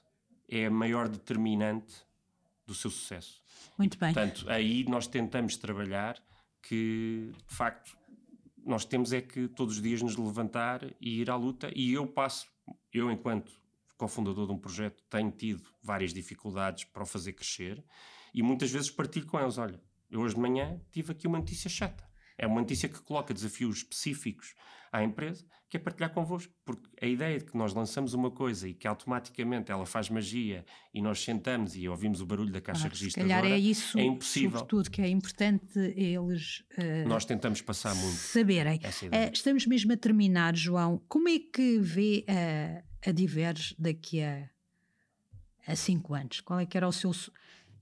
é 0.49 0.67
a 0.67 0.71
maior 0.71 1.09
determinante 1.09 1.95
do 2.67 2.75
seu 2.75 2.91
sucesso. 2.91 3.43
Muito 3.77 3.99
bem. 3.99 4.13
Portanto, 4.15 4.49
aí 4.49 4.85
nós 4.85 5.07
tentamos 5.07 5.57
trabalhar 5.57 6.17
que, 6.63 7.31
de 7.49 7.55
facto, 7.55 7.97
nós 8.65 8.85
temos 8.85 9.13
é 9.13 9.21
que 9.21 9.49
todos 9.49 9.77
os 9.77 9.83
dias 9.83 10.01
nos 10.03 10.17
levantar 10.17 10.85
e 11.01 11.21
ir 11.21 11.31
à 11.31 11.37
luta. 11.37 11.71
E 11.75 11.93
eu 11.93 12.07
passo, 12.07 12.47
eu 12.93 13.11
enquanto 13.11 13.51
cofundador 13.97 14.47
de 14.47 14.53
um 14.53 14.59
projeto, 14.59 15.03
tenho 15.11 15.31
tido 15.33 15.63
várias 15.83 16.15
dificuldades 16.15 16.85
para 16.85 17.03
o 17.03 17.07
fazer 17.07 17.33
crescer 17.33 17.83
e 18.39 18.43
muitas 18.43 18.71
vezes 18.71 18.89
partilho 18.89 19.27
com 19.27 19.41
eles, 19.41 19.59
olha, 19.59 19.81
eu 20.09 20.21
hoje 20.21 20.37
de 20.37 20.41
manhã 20.41 20.81
tive 20.93 21.11
aqui 21.11 21.27
uma 21.27 21.39
notícia 21.39 21.69
chata. 21.69 22.05
É 22.39 22.47
uma 22.47 22.61
notícia 22.61 22.89
que 22.89 23.01
coloca 23.01 23.35
desafios 23.35 23.79
específicos 23.79 24.55
à 24.93 25.03
empresa, 25.03 25.45
que 25.69 25.77
é 25.77 25.81
partilhar 25.81 26.15
convosco. 26.15 26.55
Porque 26.65 26.89
a 27.03 27.07
ideia 27.07 27.37
de 27.41 27.47
que 27.47 27.57
nós 27.57 27.75
lançamos 27.75 28.15
uma 28.15 28.31
coisa 28.31 28.69
e 28.69 28.75
que 28.75 28.87
automaticamente 28.87 29.73
ela 29.73 29.85
faz 29.85 30.09
magia 30.09 30.65
e 30.95 31.03
nós 31.03 31.21
sentamos 31.21 31.75
e 31.75 31.89
ouvimos 31.89 32.21
o 32.21 32.27
barulho 32.27 32.53
da 32.53 32.61
caixa 32.61 32.83
se 32.83 32.89
registradora, 32.89 33.41
calhar 33.41 33.53
é 33.53 33.59
isso, 33.59 33.99
é 33.99 34.05
impossível. 34.05 34.53
sobretudo, 34.53 34.89
que 34.89 35.03
é 35.03 35.09
importante 35.09 35.77
eles 35.97 36.63
eh, 36.77 37.05
Nós 37.07 37.25
tentamos 37.25 37.61
passar 37.61 37.93
muito 37.97 38.19
saberem. 38.19 38.79
Eh, 39.11 39.31
estamos 39.33 39.67
mesmo 39.67 39.93
a 39.93 39.97
terminar, 39.97 40.55
João. 40.55 41.03
Como 41.09 41.29
é 41.29 41.41
que 41.41 41.81
vê 41.81 42.25
eh, 42.29 42.85
a 43.05 43.11
Diverge 43.11 43.75
daqui 43.77 44.23
a, 44.23 44.49
a 45.67 45.75
cinco 45.75 46.15
anos? 46.15 46.41
Qual 46.41 46.61
é 46.61 46.67
que 46.67 46.77
era 46.77 46.87
o 46.87 46.93
seu... 46.93 47.11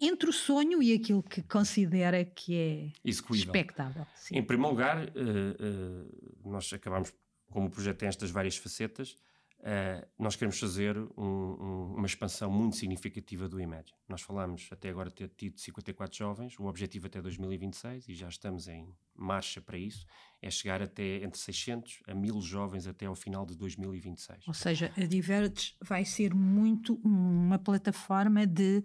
Entre 0.01 0.29
o 0.29 0.33
sonho 0.33 0.83
e 0.83 0.93
aquilo 0.95 1.23
que 1.23 1.43
considera 1.43 2.25
que 2.25 2.55
é 2.55 2.93
Execuível. 3.05 3.47
expectável. 3.47 4.07
Sim. 4.15 4.37
Em 4.37 4.43
primeiro 4.43 4.71
lugar, 4.73 5.03
eh, 5.09 5.11
eh, 5.15 6.05
nós 6.45 6.73
acabamos, 6.73 7.13
como 7.51 7.67
o 7.67 7.71
projeto 7.71 7.99
tem 7.99 8.09
estas 8.09 8.31
várias 8.31 8.57
facetas, 8.57 9.17
eh, 9.63 10.07
nós 10.19 10.37
queremos 10.37 10.59
fazer 10.61 10.97
um- 10.99 11.09
um- 11.19 11.95
uma 11.97 12.07
expansão 12.07 12.51
muito 12.51 12.77
significativa 12.77 13.49
do 13.49 13.59
Imagine. 13.61 13.97
Nós 14.09 14.21
falamos 14.21 14.69
até 14.71 14.91
agora 14.91 15.11
ter 15.11 15.29
tido 15.31 15.59
54 15.59 16.17
jovens, 16.17 16.59
o 16.59 16.65
objetivo 16.67 17.07
até 17.07 17.21
2026, 17.23 18.07
e 18.09 18.15
já 18.15 18.29
estamos 18.29 18.69
em 18.69 18.95
marcha 19.15 19.61
para 19.63 19.79
isso, 19.79 20.05
é 20.43 20.51
chegar 20.51 20.83
até 20.83 21.25
entre 21.25 21.39
600 21.41 22.01
a 22.07 22.15
1000 22.15 22.41
jovens 22.43 22.87
até 22.87 23.07
ao 23.07 23.15
final 23.15 23.47
de 23.47 23.57
2026. 23.57 24.47
Ou 24.47 24.53
seja, 24.55 24.93
a 24.97 25.05
Diverge 25.07 25.75
vai 25.83 26.05
ser 26.05 26.35
muito 26.35 27.01
uma 27.03 27.59
plataforma 27.59 28.47
de 28.47 28.85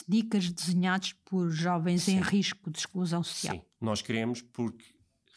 sneakers 0.00 0.50
desenhados 0.50 1.12
por 1.24 1.50
jovens 1.50 2.08
em 2.08 2.22
Sim. 2.22 2.30
risco 2.30 2.70
de 2.70 2.78
exclusão 2.78 3.22
social. 3.22 3.56
Sim, 3.56 3.62
nós 3.80 4.02
queremos 4.02 4.40
porque 4.40 4.84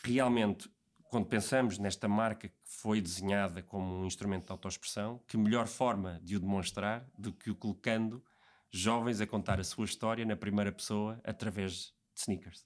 realmente, 0.04 0.70
quando 1.10 1.26
pensamos 1.26 1.78
nesta 1.78 2.08
marca 2.08 2.48
que 2.48 2.56
foi 2.64 3.02
desenhada 3.02 3.62
como 3.62 4.02
um 4.02 4.06
instrumento 4.06 4.46
de 4.46 4.52
autoexpressão, 4.52 5.22
que 5.28 5.38
melhor 5.38 5.68
forma 5.68 6.20
de 6.24 6.36
o 6.36 6.40
demonstrar 6.40 7.06
do 7.18 7.34
que 7.34 7.50
o 7.50 7.56
colocando 7.56 8.24
jovens 8.72 9.22
a 9.22 9.28
contar 9.28 9.60
a 9.60 9.64
sua 9.64 9.86
história 9.86 10.26
na 10.26 10.36
primeira 10.36 10.72
pessoa 10.72 11.20
através 11.24 11.72
de 12.14 12.22
sneakers. 12.22 12.66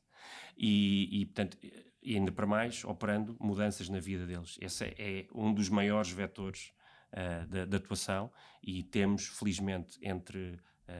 E, 0.57 1.21
e, 1.21 1.25
portanto, 1.25 1.57
e 2.01 2.15
ainda 2.15 2.31
para 2.31 2.47
mais, 2.47 2.83
operando 2.83 3.37
mudanças 3.39 3.89
na 3.89 3.99
vida 3.99 4.25
deles. 4.25 4.57
Esse 4.59 4.85
é 4.97 5.27
um 5.33 5.53
dos 5.53 5.69
maiores 5.69 6.11
vetores 6.11 6.71
ah, 7.11 7.45
da, 7.47 7.65
da 7.65 7.77
atuação 7.77 8.31
e 8.61 8.83
temos, 8.83 9.27
felizmente, 9.27 9.97
entre 10.01 10.59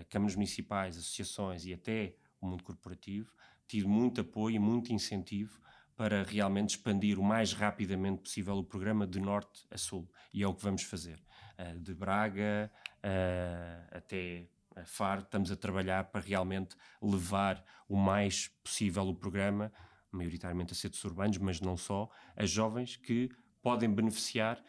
câmaras 0.10 0.36
municipais, 0.36 0.98
associações 0.98 1.66
e 1.66 1.74
até 1.74 2.16
o 2.42 2.48
mundo 2.48 2.64
corporativo, 2.64 3.34
tido 3.68 3.88
muito 3.88 4.22
apoio 4.22 4.56
e 4.56 4.60
muito 4.60 4.92
incentivo 4.92 5.60
para 5.96 6.24
realmente 6.24 6.78
expandir 6.78 7.20
o 7.20 7.24
mais 7.24 7.52
rapidamente 7.52 8.22
possível 8.22 8.56
o 8.56 8.64
programa 8.64 9.06
de 9.06 9.20
norte 9.20 9.68
a 9.70 9.78
sul. 9.78 10.10
E 10.34 10.42
é 10.42 10.48
o 10.48 10.54
que 10.54 10.64
vamos 10.64 10.84
fazer. 10.84 11.22
Ah, 11.58 11.74
de 11.78 11.94
Braga 11.94 12.72
ah, 13.04 13.88
até 13.92 14.48
a 14.76 14.86
FAR, 14.86 15.20
estamos 15.20 15.52
a 15.52 15.58
trabalhar 15.58 16.06
para 16.06 16.22
realmente 16.22 16.76
levar 17.02 17.62
o 17.88 17.98
mais 17.98 18.48
possível 18.64 19.04
o 19.10 19.14
programa, 19.14 19.72
maioritariamente 20.10 20.72
a 20.72 20.76
centros 20.76 21.04
urbanos, 21.04 21.38
mas 21.38 21.60
não 21.60 21.76
só, 21.76 22.10
a 22.34 22.46
jovens 22.46 22.96
que 22.96 23.30
podem 23.62 23.94
beneficiar 23.94 24.64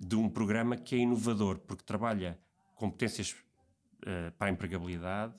de 0.00 0.16
um 0.16 0.28
programa 0.28 0.76
que 0.76 0.94
é 0.94 0.98
inovador, 0.98 1.58
porque 1.58 1.84
trabalha 1.84 2.38
competências 2.74 3.36
uh, 4.06 4.32
para 4.38 4.48
a 4.48 4.50
empregabilidade, 4.50 5.34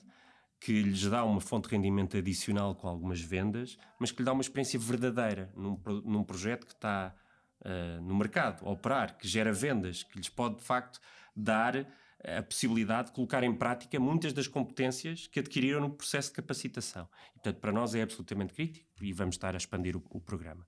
que 0.60 0.82
lhes 0.82 1.04
dá 1.04 1.24
uma 1.24 1.40
fonte 1.40 1.68
de 1.68 1.76
rendimento 1.76 2.16
adicional 2.16 2.74
com 2.74 2.88
algumas 2.88 3.20
vendas, 3.20 3.78
mas 3.98 4.10
que 4.10 4.18
lhe 4.18 4.24
dá 4.24 4.32
uma 4.32 4.42
experiência 4.42 4.78
verdadeira 4.78 5.52
num, 5.56 5.80
num 6.04 6.24
projeto 6.24 6.66
que 6.66 6.72
está 6.72 7.14
uh, 7.60 8.02
no 8.02 8.14
mercado, 8.16 8.66
a 8.66 8.70
operar, 8.70 9.16
que 9.16 9.26
gera 9.28 9.52
vendas, 9.52 10.02
que 10.02 10.18
lhes 10.18 10.28
pode 10.28 10.56
de 10.56 10.62
facto 10.62 11.00
dar 11.34 11.86
a 12.24 12.42
possibilidade 12.42 13.08
de 13.08 13.14
colocar 13.14 13.44
em 13.44 13.54
prática 13.54 13.98
muitas 14.00 14.32
das 14.32 14.48
competências 14.48 15.28
que 15.28 15.38
adquiriram 15.38 15.80
no 15.80 15.90
processo 15.90 16.30
de 16.30 16.34
capacitação. 16.34 17.08
E, 17.30 17.34
portanto, 17.34 17.60
para 17.60 17.72
nós 17.72 17.94
é 17.94 18.02
absolutamente 18.02 18.52
crítico 18.52 18.88
e 19.00 19.12
vamos 19.12 19.36
estar 19.36 19.54
a 19.54 19.56
expandir 19.56 19.96
o, 19.96 20.02
o 20.10 20.20
programa. 20.20 20.66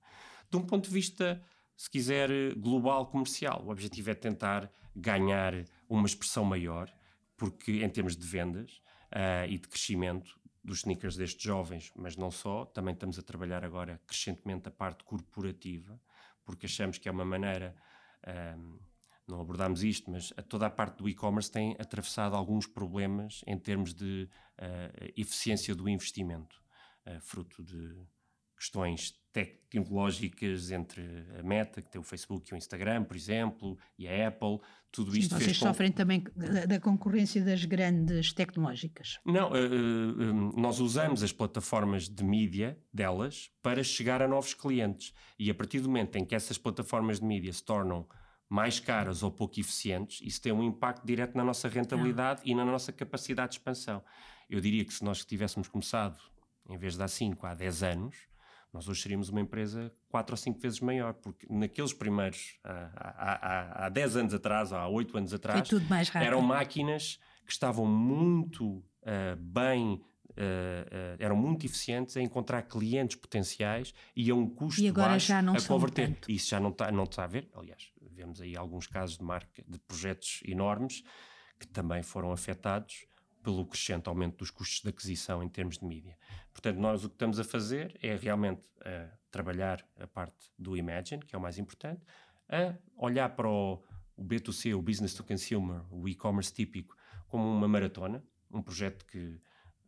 De 0.49 0.57
um 0.57 0.61
ponto 0.61 0.87
de 0.87 0.93
vista, 0.93 1.41
se 1.75 1.89
quiser, 1.89 2.29
global 2.55 3.07
comercial, 3.07 3.63
o 3.65 3.69
objetivo 3.69 4.11
é 4.11 4.13
tentar 4.13 4.71
ganhar 4.95 5.53
uma 5.89 6.05
expressão 6.05 6.45
maior, 6.45 6.89
porque 7.41 7.83
em 7.83 7.89
termos 7.89 8.15
de 8.15 8.23
vendas, 8.23 8.83
uh, 9.11 9.49
e 9.49 9.57
de 9.57 9.67
crescimento 9.67 10.39
dos 10.63 10.81
sneakers 10.81 11.15
destes 11.15 11.41
jovens, 11.41 11.91
mas 11.95 12.15
não 12.15 12.29
só, 12.29 12.65
também 12.65 12.93
estamos 12.93 13.17
a 13.17 13.23
trabalhar 13.23 13.65
agora 13.65 13.99
crescentemente 14.05 14.67
a 14.67 14.71
parte 14.71 15.03
corporativa, 15.03 15.99
porque 16.45 16.67
achamos 16.67 16.99
que 16.99 17.09
é 17.09 17.11
uma 17.11 17.25
maneira, 17.25 17.75
um, 18.59 18.77
não 19.27 19.41
abordámos 19.41 19.83
isto, 19.83 20.11
mas 20.11 20.31
a 20.37 20.43
toda 20.43 20.67
a 20.67 20.69
parte 20.69 20.97
do 20.97 21.09
e-commerce 21.09 21.51
tem 21.51 21.75
atravessado 21.79 22.35
alguns 22.35 22.67
problemas 22.67 23.41
em 23.47 23.57
termos 23.57 23.91
de 23.91 24.29
uh, 24.59 25.11
eficiência 25.17 25.73
do 25.73 25.89
investimento, 25.89 26.63
uh, 27.07 27.19
fruto 27.21 27.63
de 27.63 27.97
questões 28.61 29.19
tecnológicas 29.33 30.71
entre 30.71 31.01
a 31.39 31.41
Meta, 31.41 31.81
que 31.81 31.89
tem 31.89 31.99
o 31.99 32.03
Facebook 32.03 32.47
e 32.51 32.53
o 32.53 32.57
Instagram, 32.57 33.03
por 33.03 33.15
exemplo, 33.15 33.75
e 33.97 34.07
a 34.07 34.27
Apple, 34.27 34.59
tudo 34.91 35.17
isto 35.17 35.33
vocês 35.33 35.57
com... 35.57 35.65
sofrem 35.65 35.91
também 35.91 36.23
da, 36.67 36.79
concorrência 36.79 37.43
das 37.43 37.65
grandes 37.65 38.33
tecnológicas. 38.33 39.19
Não, 39.25 39.49
uh, 39.49 39.55
uh, 39.55 40.61
nós 40.61 40.79
usamos 40.79 41.23
as 41.23 41.31
plataformas 41.31 42.07
de 42.07 42.23
mídia 42.23 42.77
delas 42.93 43.49
para 43.63 43.83
chegar 43.83 44.21
a 44.21 44.27
novos 44.27 44.53
clientes 44.53 45.11
e 45.39 45.49
a 45.49 45.55
partir 45.55 45.79
do 45.79 45.87
momento 45.87 46.17
em 46.17 46.25
que 46.25 46.35
essas 46.35 46.57
plataformas 46.57 47.19
de 47.19 47.25
mídia 47.25 47.51
se 47.51 47.63
tornam 47.63 48.07
mais 48.47 48.79
caras 48.79 49.23
ou 49.23 49.31
pouco 49.31 49.59
eficientes, 49.59 50.19
isso 50.21 50.41
tem 50.41 50.51
um 50.51 50.61
impacto 50.61 51.03
direto 51.05 51.35
na 51.35 51.43
nossa 51.43 51.67
rentabilidade 51.67 52.41
Não. 52.45 52.51
e 52.51 52.55
na 52.55 52.65
nossa 52.65 52.91
capacidade 52.91 53.53
de 53.53 53.57
expansão. 53.57 54.03
Eu 54.49 54.59
diria 54.59 54.83
que 54.83 54.93
se 54.93 55.03
nós 55.03 55.23
tivéssemos 55.23 55.69
começado, 55.69 56.19
em 56.69 56.77
vez 56.77 56.97
de 56.97 57.01
há 57.01 57.07
5, 57.07 57.47
há 57.47 57.53
10 57.55 57.83
anos, 57.83 58.30
nós 58.73 58.87
hoje 58.87 59.01
seríamos 59.01 59.29
uma 59.29 59.41
empresa 59.41 59.91
quatro 60.07 60.33
ou 60.33 60.37
cinco 60.37 60.59
vezes 60.59 60.79
maior, 60.79 61.13
porque 61.13 61.45
naqueles 61.49 61.93
primeiros, 61.93 62.57
há, 62.63 63.83
há, 63.83 63.85
há 63.85 63.89
10 63.89 64.15
anos 64.17 64.33
atrás, 64.33 64.71
há 64.71 64.87
8 64.87 65.17
anos 65.17 65.33
atrás, 65.33 65.69
eram 66.15 66.41
máquinas 66.41 67.19
que 67.45 67.51
estavam 67.51 67.85
muito 67.85 68.77
uh, 68.77 69.35
bem, 69.37 69.95
uh, 69.95 69.99
uh, 69.99 71.17
eram 71.19 71.35
muito 71.35 71.65
eficientes 71.65 72.15
a 72.15 72.21
encontrar 72.21 72.61
clientes 72.63 73.17
potenciais 73.17 73.93
e 74.15 74.31
a 74.31 74.35
um 74.35 74.47
custo 74.47 74.81
e 74.81 74.87
agora 74.87 75.09
baixo 75.09 75.27
já 75.27 75.41
não 75.41 75.53
a 75.53 75.61
converter. 75.61 76.07
Tanto. 76.07 76.31
Isso 76.31 76.49
já 76.49 76.59
não 76.59 76.69
está 76.69 76.91
não 76.91 77.05
tá 77.05 77.25
a 77.25 77.27
ver. 77.27 77.49
Aliás, 77.53 77.91
vemos 77.99 78.39
aí 78.39 78.55
alguns 78.55 78.87
casos 78.87 79.17
de 79.17 79.23
marca, 79.23 79.63
de 79.67 79.79
projetos 79.79 80.41
enormes 80.45 81.03
que 81.59 81.67
também 81.67 82.01
foram 82.01 82.31
afetados 82.31 83.05
pelo 83.41 83.65
crescente 83.65 84.07
aumento 84.07 84.37
dos 84.37 84.49
custos 84.49 84.81
de 84.81 84.89
aquisição 84.89 85.43
em 85.43 85.49
termos 85.49 85.77
de 85.77 85.85
mídia. 85.85 86.17
Portanto, 86.51 86.77
nós 86.77 87.03
o 87.03 87.09
que 87.09 87.15
estamos 87.15 87.39
a 87.39 87.43
fazer 87.43 87.97
é 88.01 88.15
realmente 88.15 88.61
uh, 88.79 89.17
trabalhar 89.29 89.85
a 89.99 90.07
parte 90.07 90.51
do 90.57 90.75
Imagine, 90.77 91.23
que 91.25 91.35
é 91.35 91.37
o 91.37 91.41
mais 91.41 91.57
importante, 91.57 92.01
a 92.49 92.75
olhar 92.97 93.29
para 93.29 93.49
o, 93.49 93.83
o 94.15 94.23
B2C, 94.23 94.75
o 94.75 94.81
Business 94.81 95.13
to 95.13 95.23
Consumer, 95.23 95.81
o 95.89 96.07
e-commerce 96.07 96.53
típico, 96.53 96.95
como 97.27 97.49
uma 97.49 97.67
maratona, 97.67 98.23
um 98.51 98.61
projeto 98.61 99.05
que 99.05 99.39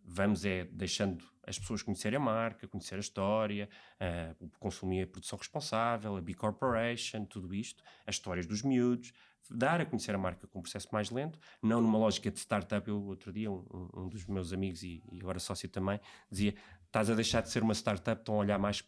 vamos 0.06 0.46
é 0.46 0.66
deixando 0.66 1.26
as 1.46 1.60
pessoas 1.60 1.82
conhecerem 1.82 2.18
a 2.18 2.20
marca, 2.20 2.68
conhecer 2.68 2.96
a 2.96 3.00
história, 3.00 3.70
uh, 4.00 4.50
consumir 4.60 5.04
a 5.04 5.08
produção 5.08 5.38
responsável, 5.38 6.16
a 6.16 6.22
B 6.22 6.34
Corporation, 6.34 7.26
tudo 7.26 7.54
isto, 7.54 7.84
as 8.06 8.16
histórias 8.16 8.46
dos 8.46 8.62
miúdos, 8.62 9.14
dar 9.50 9.82
a 9.82 9.86
conhecer 9.86 10.14
a 10.16 10.18
marca 10.18 10.48
com 10.48 10.60
um 10.60 10.62
processo 10.62 10.88
mais 10.92 11.10
lento, 11.10 11.40
não 11.62 11.82
numa 11.82 11.98
lógica 11.98 12.32
de 12.32 12.40
startup. 12.40 12.88
Eu, 12.88 13.04
outro 13.04 13.32
dia, 13.32 13.52
um, 13.52 13.90
um 13.94 14.10
dos 14.10 14.26
meus 14.26 14.54
amigos 14.54 14.84
e, 14.84 15.04
e, 15.12 15.20
agora 15.20 15.40
sócio 15.40 15.68
também, 15.70 16.00
dizia: 16.30 16.56
estás 16.86 17.10
a 17.10 17.16
deixar 17.16 17.42
de 17.42 17.50
ser 17.50 17.64
uma 17.64 17.74
startup, 17.74 18.22
estão 18.22 18.36
a 18.36 18.38
olhar 18.40 18.60
mais 18.60 18.84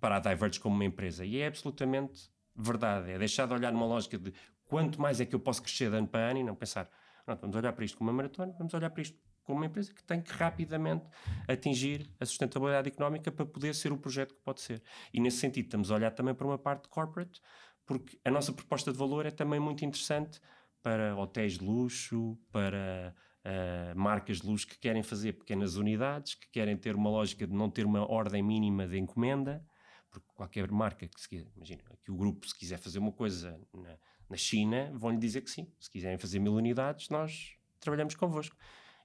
para 0.00 0.16
a 0.16 0.20
Diverge 0.20 0.60
como 0.60 0.74
uma 0.74 0.84
empresa. 0.84 1.24
E 1.24 1.38
é 1.38 1.46
absolutamente 1.46 2.30
verdade. 2.54 3.10
É 3.10 3.18
deixar 3.18 3.46
de 3.46 3.54
olhar 3.54 3.72
numa 3.72 3.86
lógica 3.86 4.18
de 4.18 4.32
quanto 4.64 5.00
mais 5.00 5.20
é 5.20 5.24
que 5.24 5.34
eu 5.34 5.40
posso 5.40 5.62
crescer 5.62 5.90
de 5.90 5.96
ano 5.96 6.06
para 6.06 6.30
ano 6.30 6.40
e 6.40 6.44
não 6.44 6.54
pensar, 6.54 6.88
não, 7.26 7.36
vamos 7.36 7.56
olhar 7.56 7.72
para 7.72 7.84
isto 7.84 7.96
como 7.96 8.10
uma 8.10 8.16
maratona, 8.16 8.52
vamos 8.58 8.72
olhar 8.74 8.90
para 8.90 9.02
isto 9.02 9.18
como 9.44 9.58
uma 9.58 9.66
empresa 9.66 9.92
que 9.92 10.02
tem 10.02 10.20
que 10.20 10.32
rapidamente 10.32 11.04
atingir 11.46 12.10
a 12.18 12.24
sustentabilidade 12.24 12.88
económica 12.88 13.30
para 13.30 13.44
poder 13.44 13.74
ser 13.74 13.92
o 13.92 13.98
projeto 13.98 14.34
que 14.34 14.40
pode 14.40 14.60
ser. 14.60 14.82
E 15.12 15.20
nesse 15.20 15.38
sentido, 15.38 15.66
estamos 15.66 15.90
a 15.90 15.94
olhar 15.94 16.10
também 16.10 16.34
para 16.34 16.46
uma 16.46 16.58
parte 16.58 16.88
corporate, 16.88 17.40
porque 17.86 18.18
a 18.24 18.30
nossa 18.30 18.52
proposta 18.52 18.92
de 18.92 18.98
valor 18.98 19.26
é 19.26 19.30
também 19.30 19.60
muito 19.60 19.84
interessante 19.84 20.40
para 20.82 21.16
hotéis 21.16 21.58
de 21.58 21.64
luxo, 21.64 22.38
para 22.52 23.14
uh, 23.44 23.98
marcas 23.98 24.40
de 24.40 24.46
luxo 24.46 24.66
que 24.66 24.78
querem 24.78 25.02
fazer 25.02 25.34
pequenas 25.34 25.76
unidades, 25.76 26.34
que 26.34 26.48
querem 26.50 26.76
ter 26.76 26.94
uma 26.94 27.10
lógica 27.10 27.46
de 27.46 27.52
não 27.52 27.70
ter 27.70 27.86
uma 27.86 28.10
ordem 28.10 28.42
mínima 28.42 28.86
de 28.86 28.98
encomenda, 28.98 29.64
porque 30.10 30.26
qualquer 30.34 30.70
marca 30.70 31.08
que 31.08 31.20
se 31.20 31.46
imagina, 31.56 31.82
que 32.02 32.10
o 32.10 32.16
grupo 32.16 32.46
se 32.46 32.56
quiser 32.56 32.78
fazer 32.78 32.98
uma 32.98 33.12
coisa 33.12 33.60
na, 33.72 33.96
na 34.28 34.36
China, 34.36 34.92
vão-lhe 34.94 35.18
dizer 35.18 35.40
que 35.40 35.50
sim. 35.50 35.72
Se 35.80 35.90
quiserem 35.90 36.18
fazer 36.18 36.38
mil 36.38 36.54
unidades, 36.54 37.08
nós 37.08 37.56
trabalhamos 37.80 38.14
convosco. 38.14 38.56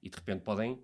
E 0.01 0.09
de 0.09 0.15
repente 0.15 0.43
podem, 0.43 0.81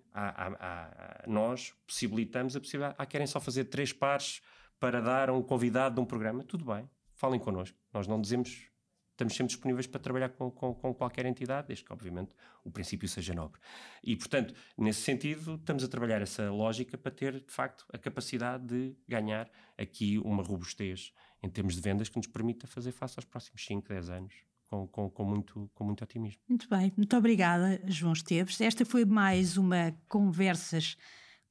nós 1.25 1.73
possibilitamos 1.87 2.55
a 2.55 2.59
possibilidade, 2.59 2.95
ah, 2.97 3.05
querem 3.05 3.27
só 3.27 3.39
fazer 3.39 3.65
três 3.65 3.93
pares 3.93 4.41
para 4.79 5.01
dar 5.01 5.29
a 5.29 5.33
um 5.33 5.41
convidado 5.41 5.95
de 5.95 6.01
um 6.01 6.05
programa, 6.05 6.43
tudo 6.43 6.65
bem, 6.65 6.89
falem 7.15 7.39
connosco. 7.39 7.77
Nós 7.93 8.07
não 8.07 8.19
dizemos, 8.21 8.69
estamos 9.11 9.33
sempre 9.33 9.53
disponíveis 9.53 9.87
para 9.87 9.99
trabalhar 9.99 10.29
com, 10.29 10.51
com, 10.51 10.73
com, 10.73 10.93
qualquer 10.93 11.25
entidade, 11.25 11.67
desde 11.67 11.85
que, 11.85 11.91
obviamente, 11.91 12.35
o 12.63 12.71
princípio 12.71 13.07
seja 13.07 13.33
nobre. 13.33 13.59
E, 14.03 14.15
portanto, 14.15 14.53
nesse 14.77 15.01
sentido, 15.01 15.55
estamos 15.55 15.83
a 15.83 15.87
trabalhar 15.87 16.21
essa 16.21 16.51
lógica 16.51 16.97
para 16.97 17.11
ter, 17.11 17.39
de 17.39 17.51
facto, 17.51 17.85
a 17.91 17.97
capacidade 17.97 18.65
de 18.65 18.95
ganhar 19.07 19.49
aqui 19.77 20.19
uma 20.19 20.43
robustez 20.43 21.13
em 21.41 21.49
termos 21.49 21.75
de 21.75 21.81
vendas 21.81 22.09
que 22.09 22.17
nos 22.17 22.27
permita 22.27 22.67
fazer 22.67 22.91
face 22.91 23.15
aos 23.17 23.25
próximos 23.25 23.63
5, 23.65 23.87
10 23.87 24.09
anos. 24.09 24.33
Com, 24.67 24.87
com, 24.87 25.09
com, 25.11 25.23
muito, 25.23 25.69
com 25.75 25.83
muito 25.83 26.03
otimismo. 26.03 26.41
Muito 26.49 26.67
bem, 26.67 26.91
muito 26.97 27.15
obrigada, 27.15 27.79
João 27.85 28.13
Esteves. 28.13 28.59
Esta 28.59 28.83
foi 28.83 29.05
mais 29.05 29.57
uma 29.57 29.95
Conversas 30.07 30.97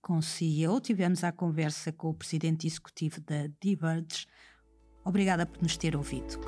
com 0.05 0.21
CEO. 0.21 0.79
Tivemos 0.81 1.25
a 1.25 1.33
conversa 1.33 1.91
com 1.91 2.11
o 2.11 2.15
presidente 2.15 2.67
executivo 2.67 3.23
da 3.23 3.47
D-Birds, 3.59 4.27
Obrigada 5.05 5.47
por 5.47 5.63
nos 5.63 5.77
ter 5.77 5.97
ouvido. 5.97 6.41